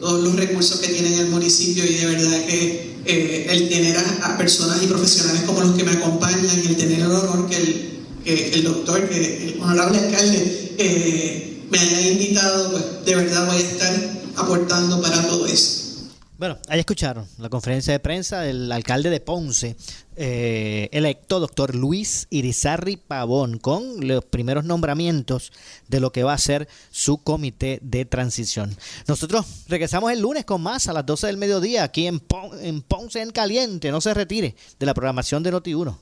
todos 0.01 0.25
los 0.25 0.37
recursos 0.37 0.81
que 0.81 0.89
tiene 0.89 1.19
el 1.21 1.29
municipio 1.29 1.85
y 1.85 1.95
de 1.95 2.07
verdad 2.07 2.45
que 2.47 2.97
eh, 3.05 3.47
el 3.51 3.69
tener 3.69 3.97
a, 3.97 4.37
personas 4.37 4.83
y 4.83 4.87
profesionales 4.87 5.43
como 5.47 5.61
los 5.61 5.77
que 5.77 5.85
me 5.85 5.93
acompañan 5.93 6.63
y 6.65 6.67
el 6.67 6.77
tener 6.77 7.01
el 7.01 7.07
honor 7.07 7.49
que 7.49 7.57
el, 7.57 7.99
que 8.25 8.51
el 8.55 8.65
doctor, 8.65 9.09
que 9.09 9.49
el 9.49 9.61
honorable 9.61 9.99
alcalde 9.99 10.75
eh, 10.79 11.63
me 11.71 11.79
haya 11.79 12.11
invitado, 12.11 12.73
pues 12.73 12.85
de 13.05 13.15
verdad 13.15 13.47
voy 13.47 13.57
a 13.57 13.61
estar 13.61 14.21
aportando 14.37 15.01
para 15.01 15.27
todo 15.27 15.47
eso. 15.47 15.86
Bueno, 16.39 16.59
ahí 16.69 16.81
escucharon 16.81 17.27
la 17.39 17.49
conferencia 17.49 17.95
de 17.95 17.99
prensa 17.99 18.41
del 18.41 18.71
alcalde 18.71 19.09
de 19.09 19.21
Ponce, 19.21 19.75
eh, 20.17 20.91
electo 20.93 21.41
doctor 21.41 21.75
Luis 21.75 22.27
Irizarri 22.29 22.99
Pavón, 22.99 23.57
con 23.59 24.07
los 24.07 24.23
primeros 24.23 24.65
nombramientos 24.67 25.51
de 25.89 25.99
lo 25.99 26.13
que 26.13 26.25
va 26.25 26.35
a 26.35 26.39
ser 26.39 26.69
su 26.91 27.19
comité 27.19 27.79
de 27.81 28.05
transición. 28.05 28.77
Nosotros 29.09 29.47
regresamos 29.69 30.13
el 30.13 30.21
lunes 30.21 30.45
con 30.45 30.61
más 30.63 30.89
a 30.89 30.93
las 30.93 31.07
12 31.07 31.27
del 31.29 31.39
mediodía 31.39 31.85
aquí 31.85 32.07
en, 32.07 32.21
Pon- 32.21 32.51
en 32.63 32.83
Ponce 32.83 33.23
en 33.23 33.31
Caliente. 33.31 33.91
No 33.91 34.03
se 34.03 34.13
retire 34.13 34.55
de 34.79 34.85
la 34.87 34.93
programación 34.93 35.43
de 35.43 35.53
Noti1. 35.55 35.97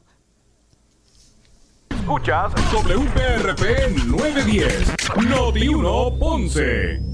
Escuchas 1.91 2.53
WPRP 2.73 4.05
910, 4.07 4.89
Noti 5.29 5.69
1 5.69 6.19
Ponce. 6.19 7.14